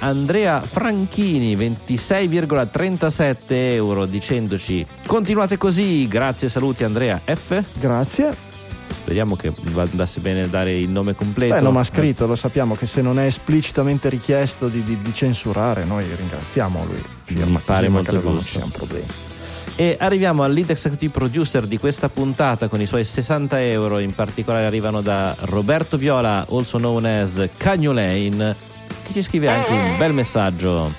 [0.00, 8.32] Andrea Franchini 26,37 euro dicendoci continuate così grazie saluti Andrea F Grazie.
[8.92, 12.76] speriamo che andasse bene dare il nome completo Beh, non mi ha scritto, lo sappiamo
[12.76, 17.02] che se non è esplicitamente richiesto di, di- di censurare, noi ringraziamo lui.
[17.24, 18.52] Firma Mi pare molto ma credo non giusto.
[18.56, 19.26] sia un problema.
[19.80, 24.12] E arriviamo al lead executive producer di questa puntata con i suoi 60 euro in
[24.12, 28.56] particolare arrivano da Roberto Viola also known as Cagnolane
[29.04, 30.92] che ci scrive anche un bel messaggio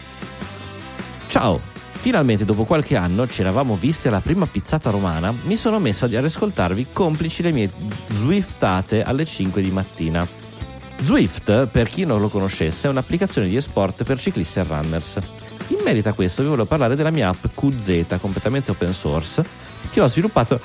[1.27, 1.59] ciao
[1.99, 6.13] Finalmente dopo qualche anno ci eravamo visti alla prima pizzata romana, mi sono messo ad
[6.13, 7.69] ascoltarvi complici le mie
[8.15, 10.25] zwiftate alle 5 di mattina.
[11.03, 15.17] Zwift, per chi non lo conoscesse, è un'applicazione di esport per ciclisti e runners.
[15.69, 19.45] In merito a questo vi volevo parlare della mia app QZ, completamente open source,
[19.91, 20.59] che ho sviluppato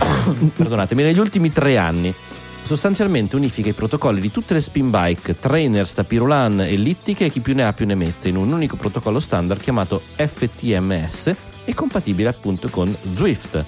[0.56, 2.14] perdonatemi, negli ultimi tre anni.
[2.62, 7.54] Sostanzialmente unifica i protocolli di tutte le spin bike, trainers, tapirulan, ellittiche e chi più
[7.54, 12.68] ne ha più ne mette in un unico protocollo standard chiamato FTMS e compatibile appunto
[12.68, 13.64] con Zwift.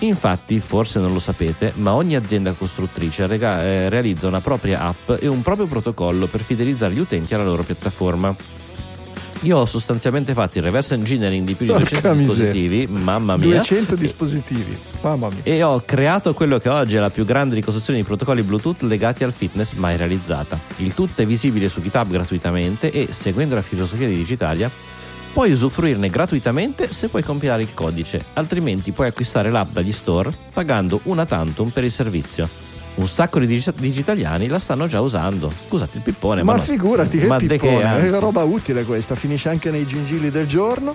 [0.00, 5.12] Infatti, forse non lo sapete, ma ogni azienda costruttrice rega- eh, realizza una propria app
[5.20, 8.34] e un proprio protocollo per fidelizzare gli utenti alla loro piattaforma.
[9.42, 12.52] Io ho sostanzialmente fatto il reverse engineering di più di Porca 200 miseria.
[12.52, 13.56] dispositivi, mamma mia.
[13.56, 14.78] 200 dispositivi.
[15.00, 15.40] Mamma mia.
[15.42, 19.24] E ho creato quello che oggi è la più grande ricostruzione di protocolli Bluetooth legati
[19.24, 20.58] al fitness mai realizzata.
[20.76, 24.70] Il tutto è visibile su GitHub gratuitamente e, seguendo la filosofia di Digitalia,
[25.32, 31.00] puoi usufruirne gratuitamente se puoi compilare il codice, altrimenti puoi acquistare l'app dagli store pagando
[31.04, 32.71] una tantum per il servizio.
[32.94, 35.50] Un sacco di digi- digitaliani la stanno già usando.
[35.66, 38.06] Scusate il pippone, ma, Ma no, figurati che ma pippone, anzi.
[38.08, 40.94] è roba utile questa, finisce anche nei gingilli del giorno.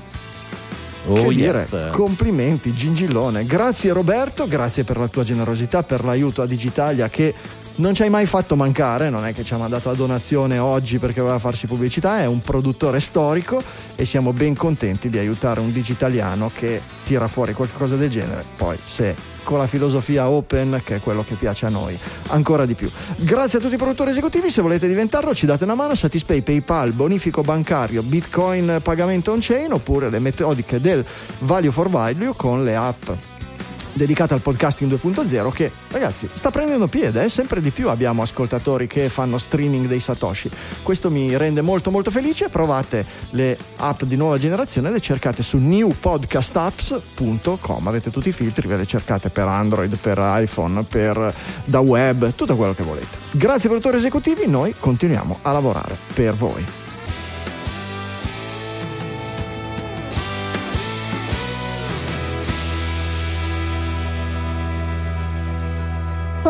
[1.07, 1.69] Oh, che yes.
[1.69, 3.45] dire, complimenti, gingillone.
[3.45, 7.33] Grazie Roberto, grazie per la tua generosità, per l'aiuto a Digitalia che
[7.77, 10.99] non ci hai mai fatto mancare, non è che ci ha mandato la donazione oggi
[10.99, 13.61] perché voleva farsi pubblicità, è un produttore storico
[13.95, 18.43] e siamo ben contenti di aiutare un digitaliano che tira fuori qualcosa del genere.
[18.55, 21.97] Poi se con la filosofia open, che è quello che piace a noi,
[22.27, 22.91] ancora di più.
[23.15, 26.91] Grazie a tutti i produttori esecutivi, se volete diventarlo ci date una mano, Satispay, PayPal,
[26.91, 31.05] bonifico bancario, Bitcoin, pagamento on-chain oppure le metodiche del
[31.39, 33.09] Value for Value con le app
[33.97, 37.29] dedicate al podcasting 2.0 che ragazzi sta prendendo piede eh?
[37.29, 40.49] sempre di più abbiamo ascoltatori che fanno streaming dei satoshi.
[40.83, 42.47] Questo mi rende molto molto felice.
[42.49, 48.77] Provate le app di nuova generazione le cercate su newpodcastapps.com avete tutti i filtri ve
[48.77, 51.33] le cercate per android per iphone per
[51.65, 53.17] da web tutto quello che volete.
[53.31, 54.47] Grazie produttori esecutivi.
[54.47, 56.85] Noi continuiamo a lavorare per voi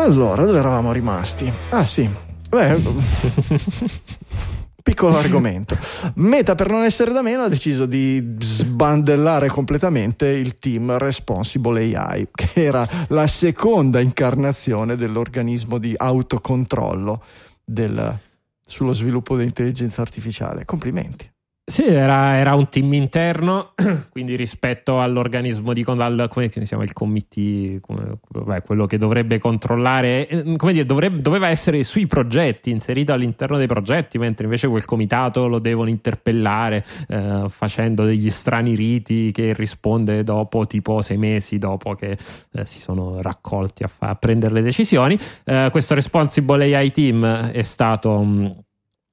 [0.00, 1.52] Allora, dove eravamo rimasti?
[1.70, 2.08] Ah sì,
[2.48, 2.80] beh,
[4.80, 5.76] piccolo argomento.
[6.14, 12.28] Meta, per non essere da meno, ha deciso di sbandellare completamente il team Responsible AI,
[12.32, 17.22] che era la seconda incarnazione dell'organismo di autocontrollo
[17.64, 18.16] del,
[18.64, 20.64] sullo sviluppo dell'intelligenza artificiale.
[20.64, 21.28] Complimenti.
[21.68, 23.74] Sì, era, era, un team interno,
[24.08, 29.38] quindi rispetto all'organismo di al, come si chiama il committee, come, beh, quello che dovrebbe
[29.38, 34.66] controllare, eh, come dire, dovrebbe, doveva essere sui progetti, inserito all'interno dei progetti, mentre invece
[34.66, 41.18] quel comitato lo devono interpellare eh, facendo degli strani riti che risponde dopo tipo sei
[41.18, 42.16] mesi dopo che
[42.52, 45.18] eh, si sono raccolti a, fa, a prendere le decisioni.
[45.44, 48.22] Eh, questo responsible AI team è stato...
[48.22, 48.62] Mh,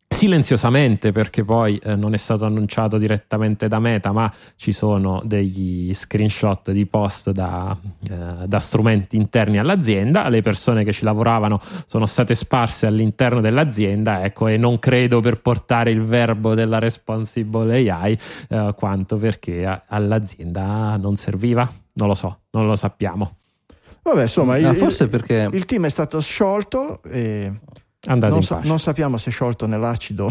[0.07, 5.93] silenziosamente perché poi eh, non è stato annunciato direttamente da Meta ma ci sono degli
[5.93, 7.75] screenshot di post da,
[8.09, 10.29] eh, da, strumenti interni all'azienda.
[10.29, 15.41] Le persone che ci lavoravano sono state sparse all'interno dell'azienda ecco e non credo per
[15.41, 18.17] portare il verbo della responsible AI
[18.49, 21.69] eh, quanto perché a, all'azienda non serviva.
[21.93, 23.37] Non lo so non lo sappiamo.
[24.01, 27.51] Vabbè, insomma, ah, il, forse perché il team è stato sciolto e
[28.07, 30.29] non, in sa- non sappiamo se è sciolto nell'acido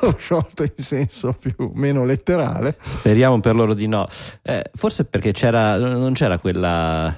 [0.00, 2.76] o sciolto in senso più meno letterale.
[2.80, 4.06] Speriamo per loro di no.
[4.42, 7.14] Eh, forse perché c'era, non c'era quella,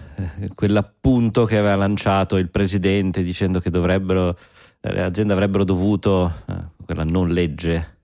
[0.55, 4.37] quell'appunto che aveva lanciato il presidente dicendo che dovrebbero,
[4.81, 6.55] eh, le aziende avrebbero dovuto, eh,
[6.85, 7.97] quella non legge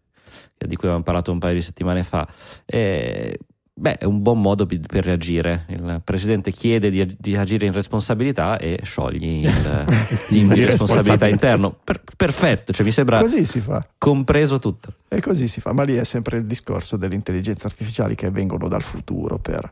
[0.67, 2.27] di cui avevamo parlato un paio di settimane fa,
[2.65, 3.39] eh,
[3.77, 5.65] Beh, è un buon modo per reagire.
[5.69, 9.85] Il presidente chiede di, di agire in responsabilità e sciogli il,
[10.31, 11.77] team di responsabilità interno.
[11.83, 13.85] Per, perfetto, cioè mi sembra Così si fa.
[13.99, 14.95] compreso tutto.
[15.09, 18.69] E così si fa, ma lì è sempre il discorso delle intelligenze artificiali che vengono
[18.69, 19.69] dal futuro per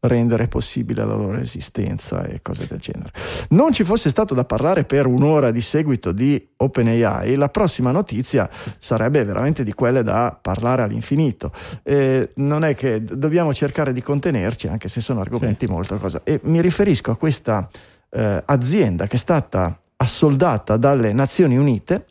[0.00, 3.10] rendere possibile la loro esistenza e cose del genere.
[3.50, 8.48] Non ci fosse stato da parlare per un'ora di seguito di OpenAI, la prossima notizia
[8.78, 11.52] sarebbe veramente di quelle da parlare all'infinito.
[11.82, 15.72] Eh, non è che dobbiamo cercare di contenerci, anche se sono argomenti Sì.
[15.72, 16.20] molto cosa.
[16.24, 17.68] E mi riferisco a questa
[18.10, 22.06] eh, azienda che è stata assoldata dalle Nazioni Unite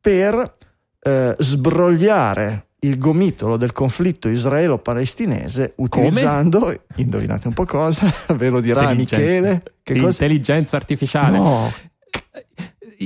[0.00, 0.54] per
[1.00, 8.92] eh, sbrogliare il gomitolo del conflitto israelo-palestinese utilizzando, indovinate un po' cosa, ve lo dirà.
[8.94, 10.24] Michele, che cosa?
[10.24, 11.38] Intelligenza artificiale.
[11.38, 11.72] No,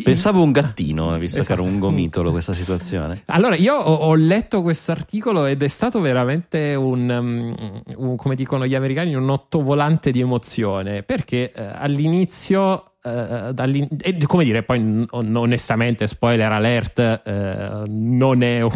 [0.03, 1.75] Pensavo un gattino, visto che era Esatto.
[1.75, 3.25] un gomitolo questa situazione.
[3.27, 8.35] Allora, io ho, ho letto questo articolo ed è stato veramente un, um, un, come
[8.35, 16.07] dicono gli americani, un ottovolante di emozione, perché eh, all'inizio, eh, come dire, poi onestamente,
[16.07, 18.73] spoiler alert, eh, non, è un-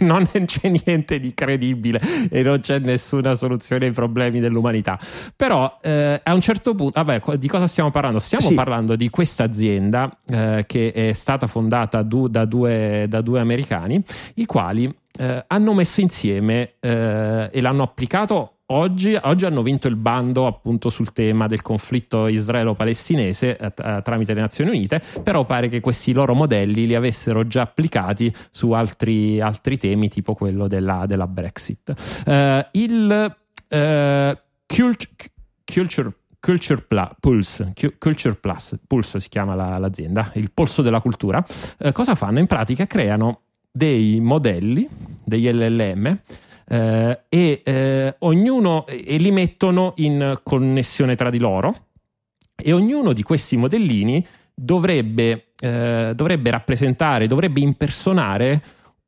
[0.00, 2.00] non c'è niente di credibile
[2.30, 4.98] e non c'è nessuna soluzione ai problemi dell'umanità.
[5.34, 8.18] Però eh, a un certo punto, vabbè, di cosa stiamo parlando?
[8.18, 8.54] Stiamo Sì.
[8.54, 14.02] parlando di questa azienda eh, che è stata fondata du- da, due, da due americani,
[14.34, 18.54] i quali eh, hanno messo insieme eh, e l'hanno applicato.
[18.72, 24.32] Oggi, oggi hanno vinto il bando appunto sul tema del conflitto israelo-palestinese eh, t- tramite
[24.32, 29.40] le Nazioni Unite, però pare che questi loro modelli li avessero già applicati su altri,
[29.40, 32.22] altri temi, tipo quello della, della Brexit.
[32.24, 33.36] Eh, il
[33.68, 35.30] eh, cult-
[35.64, 36.86] Culture Culture
[37.18, 41.44] Pulse, Cu- Culture Plus, Pulse si chiama la- l'azienda, il polso della cultura.
[41.76, 42.38] Eh, cosa fanno?
[42.38, 43.40] In pratica creano
[43.70, 44.88] dei modelli,
[45.24, 46.20] degli LLM,
[46.72, 51.88] eh, e eh, ognuno e li mettono in connessione tra di loro
[52.54, 58.62] e ognuno di questi modellini dovrebbe, eh, dovrebbe rappresentare, dovrebbe impersonare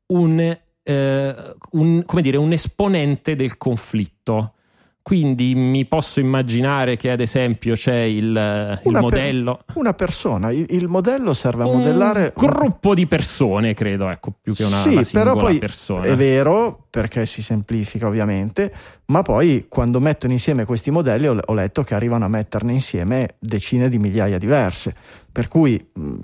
[0.06, 0.40] un,
[0.82, 1.34] eh,
[1.70, 4.54] un- dire, un esponente del conflitto.
[5.02, 9.58] Quindi mi posso immaginare che ad esempio c'è il, il Una per- modello.
[9.74, 14.54] una persona, il, il modello serve a un modellare gruppo di persone, credo, ecco, più
[14.54, 16.04] che una, sì, una singola però poi persona.
[16.04, 18.72] è vero perché si semplifica ovviamente,
[19.06, 23.30] ma poi quando mettono insieme questi modelli ho, ho letto che arrivano a metterne insieme
[23.40, 24.94] decine di migliaia diverse,
[25.32, 26.14] per cui mh,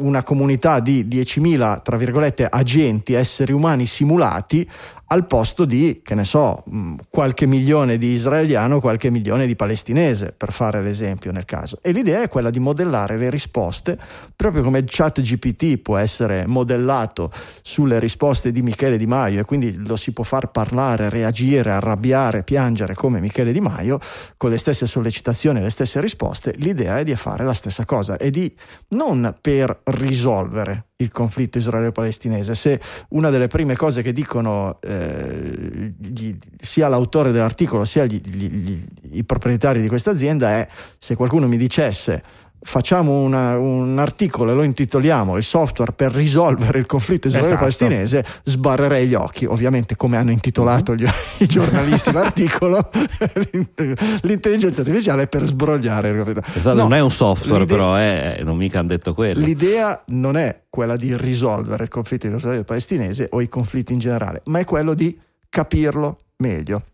[0.00, 4.68] una comunità di 10.000 tra virgolette agenti, esseri umani simulati
[5.12, 10.32] al posto di, che ne so, mh, qualche milione di israeliano, qualche milione di palestinese,
[10.36, 11.78] per fare l'esempio nel caso.
[11.82, 13.98] E l'idea è quella di modellare le risposte,
[14.36, 17.30] proprio come il chat GPT può essere modellato
[17.62, 22.44] sulle risposte di Michele Di Maio e quindi lo si può far parlare, reagire, arrabbiare,
[22.44, 23.98] piangere come Michele Di Maio,
[24.36, 28.16] con le stesse sollecitazioni e le stesse risposte, l'idea è di fare la stessa cosa
[28.16, 28.39] e di
[28.88, 32.54] non per risolvere il conflitto israelo-palestinese.
[32.54, 32.80] Se
[33.10, 39.24] una delle prime cose che dicono eh, gli- sia l'autore dell'articolo sia gli- gli- i
[39.24, 40.68] proprietari di questa azienda è
[40.98, 42.22] se qualcuno mi dicesse
[42.62, 48.50] facciamo una, un articolo e lo intitoliamo il software per risolvere il conflitto israelo-palestinese, esatto.
[48.50, 49.46] sbarrerei gli occhi.
[49.46, 51.06] Ovviamente, come hanno intitolato gli,
[51.38, 52.90] i giornalisti l'articolo,
[54.22, 56.08] l'intelligenza artificiale è per sbrogliare.
[56.54, 59.44] Esatto, no, non è un software, però, eh, non mica hanno detto quello.
[59.44, 64.58] L'idea non è quella di risolvere il conflitto israelo-palestinese o i conflitti in generale, ma
[64.58, 66.84] è quello di capirlo meglio.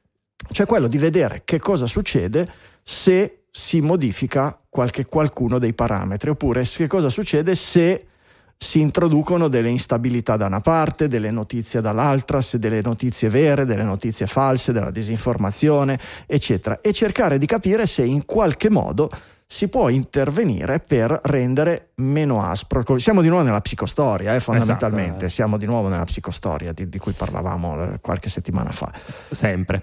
[0.51, 2.49] Cioè quello di vedere che cosa succede
[2.83, 8.05] se si modifica qualche, qualcuno dei parametri, oppure che cosa succede se
[8.59, 13.85] si introducono delle instabilità da una parte, delle notizie dall'altra, se delle notizie vere, delle
[13.85, 19.09] notizie false, della disinformazione, eccetera, e cercare di capire se in qualche modo
[19.47, 22.99] si può intervenire per rendere meno aspro.
[22.99, 25.29] Siamo di nuovo nella psicostoria, eh, fondamentalmente, esatto.
[25.31, 28.93] siamo di nuovo nella psicostoria di, di cui parlavamo eh, qualche settimana fa.
[29.31, 29.83] Sempre.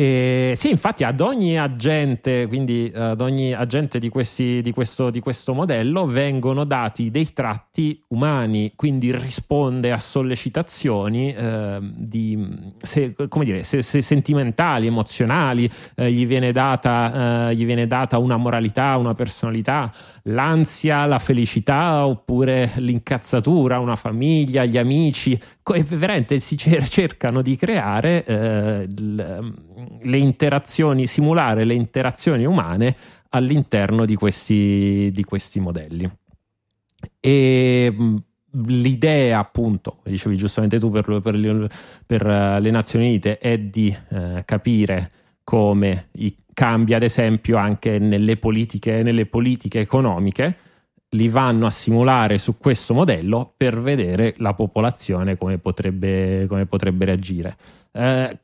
[0.00, 5.18] E sì, infatti ad ogni agente, quindi ad ogni agente di, questi, di, questo, di,
[5.18, 12.38] questo, modello vengono dati dei tratti umani, quindi risponde a sollecitazioni eh, di,
[12.80, 18.18] se, come dire, se, se sentimentali, emozionali, eh, gli, viene data, eh, gli viene data
[18.18, 19.92] una moralità, una personalità,
[20.28, 25.38] l'ansia, la felicità oppure l'incazzatura, una famiglia, gli amici,
[25.86, 32.96] veramente si cercano di creare eh, le interazioni, simulare le interazioni umane
[33.30, 36.10] all'interno di questi, di questi modelli.
[37.20, 37.94] E
[38.50, 41.68] l'idea, appunto, dicevi giustamente tu per, per,
[42.06, 45.10] per eh, le Nazioni Unite, è di eh, capire
[45.44, 50.56] come i, cambia, ad esempio, anche nelle politiche, nelle politiche economiche
[51.10, 57.04] li vanno a simulare su questo modello per vedere la popolazione come potrebbe, come potrebbe
[57.04, 57.56] reagire.
[57.92, 58.38] Eh,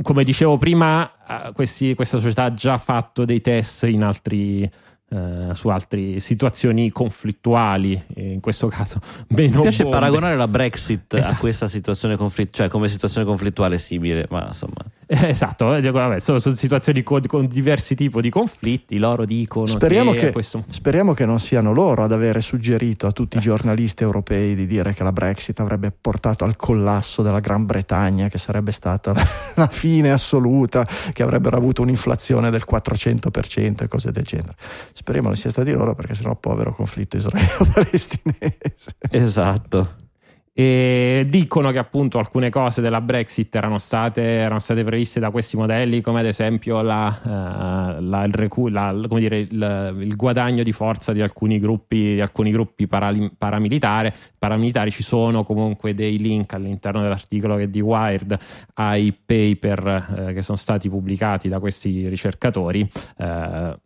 [0.00, 4.66] come dicevo prima, eh, questi, questa società ha già fatto dei test in altri,
[5.10, 9.56] Uh, su altre situazioni conflittuali, in questo caso meno.
[9.56, 9.98] Mi piace bombe.
[9.98, 11.32] paragonare la Brexit esatto.
[11.32, 14.84] a questa situazione conflittuale, cioè come situazione conflittuale simile, ma insomma.
[15.10, 19.64] Eh, esatto, eh, vabbè, sono, sono, situazioni con, con, diversi tipi di conflitti, loro dicono
[19.64, 20.64] speriamo che, che, questo...
[20.68, 24.92] speriamo che non siano loro ad avere suggerito a tutti i giornalisti europei di dire
[24.92, 29.14] che la Brexit avrebbe portato al collasso della Gran Bretagna, che sarebbe stata
[29.54, 34.56] la fine assoluta, che avrebbero avuto un'inflazione del 400% e cose del genere
[34.98, 38.96] Speriamo non sia stati loro perché sennò povero conflitto israelo-palestinese.
[39.10, 40.06] Esatto.
[40.52, 45.56] E dicono che appunto alcune cose della Brexit erano state, erano state previste da questi
[45.56, 50.72] modelli, come ad esempio la, uh, la, il, recu- la, dire, il, il, guadagno di
[50.72, 54.12] forza di alcuni gruppi, di alcuni gruppi paramilitari.
[54.36, 54.90] paramilitari.
[54.90, 58.36] Ci sono comunque dei link all'interno dell'articolo che di Wired
[58.74, 62.90] ai paper uh, che sono stati pubblicati da questi ricercatori.
[63.18, 63.78] Uh,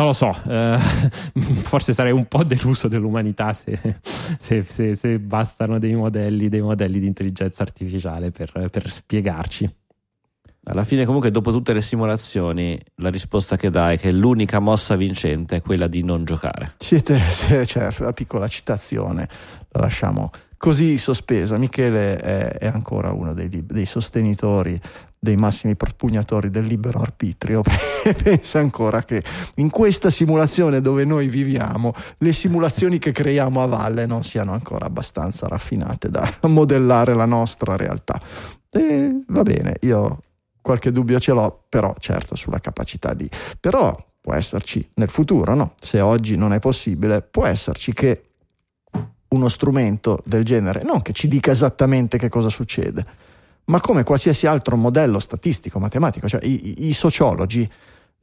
[0.00, 0.78] non lo so, eh,
[1.62, 3.78] forse sarei un po' deluso dell'umanità se,
[4.38, 9.70] se, se, se bastano dei modelli, dei modelli, di intelligenza artificiale per, per, spiegarci.
[10.64, 14.96] Alla fine, comunque, dopo tutte le simulazioni, la risposta che dai è che l'unica mossa
[14.96, 16.74] vincente è quella di non giocare.
[16.78, 17.20] Siete,
[17.66, 19.28] cioè, la piccola citazione
[19.70, 20.30] la lasciamo
[20.60, 21.56] così sospesa.
[21.56, 24.78] Michele è, è ancora uno dei, dei, sostenitori,
[25.18, 27.62] dei massimi propugnatori del libero arbitrio
[28.22, 34.04] pensa ancora che in questa simulazione dove noi viviamo, le simulazioni che creiamo a valle
[34.04, 38.20] non siano ancora abbastanza raffinate da modellare la nostra realtà.
[38.68, 40.24] E va bene, io
[40.60, 43.26] qualche dubbio ce l'ho, però certo sulla capacità di...
[43.58, 45.72] Però può esserci nel futuro, no?
[45.80, 48.29] Se oggi non è possibile, può esserci che
[49.30, 53.04] uno strumento del genere, non che ci dica esattamente che cosa succede,
[53.64, 57.68] ma come qualsiasi altro modello statistico, matematico, cioè i, i sociologi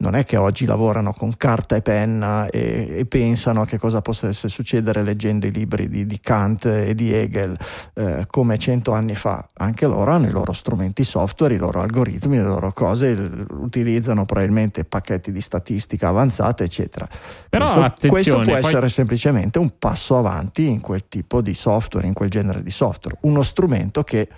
[0.00, 4.00] non è che oggi lavorano con carta e penna e, e, pensano a che cosa
[4.00, 7.56] possa succedere leggendo i libri di, di Kant e di Hegel
[7.94, 9.48] eh, come cento anni fa.
[9.54, 13.10] Anche loro hanno i loro strumenti software, i loro algoritmi, le loro cose,
[13.50, 17.08] utilizzano probabilmente pacchetti di statistica avanzata, eccetera.
[17.48, 18.60] Però questo, questo può poi...
[18.60, 23.18] essere semplicemente un passo avanti in quel tipo di software, in quel genere di software,
[23.22, 24.28] uno strumento che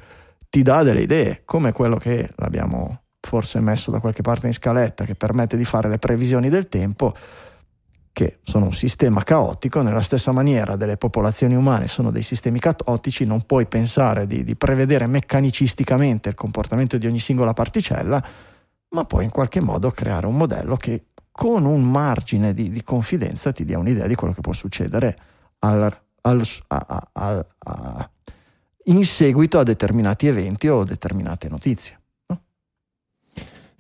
[0.49, 5.05] ti dà delle idee, come quello che l'abbiamo forse messo da qualche parte in scaletta,
[5.05, 7.15] che permette di fare le previsioni del tempo,
[8.13, 13.25] che sono un sistema caotico, nella stessa maniera delle popolazioni umane sono dei sistemi caotici,
[13.25, 18.23] non puoi pensare di, di prevedere meccanicisticamente il comportamento di ogni singola particella,
[18.91, 23.53] ma puoi in qualche modo creare un modello che con un margine di, di confidenza
[23.53, 25.17] ti dia un'idea di quello che può succedere
[25.61, 28.11] al, al, a, a,
[28.85, 32.00] in seguito a determinati eventi o determinate notizie.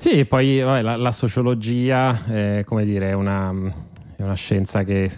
[0.01, 3.53] Sì, poi vabbè, la, la, sociologia è, come dire, una,
[4.17, 5.11] è una scienza che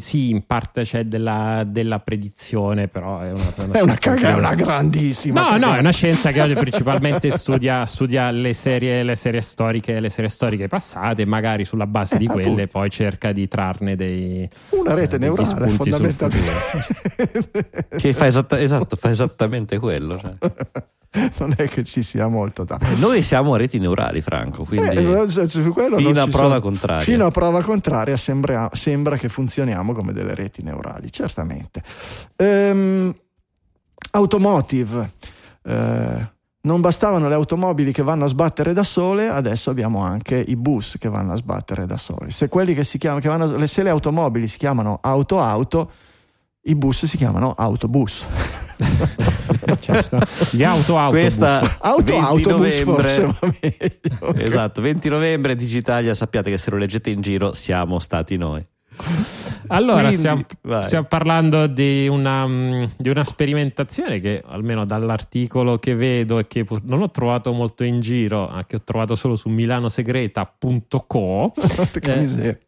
[0.00, 4.34] sì, in parte c'è della, della predizione, però è una, una, è una, caga, è
[4.34, 5.40] una grandissima.
[5.40, 5.66] No, cagata.
[5.66, 10.10] no, è una scienza che oggi principalmente studia, studia le, serie, le, serie, storiche, le
[10.10, 12.66] serie storiche passate, e magari sulla base Eh, di quelle appunto.
[12.72, 16.68] poi cerca di trarne dei Una rete eh, neurale fondamentalmente.
[17.96, 20.18] Che fa, esatta- esatto, fa esattamente quello.
[20.18, 20.34] cioè.
[21.38, 22.78] non è che ci sia molto da.
[22.80, 26.60] E Noi siamo reti neurali, Franco, quindi Eh, su- su quello fino a prova sono-
[26.60, 27.02] contraria.
[27.02, 31.82] Fino a prova contraria sembra, sembra che funzioniamo come delle reti neurali, certamente.
[32.36, 33.14] Ehm,
[34.12, 35.10] automotive.
[35.62, 36.28] Eh,
[36.62, 40.96] non bastavano le automobili che vanno a sbattere da sole, adesso abbiamo anche i bus
[40.98, 42.30] che vanno a sbattere da soli.
[42.30, 45.90] Se, quelli che si chiamano, che vanno, se le automobili si chiamano auto-auto,
[46.64, 48.26] i bus si chiamano autobus.
[49.78, 50.18] certo.
[50.50, 51.20] gli auto autobus.
[51.20, 54.00] Questa Auto 20 autobus novembre.
[54.36, 58.64] Esatto, 20 novembre Digitalia, sappiate che se lo leggete in giro siamo stati noi.
[59.68, 60.42] Allora, Quindi, stiamo,
[60.82, 66.66] stiamo parlando di una, mm, di una sperimentazione che almeno dall'articolo che vedo e che
[66.82, 71.52] non ho trovato molto in giro, che ho trovato solo su milanosegreta.co.
[71.54, 72.58] Porca Eh, miseria.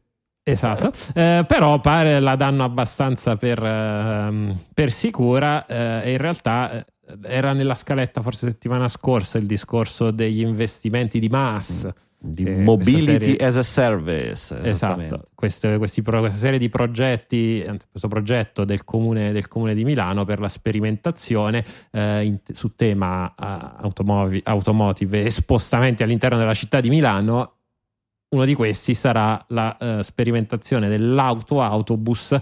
[0.45, 6.73] Esatto, Eh, però pare la danno abbastanza per, ehm, per sicura eh, e in realtà
[6.73, 6.85] eh,
[7.23, 11.89] era nella scaletta forse settimana scorsa il discorso degli investimenti di Mass.
[12.25, 14.57] Di Eh, Mobility serie- as a Service.
[14.63, 19.83] Esatto, queste- questi questa serie di progetti, anzi, questo progetto del comune, del comune di
[19.85, 23.35] Milano per la sperimentazione eh, in- su tema eh,
[23.83, 27.55] automovi- automotive e spostamenti all'interno della città di Milano.
[28.33, 32.39] Uno di questi sarà la eh, sperimentazione dell'auto-autobus.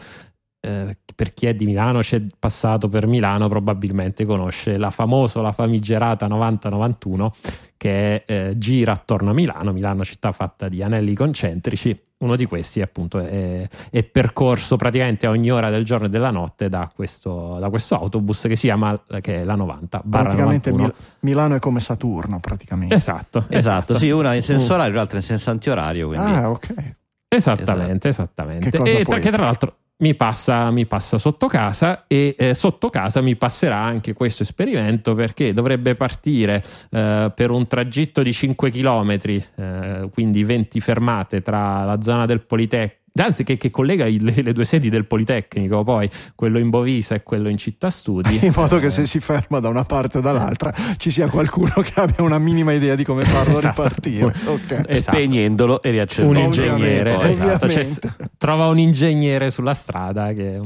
[0.61, 5.53] Eh, per chi è di Milano, c'è passato per Milano, probabilmente conosce la famosa, la
[5.53, 7.35] famigerata 9091
[7.77, 12.83] che eh, gira attorno a Milano, Milano città fatta di anelli concentrici, uno di questi
[12.83, 17.57] appunto è, è percorso praticamente a ogni ora del giorno e della notte da questo,
[17.59, 20.83] da questo autobus che si chiama che è la 90 barra Praticamente 91.
[20.83, 22.95] Mil- Milano è come Saturno, praticamente.
[22.95, 24.77] Esatto, Esatto, sì, una in senso Mm.
[24.77, 26.09] orario, l'altra in senso antiorario.
[26.09, 26.95] Quindi Ah, ok.
[27.29, 28.77] Esattamente, esattamente.
[28.77, 33.37] E che tra l'altro mi passa, mi passa sotto casa e eh, sotto casa mi
[33.37, 40.45] passerà anche questo esperimento perché dovrebbe partire eh, per un tragitto di 5 km, quindi
[40.45, 43.00] 20 fermate tra la zona del Politecnico.
[43.15, 47.23] Anzi, che, che collega il- le, due sedi del Politecnico, poi quello in Bovisa e
[47.23, 48.39] quello in Città Studi.
[48.47, 51.73] In modo che Eh, se si ferma da una parte o dall'altra ci sia qualcuno
[51.83, 53.83] che abbia una minima idea di come farlo Esatto.
[53.83, 54.25] ripartire.
[54.47, 54.85] Ok.
[54.87, 54.95] Esatto.
[54.95, 56.45] spegnendolo e un riaccendendolo.
[56.47, 60.61] ingegnere Ovviamente, esatto, cioè, trova un ingegnere sulla strada che-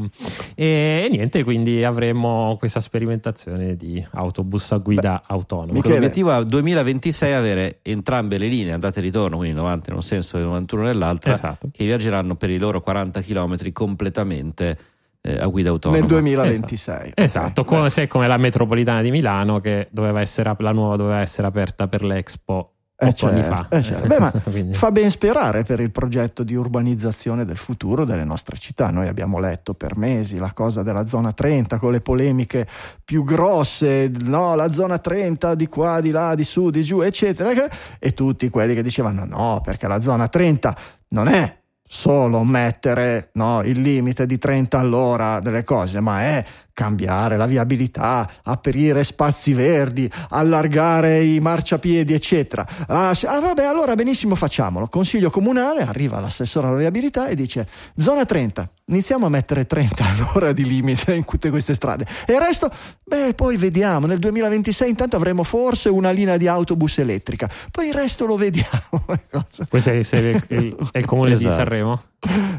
[0.54, 5.94] e, e niente quindi avremo questa sperimentazione di autobus a guida autonoma Michele.
[5.94, 10.36] L'obiettivo è 2026 avere entrambe le linee andate e ritorno, quindi 90 in un senso
[10.38, 14.78] e 91 nell'altra, esatto che viaggeranno per i loro 40 km completamente
[15.26, 16.00] eh, a guida autonoma.
[16.00, 17.12] Nel 2026.
[17.14, 17.66] esatto Ok.
[17.66, 21.88] come, se come la metropolitana di Milano che doveva essere la nuova doveva essere aperta
[21.88, 24.06] per l'Expo Eh, certo, fa eh, certo.
[24.06, 28.90] Beh, Fa ben sperare per il progetto di urbanizzazione del futuro delle nostre città.
[28.90, 32.68] Noi abbiamo letto per mesi la cosa della zona 30 con le polemiche
[33.04, 37.50] più grosse, no, la zona 30 di qua, di là, di su, di giù, eccetera,
[37.98, 40.76] e tutti quelli che dicevano no, perché la zona 30
[41.08, 41.62] non è
[41.94, 48.28] solo mettere no, il limite di 30 all'ora delle cose, ma è cambiare la viabilità,
[48.42, 52.66] aprire spazi verdi, allargare i marciapiedi, eccetera.
[52.88, 54.88] Ah, ah, vabbè, allora benissimo, facciamolo.
[54.88, 57.66] Consiglio comunale, arriva l'assessore alla viabilità e dice:
[57.96, 62.06] zona 30, iniziamo a mettere 30 all'ora di limite in tutte queste strade.
[62.26, 62.70] E il resto,
[63.04, 64.06] beh, poi vediamo.
[64.06, 69.06] Nel 2026 intanto avremo forse una linea di autobus elettrica, poi il resto lo vediamo.
[69.70, 71.54] Questo è, è il, è il comune di Esatto.
[71.54, 72.02] Sanremo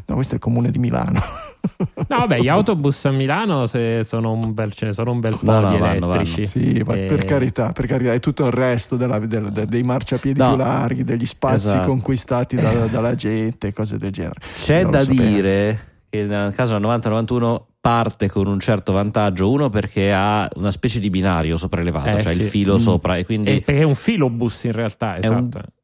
[0.05, 1.20] No, questo è il comune di Milano.
[1.95, 5.38] no vabbè gli autobus a Milano se sono un bel, ce ne sono un bel
[5.38, 8.45] po' No, no, di vanno, elettrici Sì, ma Eh, per carità, per carità, è tutto
[8.45, 10.49] il resto della- del- de- dei marciapiedi No.
[10.49, 11.88] più larghi, degli spazi Esatto.
[11.88, 14.39] conquistati da- dalla gente, cose del genere.
[14.55, 19.70] C'è Non da dire che nel caso del 90-91 parte con un certo vantaggio, uno
[19.70, 22.49] perché ha una specie di binario sopraelevato, Eh, cioè il sì.
[22.49, 22.78] filo Mm.
[22.78, 25.28] sopra e quindi Eh, perché è un filobus in realtà è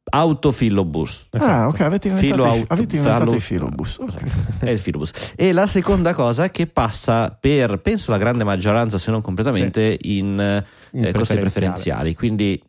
[0.04, 1.26] esatto autofilobus.
[1.30, 1.68] Ah, Esatto.
[1.68, 3.98] ok, avete inventato, Filo i, avete inventato fallo- i filobus.
[3.98, 4.22] ok.
[4.60, 5.12] È il filobus.
[5.36, 10.38] E la seconda cosa che passa per, penso, la grande maggioranza, se non completamente, in,
[10.40, 11.40] eh, In costi preferenziale.
[11.40, 12.14] preferenziali.
[12.14, 12.62] Quindi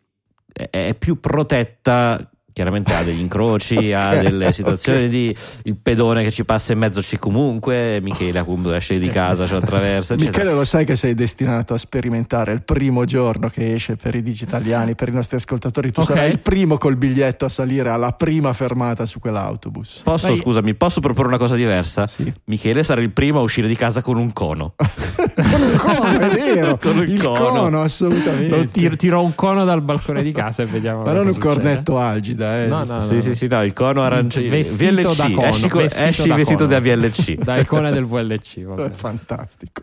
[0.54, 6.32] è più protetta chiaramente ha degli incroci, ha Ok, delle situazioni di il pedone che
[6.32, 10.38] ci passa in mezzo ci comunque, Michele appunto esce di casa, ce lo attraversa, eccetera.
[10.44, 14.22] Michele, lo sai che sei destinato a sperimentare il primo giorno che esce per i
[14.22, 15.92] digitaliani, per i nostri ascoltatori.
[15.92, 16.08] Tu Ok.
[16.08, 20.02] sarai il primo col biglietto a salire alla prima fermata su quell'autobus.
[20.04, 20.36] Posso, Dai.
[20.38, 22.06] scusami, posso proporre una cosa diversa?
[22.08, 22.32] Sì.
[22.46, 24.76] Michele sarà il primo a uscire di casa con un cono.
[24.78, 26.78] con un cono, è vero.
[26.84, 27.50] Con il il cono.
[27.62, 28.96] cono, assolutamente.
[28.98, 31.04] Tiro un cono dal balcone di casa e vediamo.
[31.04, 31.54] Ma non un succede.
[31.54, 31.98] cornetto
[32.44, 32.68] algida, eh.
[32.68, 33.02] No, no, no.
[33.02, 34.50] sì, sì, sì, no, il cono arancione.
[34.50, 36.80] Vestito VLC, da cono, esci, vestito esci da vestito cono.
[36.80, 37.32] da VLC.
[37.44, 38.62] Da icona del VLC.
[38.64, 38.90] Vabbè.
[38.90, 39.82] fantastico.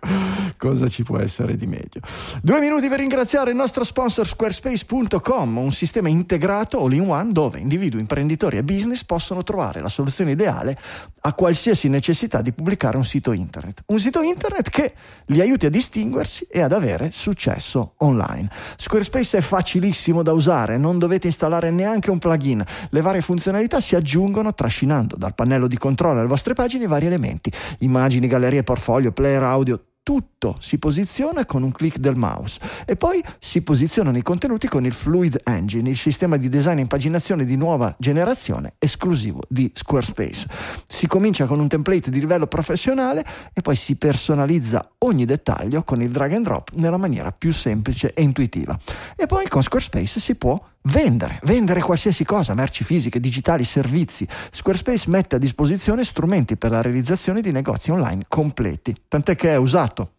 [0.56, 2.00] Cosa ci può essere di meglio?
[2.42, 8.56] Due minuti per ringraziare il nostro sponsor squarespace.com, un sistema integrato all-in-one dove individui, imprenditori
[8.56, 10.78] e business possono trovare la soluzione ideale
[11.22, 13.82] a qualsiasi necessità di pubblicare un sito internet.
[13.86, 14.92] Un sito internet che
[15.26, 18.48] li aiuti a distinguersi e ad avere successo online.
[18.76, 22.49] Squarespace è facilissimo da usare, non dovete installare neanche un plugin.
[22.56, 27.06] Le varie funzionalità si aggiungono trascinando dal pannello di controllo alle vostre pagine i vari
[27.06, 32.96] elementi, immagini, gallerie, portfolio, player audio, tutto si posiziona con un clic del mouse e
[32.96, 37.44] poi si posizionano i contenuti con il Fluid Engine, il sistema di design e impaginazione
[37.44, 40.48] di nuova generazione esclusivo di Squarespace.
[40.88, 46.00] Si comincia con un template di livello professionale e poi si personalizza ogni dettaglio con
[46.02, 48.76] il drag and drop nella maniera più semplice e intuitiva.
[49.16, 54.26] E poi con Squarespace si può vendere, vendere qualsiasi cosa, merci fisiche, digitali, servizi.
[54.50, 59.56] Squarespace mette a disposizione strumenti per la realizzazione di negozi online completi, tant'è che è
[59.56, 60.12] usato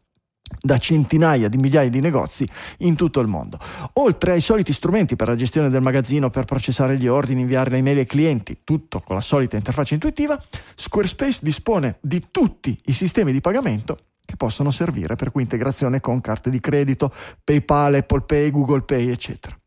[0.60, 2.48] da centinaia di migliaia di negozi
[2.80, 3.58] in tutto il mondo.
[3.94, 7.78] Oltre ai soliti strumenti per la gestione del magazzino, per processare gli ordini, inviare le
[7.78, 10.42] email ai clienti, tutto con la solita interfaccia intuitiva,
[10.76, 16.22] Squarespace dispone di tutti i sistemi di pagamento che possono servire per cui integrazione con
[16.22, 17.12] carte di credito,
[17.44, 19.61] PayPal, Apple Pay, Google Pay, eccetera.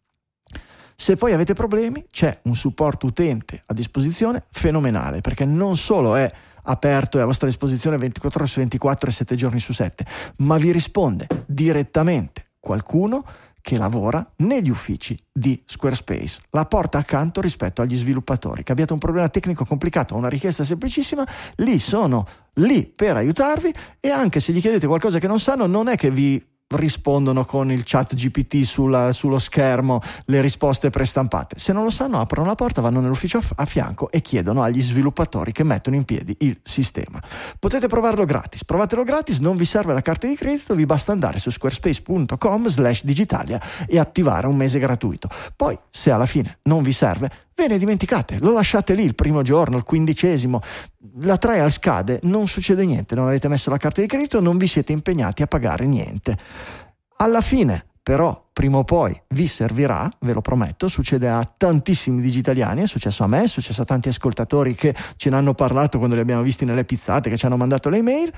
[0.96, 6.30] Se poi avete problemi, c'è un supporto utente a disposizione fenomenale, perché non solo è
[6.64, 10.56] aperto e a vostra disposizione 24 ore su 24 e 7 giorni su 7, ma
[10.56, 13.24] vi risponde direttamente qualcuno
[13.60, 16.42] che lavora negli uffici di Squarespace.
[16.50, 18.62] La porta accanto rispetto agli sviluppatori.
[18.62, 21.26] Che abbiate un problema tecnico complicato o una richiesta semplicissima,
[21.56, 22.26] lì sono
[22.56, 26.10] lì per aiutarvi e anche se gli chiedete qualcosa che non sanno, non è che
[26.10, 31.58] vi rispondono con il chat GPT sulla- sullo schermo le risposte prestampate.
[31.58, 35.52] Se non lo sanno, aprono la porta, vanno nell'ufficio a, fianco e chiedono agli sviluppatori
[35.52, 37.22] che mettono in piedi il sistema.
[37.58, 38.64] Potete provarlo gratis.
[38.64, 43.04] Provatelo gratis, non vi serve la carta di credito, vi basta andare su squarespace.com slash
[43.04, 45.28] digitalia e attivare un mese gratuito.
[45.54, 49.42] Poi, se alla fine non vi serve, ve ne dimenticate, lo lasciate lì il primo
[49.42, 50.60] giorno, il quindicesimo,
[51.20, 54.66] la trial scade, non succede niente, non avete messo la carta di credito, non vi
[54.66, 56.36] siete impegnati a pagare niente.
[57.16, 62.82] Alla fine, però, prima o poi vi servirà, ve lo prometto, succede a tantissimi digitaliani,
[62.82, 66.14] è successo a me, è successo a tanti ascoltatori che ce ne hanno parlato quando
[66.14, 68.30] li abbiamo visti nelle pizzate, che ci hanno mandato le email.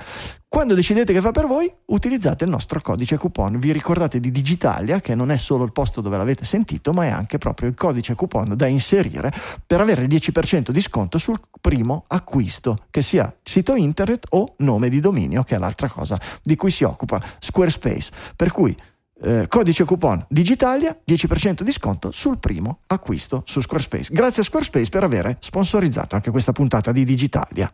[0.47, 3.59] Quando decidete che fa per voi, utilizzate il nostro codice coupon.
[3.59, 7.11] Vi ricordate di Digitalia, che non è solo il posto dove l'avete sentito, ma è
[7.11, 9.33] anche proprio il codice coupon da inserire
[9.67, 14.89] per avere il 10% di sconto sul primo acquisto, che sia sito internet o nome
[14.89, 18.13] di dominio, che è l'altra cosa di cui si occupa Squarespace.
[18.37, 18.77] Per cui
[19.23, 24.13] eh, codice coupon Digitalia 10% di sconto sul primo acquisto su Squarespace.
[24.13, 27.73] Grazie a Squarespace per aver sponsorizzato anche questa puntata di Digitalia.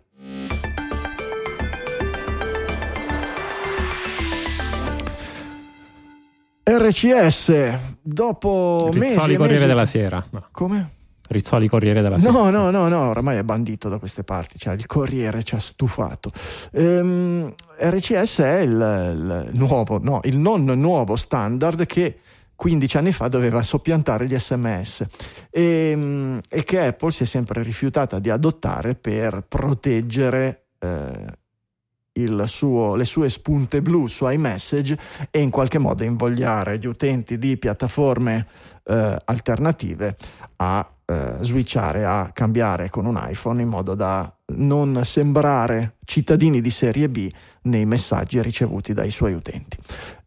[6.65, 10.27] RCS dopo mesi Rizzoli Corriere mesi- della Sera.
[10.31, 10.47] No.
[10.53, 10.91] Come?
[11.29, 12.33] Rizzoli Corriere della Sera.
[12.33, 15.59] No, no, no, no, oramai è bandito da queste parti, cioè il Corriere ci ha
[15.59, 16.31] stufato.
[16.73, 22.19] Ehm, RCS è il, il nuovo, no, il non nuovo standard che
[22.63, 25.07] 15 anni fa doveva soppiantare gli sms
[25.51, 33.05] e, e che Apple si è sempre rifiutata di adottare per proteggere eh, suo- le
[33.05, 34.97] sue spunte blu su iMessage
[35.31, 38.47] e in qualche modo invogliare gli utenti di piattaforme
[38.85, 40.17] eh, alternative
[40.57, 46.71] a eh, switchare, a cambiare con un iPhone in modo da non sembrare cittadini di
[46.71, 47.31] serie B
[47.63, 49.77] nei messaggi ricevuti dai suoi utenti.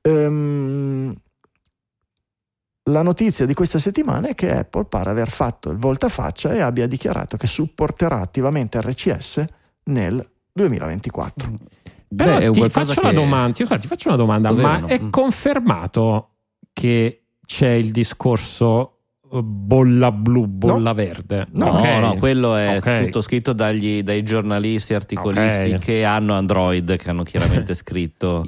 [0.02, 1.14] Ehm,
[2.90, 6.86] la notizia di questa settimana è che Apple pare aver fatto il voltafaccia e abbia
[6.88, 9.44] dichiarato che supporterà attivamente RCS
[9.86, 11.50] nel 2024.
[12.16, 14.88] Però Beh, un ti faccio che- una domanda, ti- faccio una domanda, ma Dovevano.
[14.88, 15.10] è Mm.
[15.10, 16.30] confermato
[16.72, 18.92] che c'è il discorso
[19.32, 21.48] eh, bolla blu, bolla verde?
[21.52, 21.86] No, No, Ok.
[22.00, 23.04] no, quello è Ok.
[23.06, 25.80] tutto scritto dagli, dai giornalisti, articolisti Ok.
[25.80, 28.46] che hanno Android, che hanno chiaramente scritto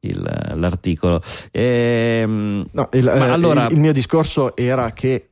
[0.00, 1.20] il- l'articolo.
[1.50, 5.28] Ehm, No, il, Ma eh, allora- il- il mio discorso era che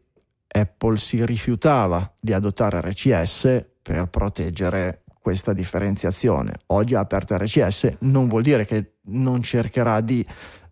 [0.47, 6.55] Apple si rifiutava di adottare RCS per proteggere questa differenziazione.
[6.69, 10.25] Oggi ha aperto RCS, non vuol dire che non cercherà di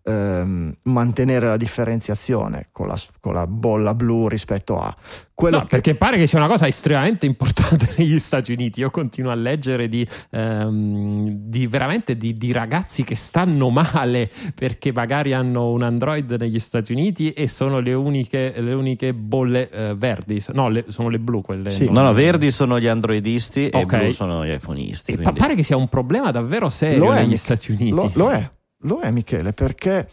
[0.08, 4.94] ehm, mantenere la differenziazione con la, con la, bolla blu rispetto a
[5.34, 5.68] quello no, che...
[5.68, 8.80] perché pare che sia una cosa estremamente importante negli Stati Uniti.
[8.80, 14.92] Io continuo a leggere di, ehm, di veramente di, di, ragazzi che stanno male perché
[14.92, 19.94] magari hanno un Android negli Stati Uniti e sono le uniche, le uniche bolle eh,
[19.96, 20.42] verdi.
[20.54, 21.70] No le, sono le blu quelle.
[21.70, 21.90] Sì.
[21.90, 24.00] no no verdi sono gli androidisti okay.
[24.00, 25.38] e blu sono gli iPhoneisti quindi...
[25.38, 27.90] pare che sia un problema davvero serio lo negli è, Stati Uniti.
[27.90, 28.48] Lo, lo è
[28.82, 30.08] lo è Michele perché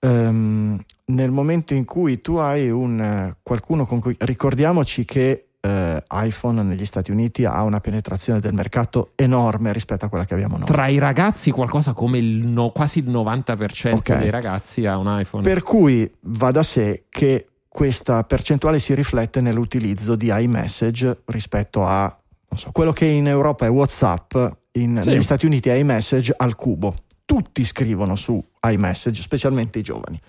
[0.00, 6.62] um, nel momento in cui tu hai un qualcuno con cui ricordiamoci che eh, iPhone
[6.62, 10.66] negli Stati Uniti ha una penetrazione del mercato enorme rispetto a quella che abbiamo noi.
[10.66, 14.18] Tra i ragazzi qualcosa come il no, quasi il 90% okay.
[14.18, 15.42] dei ragazzi ha un iPhone.
[15.42, 22.14] Per cui va da sé che questa percentuale si riflette nell'utilizzo di iMessage rispetto a
[22.54, 24.36] so, quello che in Europa è WhatsApp,
[24.72, 25.08] in, sì.
[25.08, 26.94] negli Stati Uniti è iMessage al cubo
[27.24, 30.20] tutti scrivono su iMessage, specialmente i giovani.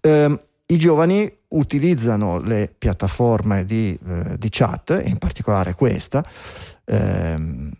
[0.00, 6.24] Eh, I giovani utilizzano le piattaforme di, eh, di, chat, in particolare questa,
[6.84, 7.70] ehm,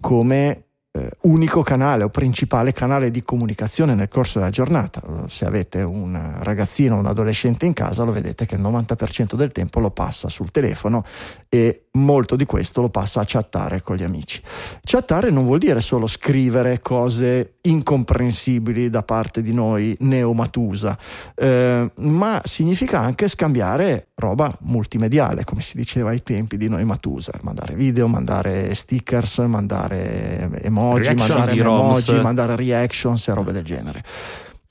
[0.00, 5.00] come eh, unico canale o principale canale di comunicazione nel corso della giornata.
[5.26, 9.52] Se avete un ragazzino o un adolescente in casa, lo vedete che il 90% del
[9.52, 11.04] tempo lo passa sul telefono
[11.48, 14.40] e molto di questo lo passa a chattare con gli amici.
[14.82, 20.98] Chattare non vuol dire solo scrivere cose incomprensibili da parte di noi neomatusa,
[21.34, 27.32] eh, ma significa anche scambiare roba multimediale, come si diceva ai tempi di noi matusa,
[27.42, 34.02] mandare video, mandare stickers, mandare emoji, reaction mandare emoji, mandare reactions e robe del genere.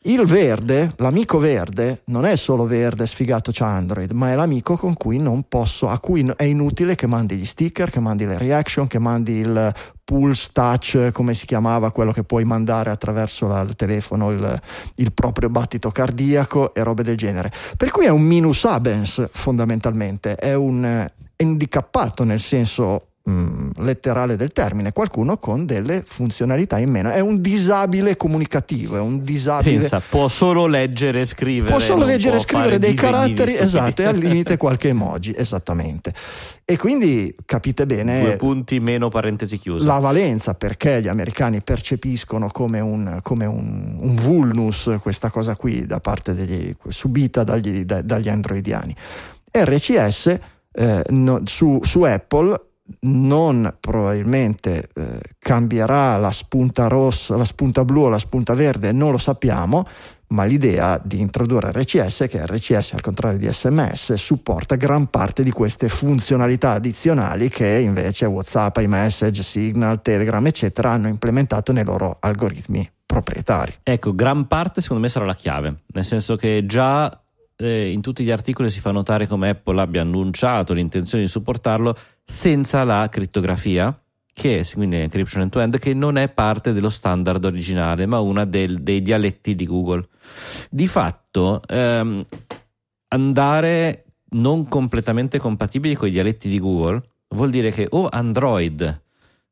[0.03, 4.95] Il verde, l'amico verde, non è solo verde sfigato c'è Android, ma è l'amico con
[4.95, 8.87] cui non posso, a cui è inutile che mandi gli sticker, che mandi le reaction,
[8.87, 9.71] che mandi il
[10.03, 14.61] pulse touch, come si chiamava, quello che puoi mandare attraverso la, il telefono, il,
[14.95, 17.51] il, proprio battito cardiaco e robe del genere.
[17.77, 21.07] Per cui è un minus abens fondamentalmente, è un
[21.41, 27.09] è indicappato nel senso mh, mm, letterale del termine, qualcuno con delle funzionalità in meno.
[27.09, 29.77] È un disabile comunicativo, è un disabile.
[29.77, 31.71] Pensa, può solo leggere e scrivere.
[31.71, 36.13] Può solo leggere e scrivere dei caratteri, esatto, e al limite qualche emoji, esattamente.
[36.65, 38.21] E quindi capite bene.
[38.21, 39.85] Due punti meno parentesi chiuse.
[39.85, 45.85] La valenza, perché gli americani percepiscono come un, come un, un vulnus questa cosa qui
[45.85, 48.95] da parte degli, subita dagli, da, dagli androidiani.
[49.51, 50.39] RCS
[50.73, 52.70] eh, no, su, su Apple
[53.01, 59.11] non probabilmente eh, cambierà la spunta rossa, la spunta blu o la spunta verde, non
[59.11, 59.85] lo sappiamo,
[60.27, 65.51] ma l'idea di introdurre RCS, che RCS al contrario di SMS, supporta gran parte di
[65.51, 72.89] queste funzionalità addizionali che invece WhatsApp, iMessage, Signal, Telegram, eccetera, hanno implementato nei loro algoritmi
[73.05, 73.73] proprietari.
[73.83, 77.21] Ecco, gran parte secondo me sarà la chiave, nel senso che già
[77.57, 81.95] eh, in tutti gli articoli si fa notare come Apple abbia annunciato l'intenzione di supportarlo
[82.31, 83.95] senza la crittografia,
[84.33, 89.01] che quindi encryption end-to-end, che non è parte dello standard originale, ma una del, dei
[89.01, 90.07] dialetti di Google.
[90.69, 92.25] Di fatto, ehm,
[93.09, 97.03] andare non completamente compatibili con i dialetti di Google
[97.35, 99.01] vuol dire che o Android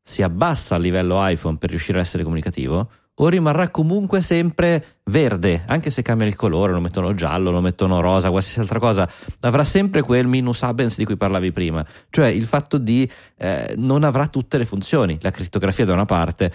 [0.02, 2.90] si abbassa a livello iPhone per riuscire a essere comunicativo,
[3.22, 8.00] o rimarrà comunque sempre verde, anche se cambiano il colore, lo mettono giallo, lo mettono
[8.02, 9.10] rosa, qualsiasi altra cosa,
[9.41, 14.04] avrà sempre quel minus abens di cui parlavi prima, cioè il fatto di eh, non
[14.04, 16.52] avrà tutte le funzioni, la crittografia da una parte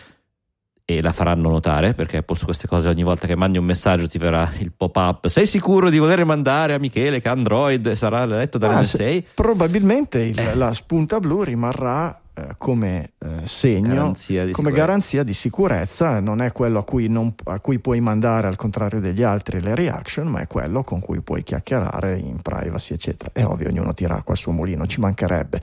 [0.86, 4.06] e la faranno notare perché Apple su queste cose ogni volta che mandi un messaggio
[4.06, 8.58] ti verrà il pop-up sei sicuro di voler mandare a Michele che Android sarà letto
[8.58, 9.04] dall'NSA?
[9.04, 10.54] Ah, probabilmente il, eh.
[10.54, 16.50] la spunta blu rimarrà eh, come eh, segno, garanzia come garanzia di sicurezza, non è
[16.50, 20.40] quello a cui, non, a cui, puoi mandare al contrario degli altri le reaction, ma
[20.40, 23.30] è quello con cui puoi chiacchierare in privacy, eccetera.
[23.32, 25.62] È ovvio, ognuno tira acqua al suo mulino, ci mancherebbe.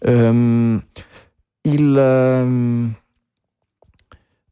[0.00, 0.84] Um,
[1.62, 2.94] il, um,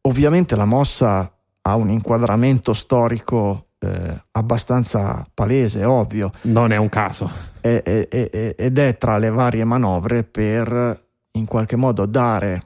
[0.01, 1.31] ovviamente la mossa
[1.61, 6.31] ha un inquadramento storico eh, abbastanza palese, ovvio.
[6.43, 7.31] Non è un caso.
[7.61, 11.08] È, è, è, ed è tra le varie manovre per
[11.39, 12.62] in qualche modo dare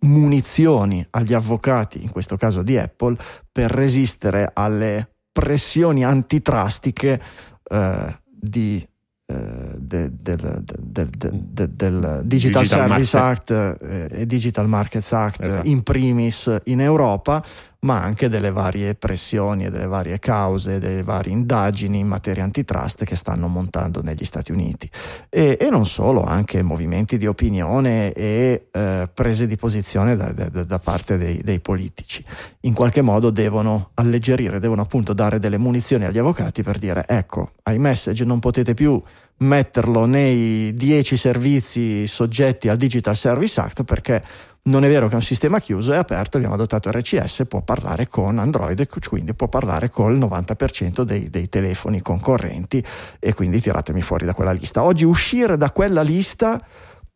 [0.00, 3.16] munizioni agli avvocati, in questo caso di Apple,
[3.50, 7.20] per resistere alle pressioni antitrustiche
[7.62, 8.86] eh, di,
[9.26, 13.50] eh, de, del, del, del, del, Digital, Digital Service Market.
[13.50, 15.68] Act eh, e Digital Markets Act esatto.
[15.68, 17.44] in primis in Europa,
[17.80, 23.04] ma anche delle varie pressioni e delle varie cause, delle varie indagini in materia antitrust
[23.04, 24.90] che stanno montando negli Stati Uniti.
[25.28, 30.48] E, e non solo, anche movimenti di opinione e eh, prese di posizione da, da,
[30.48, 32.24] da parte dei, dei, politici.
[32.60, 37.50] In qualche modo devono alleggerire, devono appunto dare delle munizioni agli avvocati per dire ecco,
[37.64, 39.00] ai message non potete più
[39.38, 44.22] metterlo nei 10 servizi soggetti al Digital Service Act perché
[44.66, 48.08] non è vero che è un sistema chiuso, è aperto, abbiamo adottato RCS, può parlare
[48.08, 52.84] con Android, quindi può parlare col 90% dei, dei, telefoni concorrenti
[53.18, 54.82] e quindi tiratemi fuori da quella lista.
[54.82, 56.60] Oggi uscire da quella lista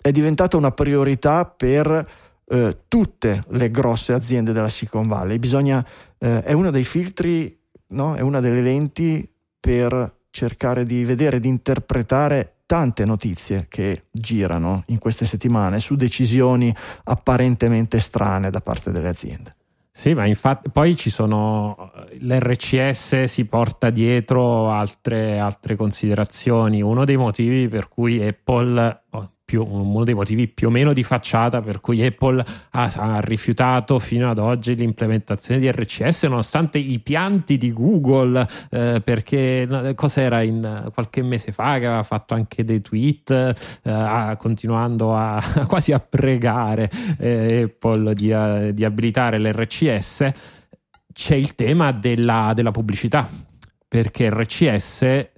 [0.00, 2.08] è diventata una priorità per
[2.46, 5.38] eh, tutte le grosse aziende della Silicon Valley.
[5.38, 5.84] Bisogna,
[6.18, 7.58] eh, è uno dei filtri,
[7.88, 8.14] no?
[8.14, 9.28] è una delle lenti
[9.58, 16.72] per cercare di vedere, di interpretare tante notizie che girano in queste settimane su decisioni
[17.02, 19.56] apparentemente strane da parte delle aziende.
[19.90, 21.90] Sì, ma infatti poi ci sono
[22.20, 26.80] l'RCS si porta dietro altre, altre considerazioni.
[26.80, 31.02] Uno dei motivi per cui Apple oh, più, uno dei motivi più o meno di
[31.02, 37.00] facciata per cui Apple ha, ha, rifiutato fino ad oggi l'implementazione di RCS nonostante i
[37.00, 42.80] pianti di Google eh, perché cos'era in qualche mese fa che aveva fatto anche dei
[42.80, 50.30] tweet eh, continuando a, quasi a pregare eh, Apple di, eh, di, abilitare l'RCS
[51.12, 53.28] c'è il tema della, della pubblicità
[53.88, 55.28] perché RCS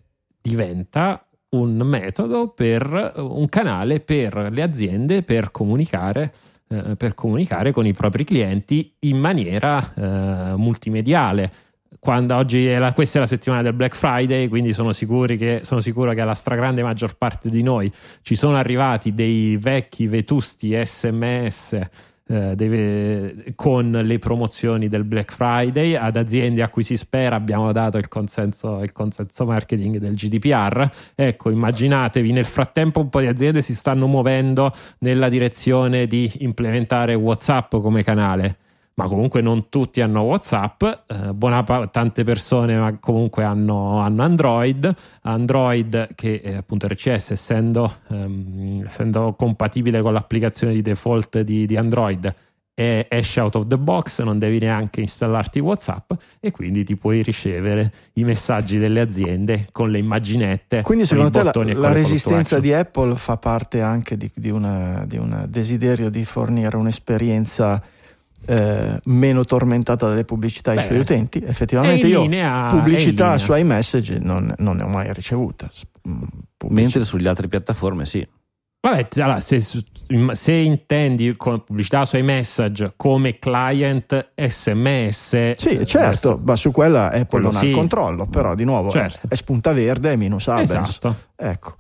[0.43, 6.33] diventa un metodo per un canale per le aziende per comunicare,
[6.69, 11.53] eh, per comunicare con i propri clienti in maniera eh, multimediale.
[11.99, 15.81] Quando oggi è la, questa è la settimana del Black Friday, quindi sono, che, sono
[15.81, 17.93] sicuro che alla stragrande maggior parte di noi
[18.23, 21.79] ci sono arrivati dei vecchi vetusti sms
[22.29, 27.73] eh, deve, con le promozioni del Black Friday ad aziende a cui si spera abbiamo
[27.73, 33.27] dato il consenso, il consenso marketing del GDPR ecco immaginatevi nel frattempo un po' di
[33.27, 38.57] aziende si stanno muovendo nella direzione di implementare Whatsapp come canale
[38.95, 44.23] ma comunque non tutti hanno WhatsApp, eh, buona pa- tante persone ma comunque hanno, hanno
[44.23, 51.67] Android, Android che eh, appunto RCS essendo, ehm, essendo, compatibile con l'applicazione di default di,
[51.67, 52.35] di Android
[52.75, 57.23] è, esce out of the box, non devi neanche installarti WhatsApp e quindi ti puoi
[57.23, 60.83] ricevere i messaggi delle aziende con le immaginette.
[60.83, 65.17] Quindi secondo te la, la resistenza di Apple fa parte anche di, di, una, di
[65.17, 67.83] un desiderio di fornire un'esperienza
[68.47, 71.43] eh, meno tormentata dalle pubblicità ai Beh, suoi utenti.
[71.45, 75.69] Effettivamente io linea, pubblicità su iMessage non, non, ne ho mai ricevuta.
[76.09, 76.23] Mm,
[76.69, 78.27] Mentre sulle altre piattaforme sì.
[78.85, 86.41] Vabbè, allora, se, se, intendi con pubblicità su iMessage come client SMS, sì, certo, adesso,
[86.45, 87.67] ma su quella Apple non sì.
[87.67, 89.29] ha il controllo, però di nuovo certo.
[89.29, 90.73] è spunta verde e minus abens.
[90.73, 91.17] Esatto.
[91.37, 91.77] Ecco.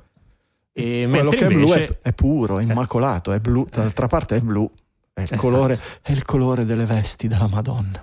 [0.73, 4.41] E quello che è blu è, è puro, è immacolato, è blu, d'altra parte è
[4.41, 4.71] blu.
[5.15, 5.41] È il, esatto.
[5.41, 8.01] colore, è il colore delle vesti della Madonna.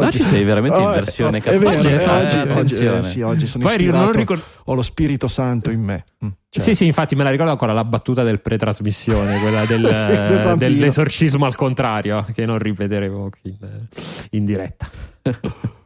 [0.00, 3.64] Oggi sei veramente in versione oh, vero, oggi, eh, oggi, oggi, eh, sì, oggi sono
[3.64, 4.42] Poi ispirato, ricordo...
[4.64, 6.04] ho lo Spirito Santo in me.
[6.24, 6.62] Mm, cioè.
[6.62, 9.84] Sì, sì, infatti me la ricordo ancora la battuta del pretrasmissione, quella del,
[10.52, 13.86] sì, dell'esorcismo al contrario, che non ripeteremo qui in,
[14.30, 14.88] in diretta.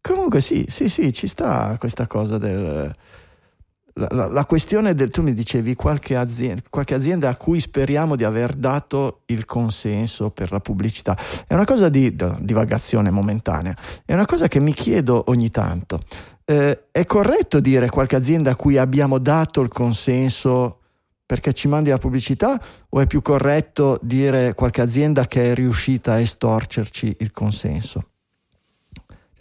[0.00, 2.92] Comunque sì, sì, sì, ci sta questa cosa del
[3.94, 8.16] la, la, la, questione del, tu mi dicevi, qualche azienda, qualche azienda, a cui speriamo
[8.16, 11.16] di aver dato il consenso per la pubblicità,
[11.46, 16.00] è una cosa di, di divagazione momentanea, è una cosa che mi chiedo ogni tanto.
[16.44, 20.78] Eh, è corretto dire qualche azienda a cui abbiamo dato il consenso
[21.24, 22.60] perché ci mandi la pubblicità
[22.90, 28.11] o è più corretto dire qualche azienda che è riuscita a estorcerci il consenso?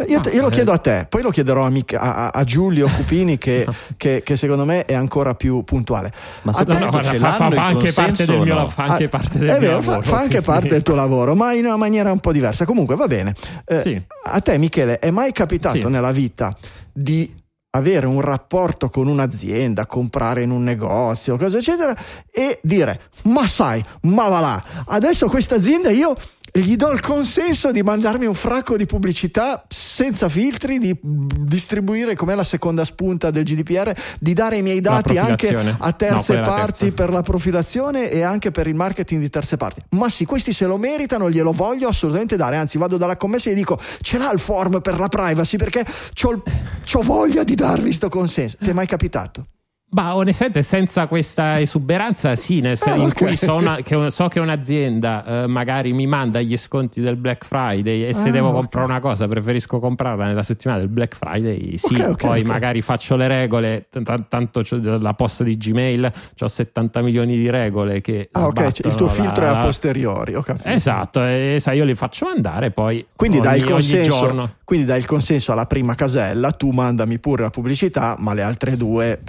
[0.08, 3.38] Io, te, io, lo chiedo a te, poi lo chiederò a, a, a Giulio Cupini
[3.38, 3.68] che,
[3.98, 6.12] che, che, secondo me è ancora più puntuale.
[6.44, 9.38] Ma se te, no, guarda, fa, fa, fa, anche parte del mio, fa anche parte
[9.38, 10.02] del è mio vero, lavoro.
[10.02, 12.66] Fa, fa anche parte del tuo lavoro, ma in una maniera un po' diversa.
[12.66, 13.36] Comunque va bene.
[13.66, 14.02] Eh, sì.
[14.26, 15.88] A te Michele è mai capitato sì.
[15.88, 16.56] nella vita
[16.92, 17.40] di
[17.74, 21.96] avere un rapporto con un'azienda, comprare in un negozio, cosa eccetera,
[22.30, 26.16] e dire, ma sai, ma va là, adesso questa azienda io
[26.54, 32.36] gli do il consenso di mandarmi un fracco di pubblicità senza filtri, di distribuire come
[32.36, 36.92] la seconda spunta del GDPR, di dare i miei dati anche a terze no, parti
[36.92, 39.82] per la profilazione e anche per il marketing di terze parti.
[39.92, 42.58] Ma sì, questi se lo meritano, glielo voglio assolutamente dare.
[42.58, 45.86] Anzi, vado dalla commessa e gli dico: ce l'ha il form per la privacy perché
[46.24, 48.58] ho voglia di darvi questo consenso.
[48.60, 49.46] Ti è mai capitato?
[49.94, 53.14] Ma onestamente senza questa esuberanza sì, nel senso Ah, in ok.
[53.26, 57.44] cui so, una- che- so che un'azienda eh, magari mi manda gli sconti del Black
[57.46, 58.54] Friday e se Ah, devo ok.
[58.54, 62.82] comprare una cosa preferisco comprarla nella settimana del Black Friday, sì, Ok, ok, poi magari
[62.82, 68.30] faccio le regole, t- tanto la posta di Gmail, ho 70 milioni di regole che...
[68.32, 70.36] Ah, ok, cioè, il tuo sbattono filtro è la- a posteriori.
[70.36, 70.70] ho capito.
[70.70, 75.00] Esatto, e sai, io li faccio mandare poi Quindi ogni, dai, il consenso, quindi dai
[75.00, 79.20] il consenso alla prima casella, tu mandami pure la pubblicità, ma le altre due,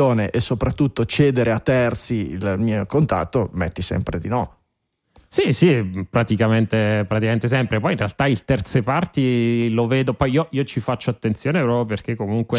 [0.00, 4.59] profilazione e soprattutto cedere a terzi il mio contatto, metti sempre di no.
[5.32, 7.78] Sì, sì, praticamente, praticamente sempre.
[7.78, 11.84] Poi in realtà il terze parti lo vedo, poi io, io ci faccio attenzione proprio
[11.84, 12.58] perché comunque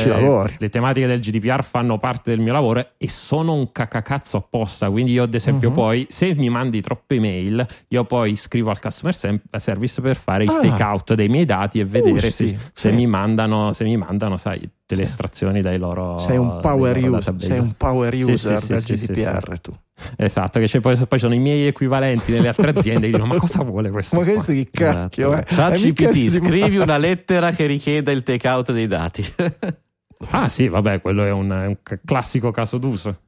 [0.57, 4.89] le tematiche del GDPR fanno parte del mio lavoro e sono un cacacazzo apposta.
[4.89, 5.75] Quindi io ad esempio Mhm.
[5.75, 9.13] poi se mi mandi troppe mail, io poi scrivo al customer
[9.57, 10.59] service per fare il Ah.
[10.61, 12.95] take out dei miei dati e vedere sì, se, se sì.
[12.95, 17.59] mi mandano, se mi mandano, sai, delle estrazioni dai loro Sei un power, user, sei
[17.59, 19.73] un power Sì, user sì, sì, del sì, sì, GDPR tu.
[20.17, 23.39] Esatto, che c'è poi, poi sono i miei equivalenti nelle altre aziende che dicono ma
[23.39, 24.17] cosa vuole questo?
[24.17, 25.43] Ma qua?" questo che cacchio è?
[25.43, 29.25] Chat È mica GPT, di- scrivi una lettera che richieda il take out dei dati.
[30.29, 33.21] Ah sì, vabbè, quello è un, è un classico caso d'uso.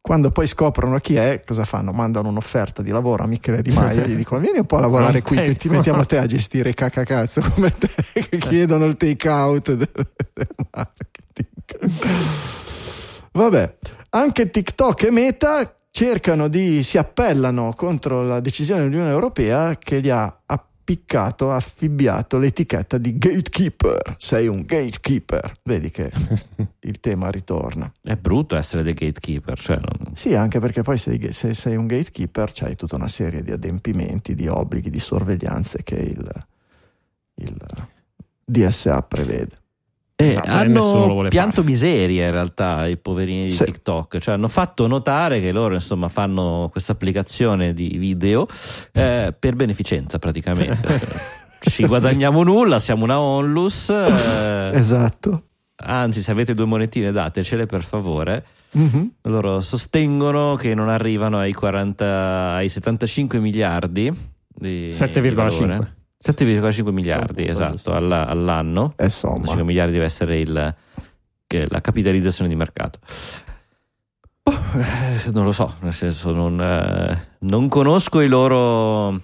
[0.00, 1.92] Quando poi scoprono chi è, cosa fanno?
[1.92, 4.80] Mandano un'offerta di lavoro a Michele Di Maio e gli dicono vieni un po' a
[4.80, 8.84] lavorare Non qui che ti mettiamo te a gestire i cacacazzo come te che chiedono
[8.84, 9.88] il take out del,
[10.34, 11.90] del marketing.
[13.32, 13.76] Vabbè,
[14.10, 15.74] anche TikTok e Meta
[16.04, 22.98] cercano di, si appellano contro la decisione dell'Unione Europea che gli ha appiccato, affibbiato l'etichetta
[22.98, 24.16] di gatekeeper.
[24.18, 25.54] Sei un gatekeeper.
[25.62, 26.10] Vedi che
[26.80, 27.90] il tema ritorna.
[28.02, 29.56] È brutto essere dei gatekeeper.
[29.56, 33.44] Cioè non- Sì, anche perché poi sei- se sei un gatekeeper c'hai tutta una serie
[33.44, 36.28] di adempimenti, di obblighi, di sorveglianze che il,
[37.36, 37.56] il
[38.44, 39.62] DSA prevede.
[40.16, 41.66] Eh, hanno pianto fare.
[41.66, 43.64] miseria in realtà i poverini di Sì.
[43.64, 48.46] TikTok, cioè hanno fatto notare che loro insomma fanno questa applicazione di video
[48.92, 50.86] eh, per beneficenza praticamente.
[50.86, 51.08] Cioè,
[51.70, 55.42] ci guadagniamo nulla, siamo una onlus, eh, Esatto.
[55.76, 58.44] anzi se avete due monetine datecele per favore.
[58.72, 59.14] Mhm.
[59.22, 64.12] Loro sostengono che non arrivano ai 40, ai 75 miliardi
[64.48, 65.86] di 7,5.
[66.32, 66.72] Di valore.
[66.72, 68.94] 7,5 miliardi, Oh, esatto, alla- all'anno.
[68.96, 70.74] Eh, Insomma, 5 miliardi deve essere il-
[71.46, 72.98] che- la capitalizzazione di mercato.
[74.44, 79.20] Oh, eh, non lo so, nel senso non, eh, non conosco i loro...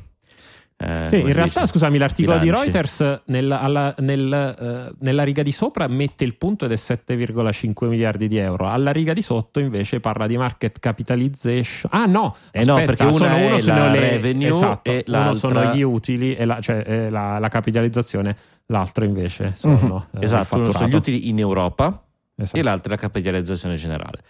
[0.82, 1.72] eh, Sì, in si realtà, dice?
[1.72, 2.70] scusami, l'articolo di Bilanci.
[2.72, 7.86] Reuters nel- alla, nel, eh, nella riga di sopra mette il punto ed è 7,5
[7.86, 8.66] miliardi di euro.
[8.68, 11.90] Alla riga di sotto invece parla di market capitalization.
[11.92, 15.34] Ah no, Eh no, aspetta, perché una sono, uno sono le revenue esatto, e uno
[15.34, 18.36] sono l'altra- gli utili, e la, cioè eh, la, la capitalizzazione,
[18.66, 22.02] l'altro invece sono eh, il Esatto, sono gli utili in Europa
[22.42, 22.58] Esatto.
[22.58, 24.22] e l'altro è la capitalizzazione generale.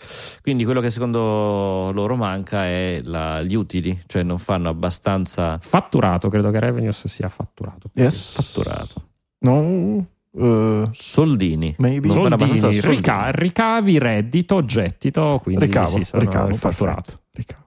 [0.42, 6.28] Quindi quello che secondo loro manca è la- gli utili, cioè non fanno abbastanza Fatturato,
[6.28, 7.90] credo che Revenues sia fatturato.
[7.94, 8.34] Yes.
[8.34, 9.08] fatturato.
[9.40, 10.06] No,
[10.38, 11.74] eh, Soldini.
[11.78, 12.10] Maybe.
[12.10, 17.20] Soldini, rica- ricavi, reddito, gettito, quindi ricavo, sì, sono ricavo, fatturato.
[17.32, 17.64] ricavo.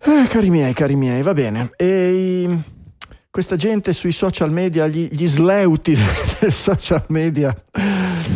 [0.00, 1.70] Eh, cari miei, cari miei, va bene.
[1.76, 2.56] E
[3.30, 5.94] questa gente sui social media, gli, gli sleuti
[6.40, 7.54] del social media,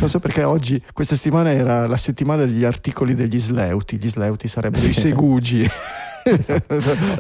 [0.03, 4.49] non so perché oggi, questa settimana era la settimana degli articoli degli sleuti, gli sleuti
[4.49, 5.69] sarebbero i segugi.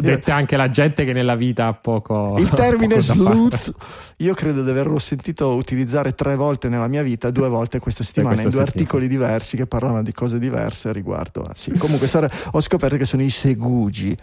[0.01, 2.35] Dette anche la gente che nella vita ha poco.
[2.39, 3.73] Il termine poco sleuth,
[4.17, 8.35] io credo di averlo sentito utilizzare tre volte nella mia vita, due volte questa settimana,
[8.35, 8.71] in due settimana.
[8.71, 11.49] articoli diversi che parlavano di cose diverse riguardo.
[11.55, 11.73] sì.
[11.79, 12.09] Comunque
[12.51, 14.17] ho scoperto che sono i segugi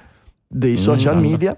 [0.52, 1.22] dei social Mm.
[1.22, 1.56] media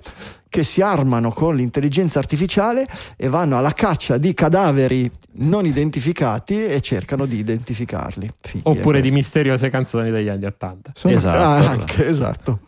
[0.50, 2.86] che si armano con l'intelligenza artificiale
[3.16, 8.30] e vanno alla caccia di cadaveri non identificati e cercano di identificarli.
[8.42, 10.92] Fighi, Oppure di misteriose canzoni degli anni Ottanta.
[11.06, 11.38] Esatto.
[11.40, 12.60] Ah, anche, esatto.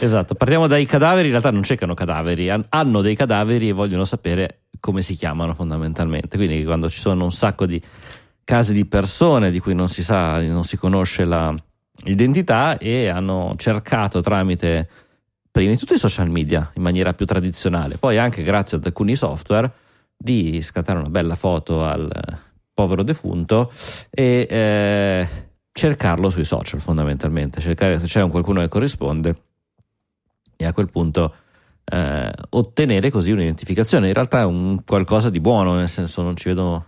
[0.00, 4.04] Esatto, partiamo dai cadaveri, in realtà non cercano cadaveri, han- hanno dei cadaveri e vogliono
[4.04, 6.36] sapere come si chiamano fondamentalmente.
[6.36, 7.80] Quindi quando ci sono un sacco di
[8.44, 11.54] casi di persone di cui non si sa, non si conosce la
[12.04, 14.88] identità e hanno cercato tramite
[15.50, 19.14] prima di tutto i social media in maniera più tradizionale, poi anche grazie ad alcuni
[19.16, 19.70] software
[20.16, 22.38] di scattare una bella foto al eh,
[22.72, 23.72] povero defunto
[24.10, 25.28] e eh,
[25.72, 29.42] cercarlo sui social fondamentalmente, cercare se c'è un qualcuno che corrisponde
[30.56, 31.34] e a quel punto
[31.84, 34.08] eh, ottenere così un'identificazione.
[34.08, 36.86] In realtà è un qualcosa di buono, nel senso non ci vedo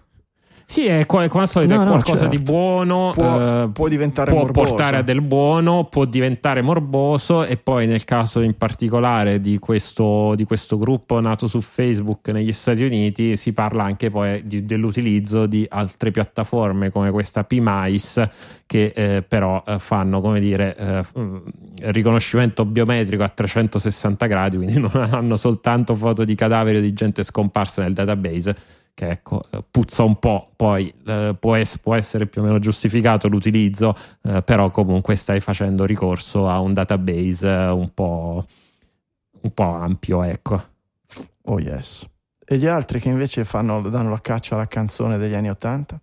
[0.73, 2.35] Sì, è come al solito No, è no, qualcosa certo.
[2.37, 3.11] di buono.
[3.13, 4.69] Può- eh, può diventare può morboso.
[4.69, 7.45] portare a del buono, può diventare morboso.
[7.45, 12.53] E poi, nel caso in particolare di questo, di questo gruppo nato su Facebook negli
[12.53, 18.31] Stati Uniti, si parla anche poi di- dell'utilizzo di altre piattaforme come questa PMICE
[18.65, 21.37] che eh, però eh, fanno come dire eh, mm,
[21.83, 27.23] riconoscimento biometrico a 360 gradi, quindi non hanno soltanto foto di cadaveri o di gente
[27.23, 28.57] scomparsa nel database
[28.95, 32.59] che ecco, eh, puzza un po', poi eh, può, ess- può essere più o meno
[32.59, 38.47] giustificato l'utilizzo, eh, però comunque stai facendo ricorso a un database eh, un po',
[39.41, 40.71] un po' ampio, ecco.
[41.45, 42.07] Oh yes.
[42.45, 46.01] E gli altri che invece fanno, danno la caccia alla canzone degli anni Ottanta?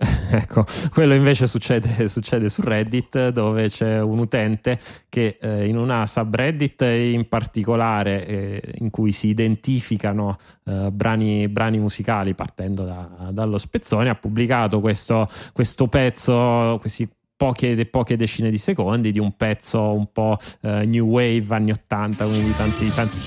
[0.30, 4.78] ecco, quello invece succede, succede su Reddit dove c'è un utente
[5.08, 11.78] che eh, in una subreddit in particolare eh, in cui si identificano eh, brani, brani
[11.78, 17.06] musicali partendo da- dallo spezzone ha pubblicato questo, questo pezzo, questi
[17.36, 22.24] poche, poche decine di secondi di un pezzo un po' eh, new wave anni 80
[22.24, 23.18] quindi tanti, tanti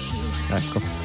[0.52, 1.03] ecco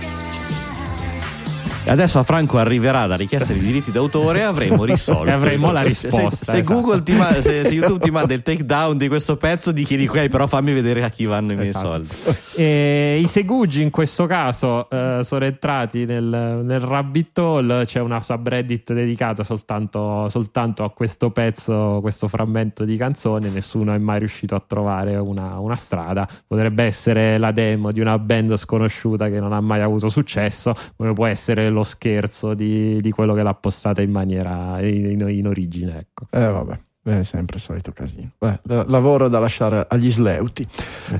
[1.89, 5.24] Adesso a Franco arriverà la richiesta di diritti d'autore e avremo risolto.
[5.27, 6.74] E avremo la risposta, Se, se esatto.
[6.74, 10.06] Google ti ma- se, se YouTube ti manda il takedown di questo pezzo, di chiedi
[10.06, 11.86] ok, però fammi vedere a chi vanno i miei Esatto.
[11.86, 12.09] soldi.
[12.56, 18.20] E I segugi in questo caso eh, sono entrati nel, nel rabbit hole, c'è una
[18.20, 24.55] subreddit dedicata soltanto, soltanto a questo pezzo, questo frammento di canzone, nessuno è mai riuscito
[24.55, 29.52] a trovare una, una strada, potrebbe essere la demo di una band sconosciuta che non
[29.52, 34.02] ha mai avuto successo, come può essere lo scherzo di, di quello che l'ha postata
[34.02, 35.98] in maniera in, in origine.
[35.98, 36.26] Ecco.
[36.30, 38.30] Eh vabbè, è sempre il solito casino.
[38.38, 40.66] Beh, la- lavoro da lasciare agli sleuti.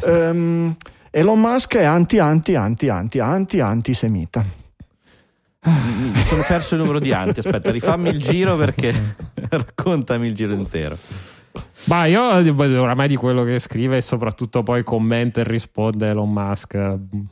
[0.05, 0.77] Ehm,
[1.11, 4.45] Elon Musk è anti anti anti anti anti antisemita.
[5.61, 7.41] Mi sono perso il numero di anti.
[7.41, 8.95] Aspetta, rifammi il giro perché
[9.51, 10.97] raccontami il giro intero.
[11.85, 16.31] Ma io beh, oramai di quello che scrive e soprattutto poi commenta e risponde Elon
[16.31, 16.77] Musk,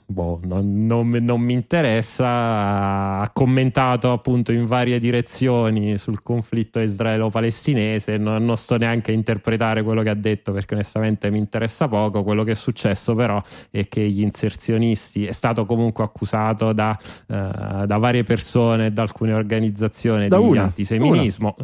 [0.07, 3.21] boh, non, non mi- non mi interessa.
[3.21, 8.17] Ha commentato appunto in varie direzioni sul conflitto israelo-palestinese.
[8.17, 12.23] Non, non sto neanche a interpretare quello che ha detto perché onestamente mi interessa poco.
[12.23, 16.97] Quello che è successo però è che gli inserzionisti è stato comunque accusato da,
[17.27, 21.57] eh, da varie persone da alcune organizzazioni Da di una, antisemitismo.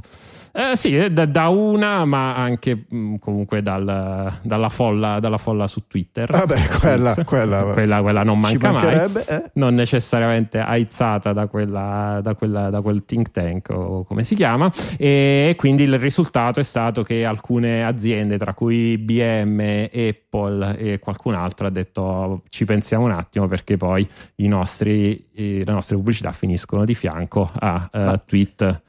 [0.54, 5.84] Eh, sì, da, da una, ma anche mh, comunque dal- dalla, folla, dalla folla su
[5.88, 6.30] Twitter.
[6.30, 9.10] Vabbè, Su quella, quella, quella, quella non manca mai.
[9.28, 9.50] eh?
[9.54, 14.70] Non necessariamente aizzata da, quella, da, quella- da quel think tank o come si chiama,
[14.98, 21.34] e quindi il risultato è stato che alcune aziende, tra cui IBM, Apple e qualcun
[21.34, 24.06] altro, ha detto ci pensiamo un attimo perché poi
[24.36, 28.82] i nostri, eh, le nostre pubblicità finiscono di fianco a eh, tweet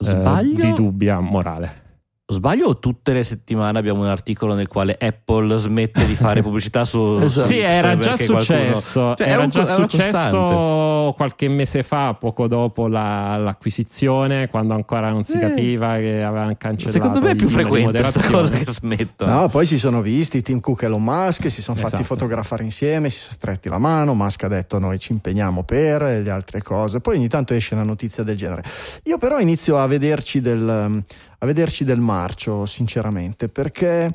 [0.00, 0.64] eh, Sbaglio?
[0.64, 1.88] di dubbia morale.
[2.32, 6.84] Sbaglio o tutte le settimane abbiamo un articolo nel quale Apple smette di fare pubblicità
[6.84, 7.46] su, Esatto.
[7.48, 12.14] Sì, era già perché qualcuno- successo, Cioè, è era un- già successo qualche mese fa,
[12.14, 15.40] poco dopo la- l'acquisizione, quando ancora non si Eh.
[15.40, 16.92] capiva che avevano cancellato.
[16.98, 19.40] Secondo me è più frequente questa cosa che smettono.
[19.40, 22.04] No, poi si sono visti Tim Cook e Elon Musk, si sono fatti Esatto.
[22.14, 26.22] fotografare insieme, si sono stretti la mano, Musk ha detto noi ci impegniamo per e
[26.22, 28.62] le altre cose, poi ogni tanto esce una notizia del genere.
[29.04, 31.02] Io però inizio a vederci del,
[31.42, 34.12] a vederci del marcio, sinceramente, perché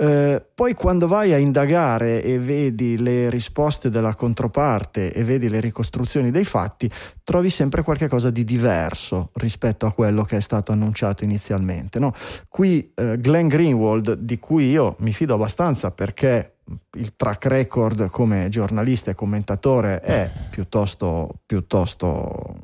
[0.00, 5.58] eh, poi quando vai a indagare e vedi le risposte della controparte e vedi le
[5.58, 6.88] ricostruzioni dei fatti,
[7.24, 11.98] trovi sempre qualcosa di diverso rispetto a quello che è stato annunciato inizialmente.
[11.98, 12.12] no?
[12.48, 16.58] Qui eh, Glenn Greenwald, di cui io mi fido abbastanza perché
[16.92, 22.56] il track record come giornalista e commentatore è piuttosto, piuttosto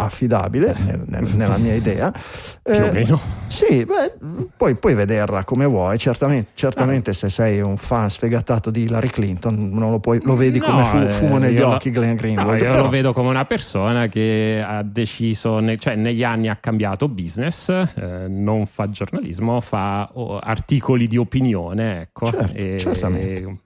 [0.00, 2.10] affidabile nel- nel- nella mia idea.
[2.62, 3.20] Più o Eh, meno.
[3.48, 4.14] sì, beh,
[4.56, 5.98] poi puoi vederla come vuoi.
[5.98, 10.58] Certamente, certamente se sei un fan sfegatato di Hillary Clinton, non lo, puoi, lo vedi
[10.60, 12.60] come No, fu- eh, fumo negli occhi Glenn No, Greenwald.
[12.60, 16.56] io però- lo vedo come una persona che ha deciso, ne- cioè negli anni ha
[16.56, 22.26] cambiato business, eh, non fa giornalismo, fa oh, articoli di opinione, ecco.
[22.26, 23.58] Certo, e, certamente.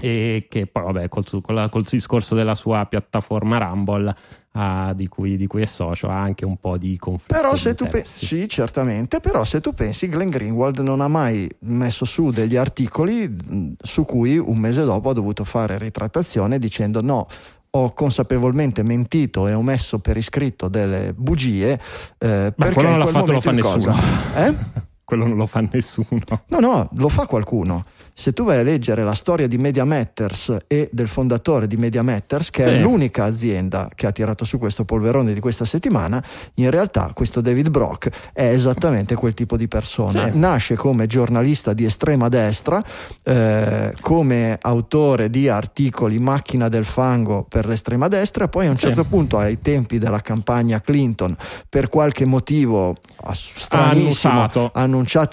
[0.00, 4.12] e che poi, vabbè, col, la- col discorso della sua piattaforma Rumble,
[4.52, 7.34] ah, di, cui, di cui è socio, ha anche un po' di conflitto.
[7.34, 11.48] Però se tu pensi, sì, certamente, però se tu pensi, Glenn Greenwald non ha mai
[11.60, 17.00] messo su degli articoli mh, su cui un mese dopo ha dovuto fare ritrattazione dicendo
[17.02, 17.26] no.
[17.74, 21.80] Ho consapevolmente mentito e ho messo per iscritto delle bugie
[22.18, 23.94] eh, perché quello non l'ha fatto, lo fa nessuno.
[24.36, 24.54] Eh?
[25.12, 26.06] quello non lo fa nessuno.
[26.46, 27.84] No, no, lo fa qualcuno.
[28.14, 32.02] Se tu vai a leggere la storia di Media Matters e del fondatore di Media
[32.02, 32.68] Matters, che Sì.
[32.70, 36.22] è l'unica azienda che ha tirato su questo polverone di questa settimana,
[36.54, 40.30] in realtà questo David Brock è esattamente quel tipo di persona.
[40.30, 40.38] Sì.
[40.38, 42.82] Nasce come giornalista di estrema destra,
[43.22, 48.86] eh, come autore di articoli macchina del fango per l'estrema destra, poi a un Sì.
[48.86, 51.36] certo punto ai tempi della campagna Clinton,
[51.68, 54.70] per qualche motivo ass- stranissimo, ha annunciato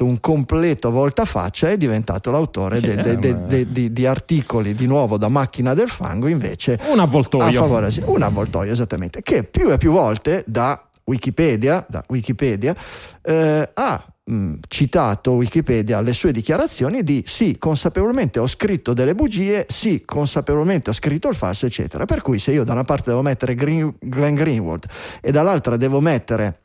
[0.05, 5.17] un completo voltafaccia è diventato l'autore de- de- eh, de- di, di articoli di nuovo
[5.17, 7.51] da macchina del fango invece Un avvoltoio.
[7.59, 12.75] favore un avvoltoio esattamente che più e più volte da Wikipedia, da Wikipedia
[13.23, 19.65] eh, ha mh, citato Wikipedia le sue dichiarazioni di sì, consapevolmente ho scritto delle bugie,
[19.69, 22.05] sì, consapevolmente ho scritto il falso, eccetera.
[22.05, 24.85] Per cui se io da una parte devo mettere Green- Glenn Greenwald
[25.19, 26.59] e dall'altra devo mettere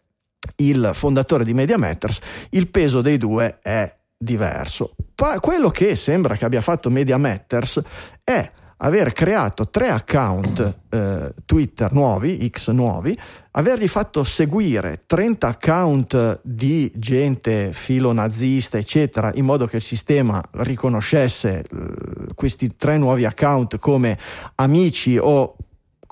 [0.57, 2.19] il fondatore di Media Matters,
[2.51, 4.95] il peso dei due è diverso.
[5.15, 7.81] Pa- quello che sembra che abbia fatto Media Matters
[8.23, 13.17] è aver creato tre account eh, Twitter nuovi, X nuovi,
[13.53, 21.61] avergli fatto seguire 30 account di gente filonazista, eccetera, in modo che il sistema riconoscesse
[21.61, 24.19] eh, questi tre nuovi account come
[24.57, 25.57] amici o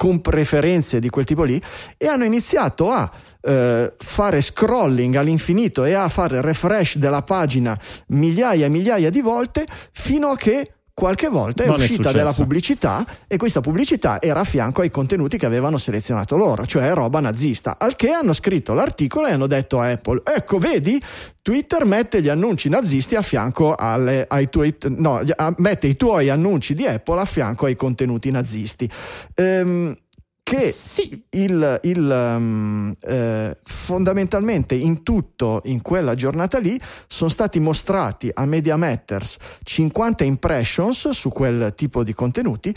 [0.03, 1.63] con preferenze di quel tipo lì
[1.97, 3.09] e hanno iniziato a
[3.41, 9.65] eh, fare scrolling all'infinito e a fare refresh della pagina migliaia e migliaia di volte
[9.93, 12.17] fino a che qualche volta è Non è uscita successo.
[12.17, 16.93] della pubblicità e questa pubblicità era a fianco ai contenuti che avevano selezionato loro, cioè
[16.93, 17.77] roba nazista.
[17.79, 21.03] Al che hanno scritto l'articolo e hanno detto a Apple: Ecco, vedi,
[21.41, 25.23] Twitter mette gli annunci nazisti a fianco alle, ai tuoi, no,
[25.57, 28.89] mette i tuoi annunci di Apple a fianco ai contenuti nazisti.
[29.35, 29.97] Ehm,
[30.43, 31.23] che Sì.
[31.31, 38.45] il, il, um, eh, fondamentalmente in tutto in quella giornata lì sono stati mostrati a
[38.45, 42.75] Media Matters 50 impressions su quel tipo di contenuti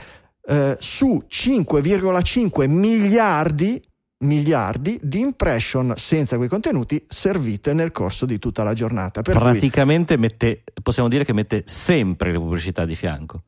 [0.48, 3.82] eh, su 5,5 miliardi
[4.18, 9.44] miliardi di impression senza quei contenuti servite nel corso di tutta la giornata per cui
[9.44, 13.42] Praticamente mette, possiamo dire che mette sempre le pubblicità di fianco.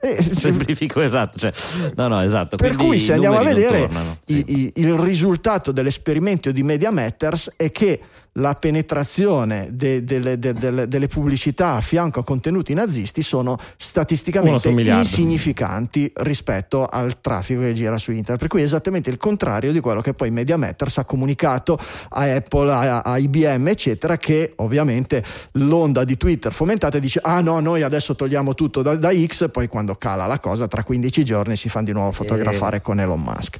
[0.00, 1.38] Eh, Semplifico esatto.
[1.38, 1.52] Cioè,
[1.96, 2.56] no, no, esatto.
[2.56, 4.52] Per Quindi cui i se andiamo a vedere tornano, i- sì.
[4.56, 8.00] i- il risultato dell'esperimento di Media Matters è che
[8.36, 14.68] la penetrazione de- delle, de- delle- delle pubblicità a fianco a contenuti nazisti sono statisticamente
[14.68, 18.38] insignificanti rispetto al traffico che gira su internet.
[18.38, 21.78] Per cui è esattamente il contrario di quello che poi Media Matters ha comunicato
[22.10, 25.22] a Apple, a, a IBM, eccetera, che ovviamente
[25.52, 29.68] l'onda di Twitter fomentata dice ah no, noi adesso togliamo tutto da, da X, poi
[29.68, 33.58] quando cala la cosa tra 15 giorni si fanno di nuovo fotografare con Elon Musk.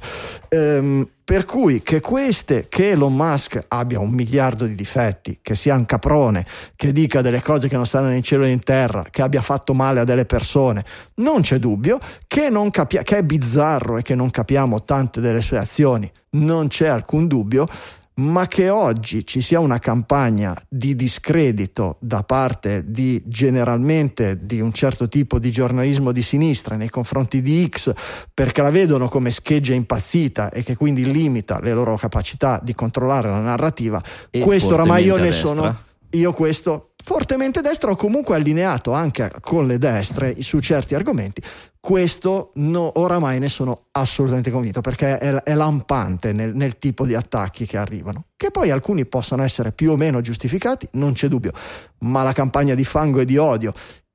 [0.49, 5.75] Ehm, per cui che queste, che Elon Musk abbia un miliardo di difetti, che sia
[5.75, 6.45] un caprone,
[6.75, 9.41] che dica delle cose che non stanno né in cielo né in terra, che abbia
[9.41, 10.83] fatto male a delle persone,
[11.15, 15.41] non c'è dubbio, che, non capia- che è bizzarro e che non capiamo tante delle
[15.41, 17.67] sue azioni, non c'è alcun dubbio,
[18.15, 24.71] ma che oggi ci sia una campagna di discredito da parte di generalmente di un
[24.71, 27.91] certo tipo di giornalismo di sinistra nei confronti di X
[28.33, 33.29] perché la vedono come scheggia impazzita e che quindi limita le loro capacità di controllare
[33.29, 34.01] la narrativa.
[34.29, 39.67] E questo oramai io ne sono io questo fortemente destra o comunque allineato anche con
[39.67, 41.41] le destre su certi argomenti.
[41.79, 47.13] Questo no, oramai ne sono assolutamente convinto perché è, è lampante nel, nel tipo di
[47.13, 48.27] attacchi che arrivano.
[48.37, 51.51] Che poi alcuni possono essere più o meno giustificati, non c'è dubbio,
[51.99, 53.73] ma la campagna di fango e di odio,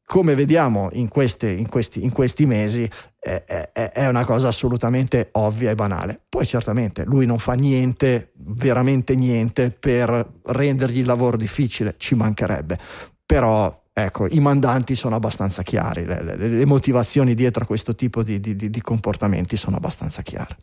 [0.09, 2.89] come vediamo in, queste- in questi, in questi mesi,
[3.21, 6.19] è, è- è una cosa assolutamente ovvia e banale.
[6.27, 12.79] Poi certamente lui non fa niente, veramente niente, per rendergli il lavoro difficile, ci mancherebbe.
[13.27, 18.23] Però ecco, i mandanti sono abbastanza chiari, le, le- le motivazioni dietro a questo tipo
[18.23, 20.57] di, di- di- comportamenti sono abbastanza chiare.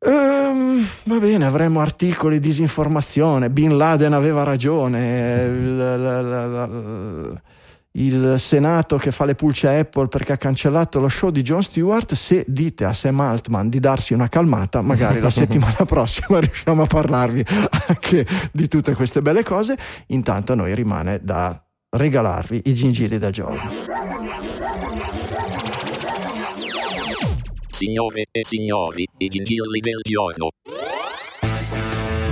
[0.00, 3.48] Ehm, va bene, avremo articoli di disinformazione.
[3.48, 5.48] Bin Laden aveva ragione.
[5.48, 7.42] la- la- la- la-
[7.96, 11.62] il Senato che fa le pulce a Apple perché ha cancellato lo show di Jon
[11.62, 12.14] Stewart.
[12.14, 16.86] Se dite a Sam Altman di darsi una calmata, magari la settimana prossima riusciamo a
[16.86, 17.44] parlarvi
[17.88, 19.76] anche di tutte queste belle cose.
[20.08, 21.60] Intanto a noi rimane da
[21.90, 23.70] regalarvi i gingilli del giorno.
[27.68, 30.48] Signore e signori, i gingilli del giorno.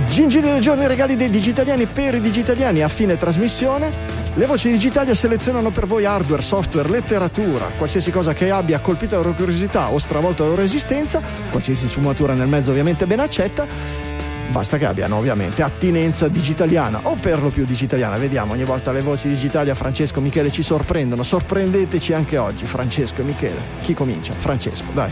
[0.09, 4.22] Gingilli del giorno, i regali dei digitaliani per i digitaliani a fine trasmissione.
[4.35, 9.21] Le voci digitali selezionano per voi hardware, software, letteratura, qualsiasi cosa che abbia colpito la
[9.21, 13.67] loro curiosità o stravolto la loro esistenza, qualsiasi sfumatura nel mezzo ovviamente ben accetta.
[14.49, 18.17] Basta che abbiano ovviamente attinenza digitaliana o per lo più digitaliana.
[18.17, 21.21] Vediamo, ogni volta le voci digitali a Francesco e Michele ci sorprendono.
[21.21, 23.61] Sorprendeteci anche oggi, Francesco e Michele.
[23.81, 24.33] Chi comincia?
[24.33, 25.11] Francesco, dai.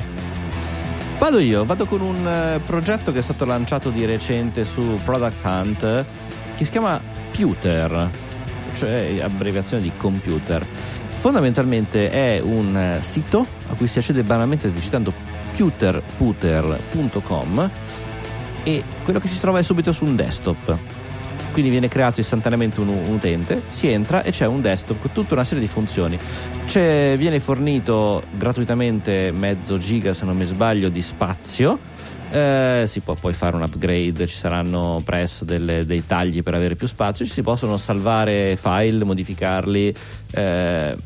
[1.20, 5.46] Vado io, vado con un eh, progetto che è stato lanciato di recente su Product
[5.46, 6.06] Hunt
[6.56, 7.00] che si chiama
[7.32, 8.10] Pewter,
[8.74, 10.66] cioè abbreviazione di computer.
[11.20, 15.14] Fondamentalmente è un eh, sito a cui si accede banalmente digitando
[15.56, 17.70] pewterputer.com
[18.64, 20.78] e quello che si trova è subito su un desktop.
[21.52, 25.34] Quindi viene creato istantaneamente un, un utente, si entra e c'è un desktop con tutta
[25.34, 26.18] una serie di funzioni.
[26.66, 31.78] C'è, viene fornito gratuitamente mezzo giga, se non mi sbaglio, di spazio.
[32.32, 36.76] Eh, si può poi fare un upgrade, ci saranno presso delle, dei tagli per avere
[36.76, 39.94] più spazio, ci si possono salvare file, modificarli.
[40.32, 40.98] Eh,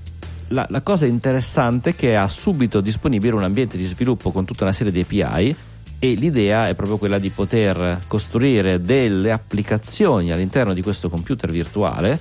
[0.50, 4.66] la, la cosa interessante è che ha subito disponibile un ambiente di sviluppo con tutta
[4.66, 5.56] una serie di API
[5.98, 12.20] e l'idea è proprio quella di poter costruire delle applicazioni all'interno di questo computer virtuale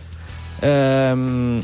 [0.60, 1.62] ehm,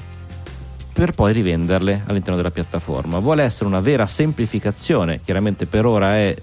[0.93, 3.19] per poi rivenderle all'interno della piattaforma.
[3.21, 6.35] Vuole essere una vera semplificazione, chiaramente per ora è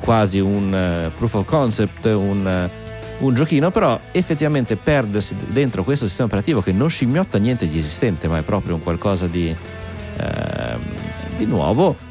[0.00, 0.72] quasi un
[1.06, 2.68] uh, proof of concept, un,
[3.20, 7.78] uh, un, giochino, però effettivamente perdersi dentro questo sistema operativo che non scimmiotta niente di
[7.78, 10.78] esistente, ma è proprio un qualcosa di, uh,
[11.36, 12.06] di nuovo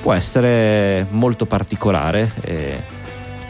[0.00, 2.82] può essere molto particolare e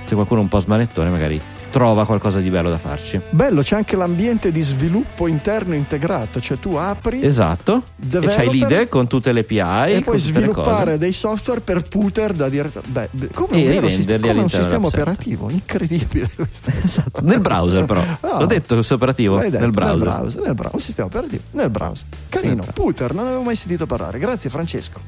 [0.05, 1.40] se qualcuno è un po' smanettone magari
[1.70, 3.20] trova qualcosa di bello da farci.
[3.31, 7.82] Bello, c'è anche l'ambiente di sviluppo interno integrato, cioè tu apri Esatto.
[8.11, 12.49] E c'hai l'IDE con tutte le API e puoi sviluppare dei software per Puter da
[12.49, 16.28] direttamente Beh, come, un, vero sistema, come un sistema operativo, incredibile
[16.82, 17.20] esatto.
[17.23, 18.03] Nel browser però.
[18.03, 18.39] No.
[18.40, 19.97] L'ho detto questo operativo detto, nel, browser.
[19.97, 20.43] nel browser.
[20.43, 22.07] Nel browser, un sistema operativo nel browser.
[22.28, 22.73] Carino, browser.
[22.74, 24.19] Puter, non avevo mai sentito parlare.
[24.19, 25.01] Grazie Francesco.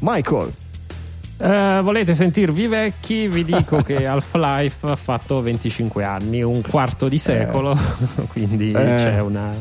[0.00, 0.52] Michael
[1.38, 3.28] Uh, volete sentirvi vecchi?
[3.28, 8.26] Vi dico che Half-Life ha fatto 25 anni, un quarto di secolo, eh.
[8.26, 8.94] quindi eh.
[8.96, 9.54] c'è una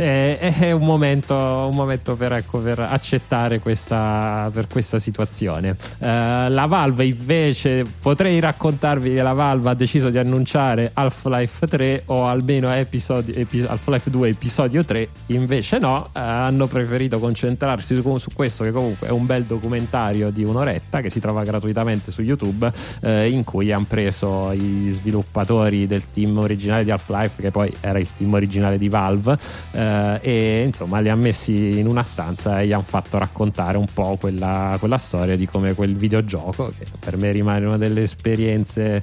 [0.00, 5.76] è, è un, momento, un momento per, ecco, per, accettare questa, per questa situazione.
[5.98, 6.06] Uh,
[6.48, 12.26] la Valve invece potrei raccontarvi che la Valve ha deciso di annunciare Half-Life 3 o
[12.26, 18.30] almeno episodi, epi, Half-Life 2 episodio 3, invece no, uh, hanno preferito concentrarsi su, su,
[18.32, 22.72] questo che comunque è un bel documentario di un'oretta che si trova gratuitamente su YouTube
[23.00, 27.98] uh, in cui hanno preso i sviluppatori del team originale di Half-Life che poi era
[27.98, 29.36] il team originale di Valve
[29.90, 33.86] eh, e insomma li ha messi in una stanza e gli hanno fatto raccontare un
[33.92, 39.02] po' quella, quella storia di come quel videogioco che per me rimane una delle esperienze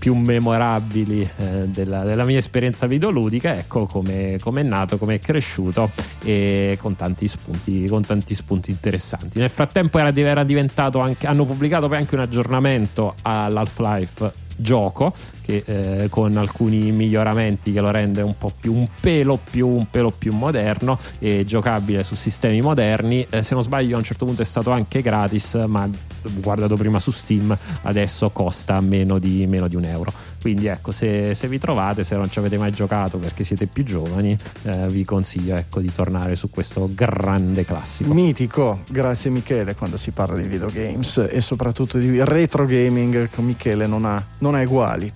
[0.00, 5.90] più memorabili eh, della, della, mia esperienza videoludica, ecco come è nato, come è cresciuto
[6.24, 9.38] e con tanti spunti, con tanti spunti interessanti.
[9.38, 15.12] Nel frattempo era, era diventato anche, hanno pubblicato poi anche un aggiornamento all'Half-Life gioco
[15.42, 19.88] che eh, con alcuni miglioramenti che lo rende un po' più un pelo più un
[19.90, 23.26] pelo più moderno e giocabile su sistemi moderni.
[23.28, 25.88] Eh, se non sbaglio a un certo punto è stato anche gratis ma
[26.22, 30.12] guardato prima su Steam adesso costa meno di, meno di un euro.
[30.40, 33.84] Quindi ecco se, se, vi trovate se non ci avete mai giocato perché siete più
[33.84, 38.12] giovani eh, vi consiglio ecco di tornare su questo grande classico.
[38.14, 44.04] Mitico grazie Michele quando si parla di videogames e soprattutto di retro gaming Michele non
[44.04, 45.12] ha, non ha uguali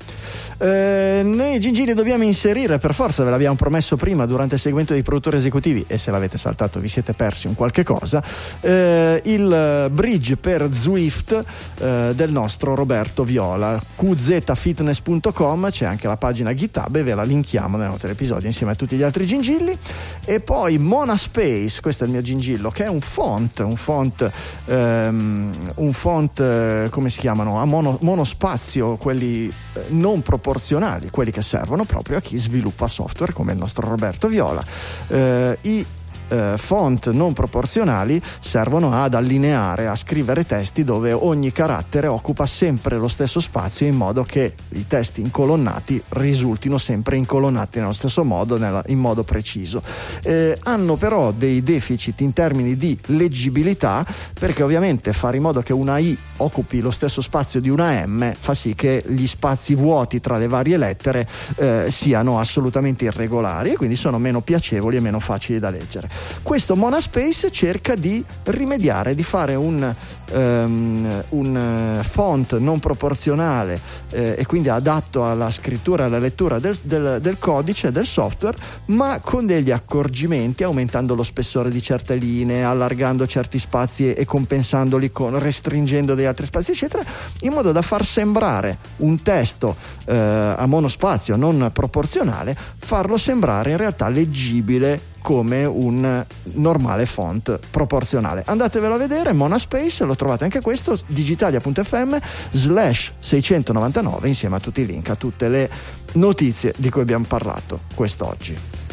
[0.64, 5.02] eh, noi Gingili dobbiamo inserire per forza, ve l'abbiamo promesso prima durante il segmento dei
[5.02, 8.24] produttori esecutivi e se l'avete saltato vi siete persi un qualche cosa,
[8.62, 11.44] eh, il bridge per Zwift
[11.80, 17.76] eh, del nostro Roberto Viola, qzfitness.com, c'è anche la pagina GitHub e ve la linkiamo
[17.76, 19.76] nel nostro episodio insieme a tutti gli altri gingilli
[20.24, 24.30] e poi Monaspace, questo è il mio gingillo, che è un font, un font,
[24.64, 27.60] ehm, un font eh, come si chiamano?
[27.60, 32.86] A mono, monospazio, quelli eh, non proporzionali proporzionali, quelli che servono proprio a chi sviluppa
[32.86, 34.64] software come il nostro Roberto Viola.
[35.08, 35.86] Eh, I
[36.28, 42.96] eh, font non proporzionali servono ad allineare, a scrivere testi dove ogni carattere occupa sempre
[42.96, 48.58] lo stesso spazio in modo che i testi incolonnati risultino sempre incolonnati nello stesso modo,
[48.58, 49.82] nella, in modo preciso.
[50.22, 54.04] Eh, hanno però dei deficit in termini di leggibilità
[54.38, 58.32] perché ovviamente fare in modo che una I occupi lo stesso spazio di una M
[58.38, 63.76] fa sì che gli spazi vuoti tra le varie lettere eh, siano assolutamente irregolari e
[63.76, 66.08] quindi sono meno piacevoli e meno facili da leggere.
[66.42, 69.94] Questo Monaspace cerca di rimediare, di fare un,
[70.30, 71.56] ehm, un
[72.00, 73.80] eh, font non proporzionale
[74.10, 78.56] eh, e quindi adatto alla scrittura e alla lettura del, del- del codice, del software,
[78.86, 85.10] ma con degli accorgimenti, aumentando lo spessore di certe linee, allargando certi spazi e compensandoli
[85.10, 87.02] con restringendo degli altri spazi, eccetera,
[87.40, 89.76] in modo da far sembrare un testo
[90.06, 96.22] eh, a monospazio non proporzionale, farlo sembrare in realtà leggibile come un
[96.52, 98.42] normale font proporzionale.
[98.44, 102.18] Andatevelo a vedere, Monaspace, lo trovate anche questo, digitalia.fm
[102.50, 105.70] slash 699 insieme a tutti i link, a tutte le
[106.12, 108.83] notizie di cui abbiamo parlato quest'oggi.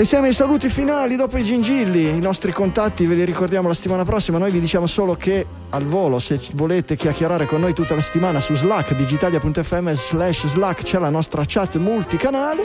[0.00, 2.08] E siamo ai saluti finali dopo i gingilli.
[2.08, 4.38] I nostri contatti ve li ricordiamo la settimana prossima.
[4.38, 8.40] Noi vi diciamo solo che al volo, se volete chiacchierare con noi tutta la settimana
[8.40, 12.64] su Slack, digitalia.fm slash Slack, c'è la nostra chat multicanale.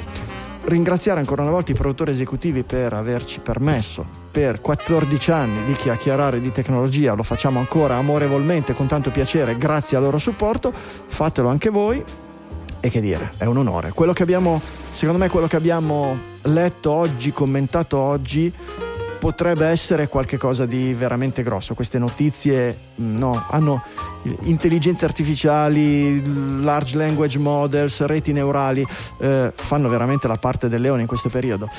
[0.63, 6.39] Ringraziare ancora una volta i produttori esecutivi per averci permesso per 14 anni di chiacchierare
[6.39, 7.15] di tecnologia.
[7.15, 10.71] Lo facciamo ancora amorevolmente, con tanto piacere, grazie al loro supporto.
[11.07, 12.01] Fatelo anche voi.
[12.85, 13.93] E che dire, è un onore.
[13.93, 18.53] Quello che abbiamo, secondo me, quello che abbiamo letto oggi, commentato oggi,
[19.17, 21.73] potrebbe essere qualcosa di veramente grosso.
[21.73, 23.81] Queste notizie mh, no, hanno
[24.43, 28.85] intelligenze artificiali, large language models, reti neurali,
[29.19, 31.69] eh, fanno veramente la parte del leone in questo periodo.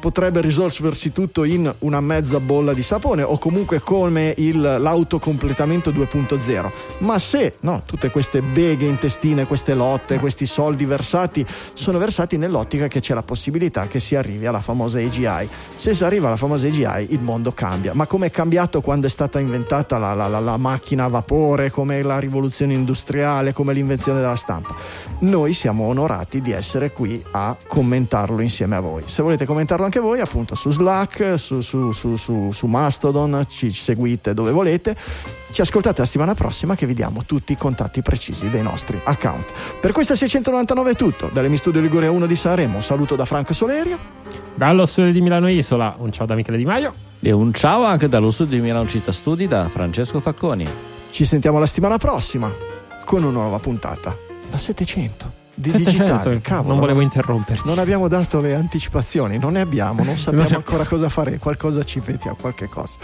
[0.00, 6.70] Potrebbe risolversi tutto in una mezza bolla di sapone o comunque come il, l'autocompletamento 2.0.
[6.98, 12.86] Ma se no, tutte queste beghe intestine, queste lotte, questi soldi versati sono versati nell'ottica
[12.86, 15.48] che c'è la possibilità che si arrivi alla famosa AGI.
[15.74, 17.92] Se si arriva alla famosa AGI il mondo cambia.
[17.92, 21.72] Ma come è cambiato quando è stata inventata la, la- la- la macchina a vapore,
[21.88, 24.74] come la rivoluzione industriale, come l'invenzione della stampa?
[25.20, 29.04] Noi siamo onorati di essere qui a commentarlo insieme a voi.
[29.06, 33.72] Se volete commentarlo anche voi, appunto su Slack, su, su- su- su- su Mastodon, ci,
[33.72, 34.94] ci seguite dove volete.
[35.50, 39.50] Ci ascoltate la settimana prossima che vi diamo tutti i contatti precisi dei nostri account.
[39.80, 41.30] Per questa 699 è tutto.
[41.32, 43.96] Dalle Mi Studio Liguria 1 di Sanremo, un saluto da Franco Solerio.
[44.54, 46.92] Dallo studio di Milano Isola, un ciao da Michele Di Maio.
[47.20, 50.97] E un ciao anche dallo studio di Milano Città Studi da Francesco Facconi.
[51.10, 52.52] Ci sentiamo la settimana prossima
[53.04, 54.16] con una nuova puntata.
[54.50, 56.40] La 700 di 700, digitale.
[56.40, 57.66] Cavolo, non volevo interromperti.
[57.66, 61.38] Non abbiamo dato le anticipazioni, non ne abbiamo, non sappiamo ancora cosa fare.
[61.38, 62.98] Qualcosa ci mettiamo, qualche cosa.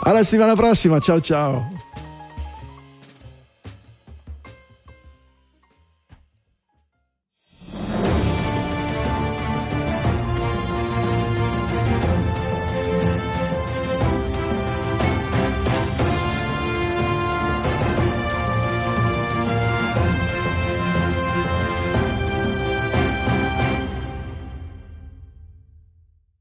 [0.00, 1.73] Alla settimana prossima, ciao ciao.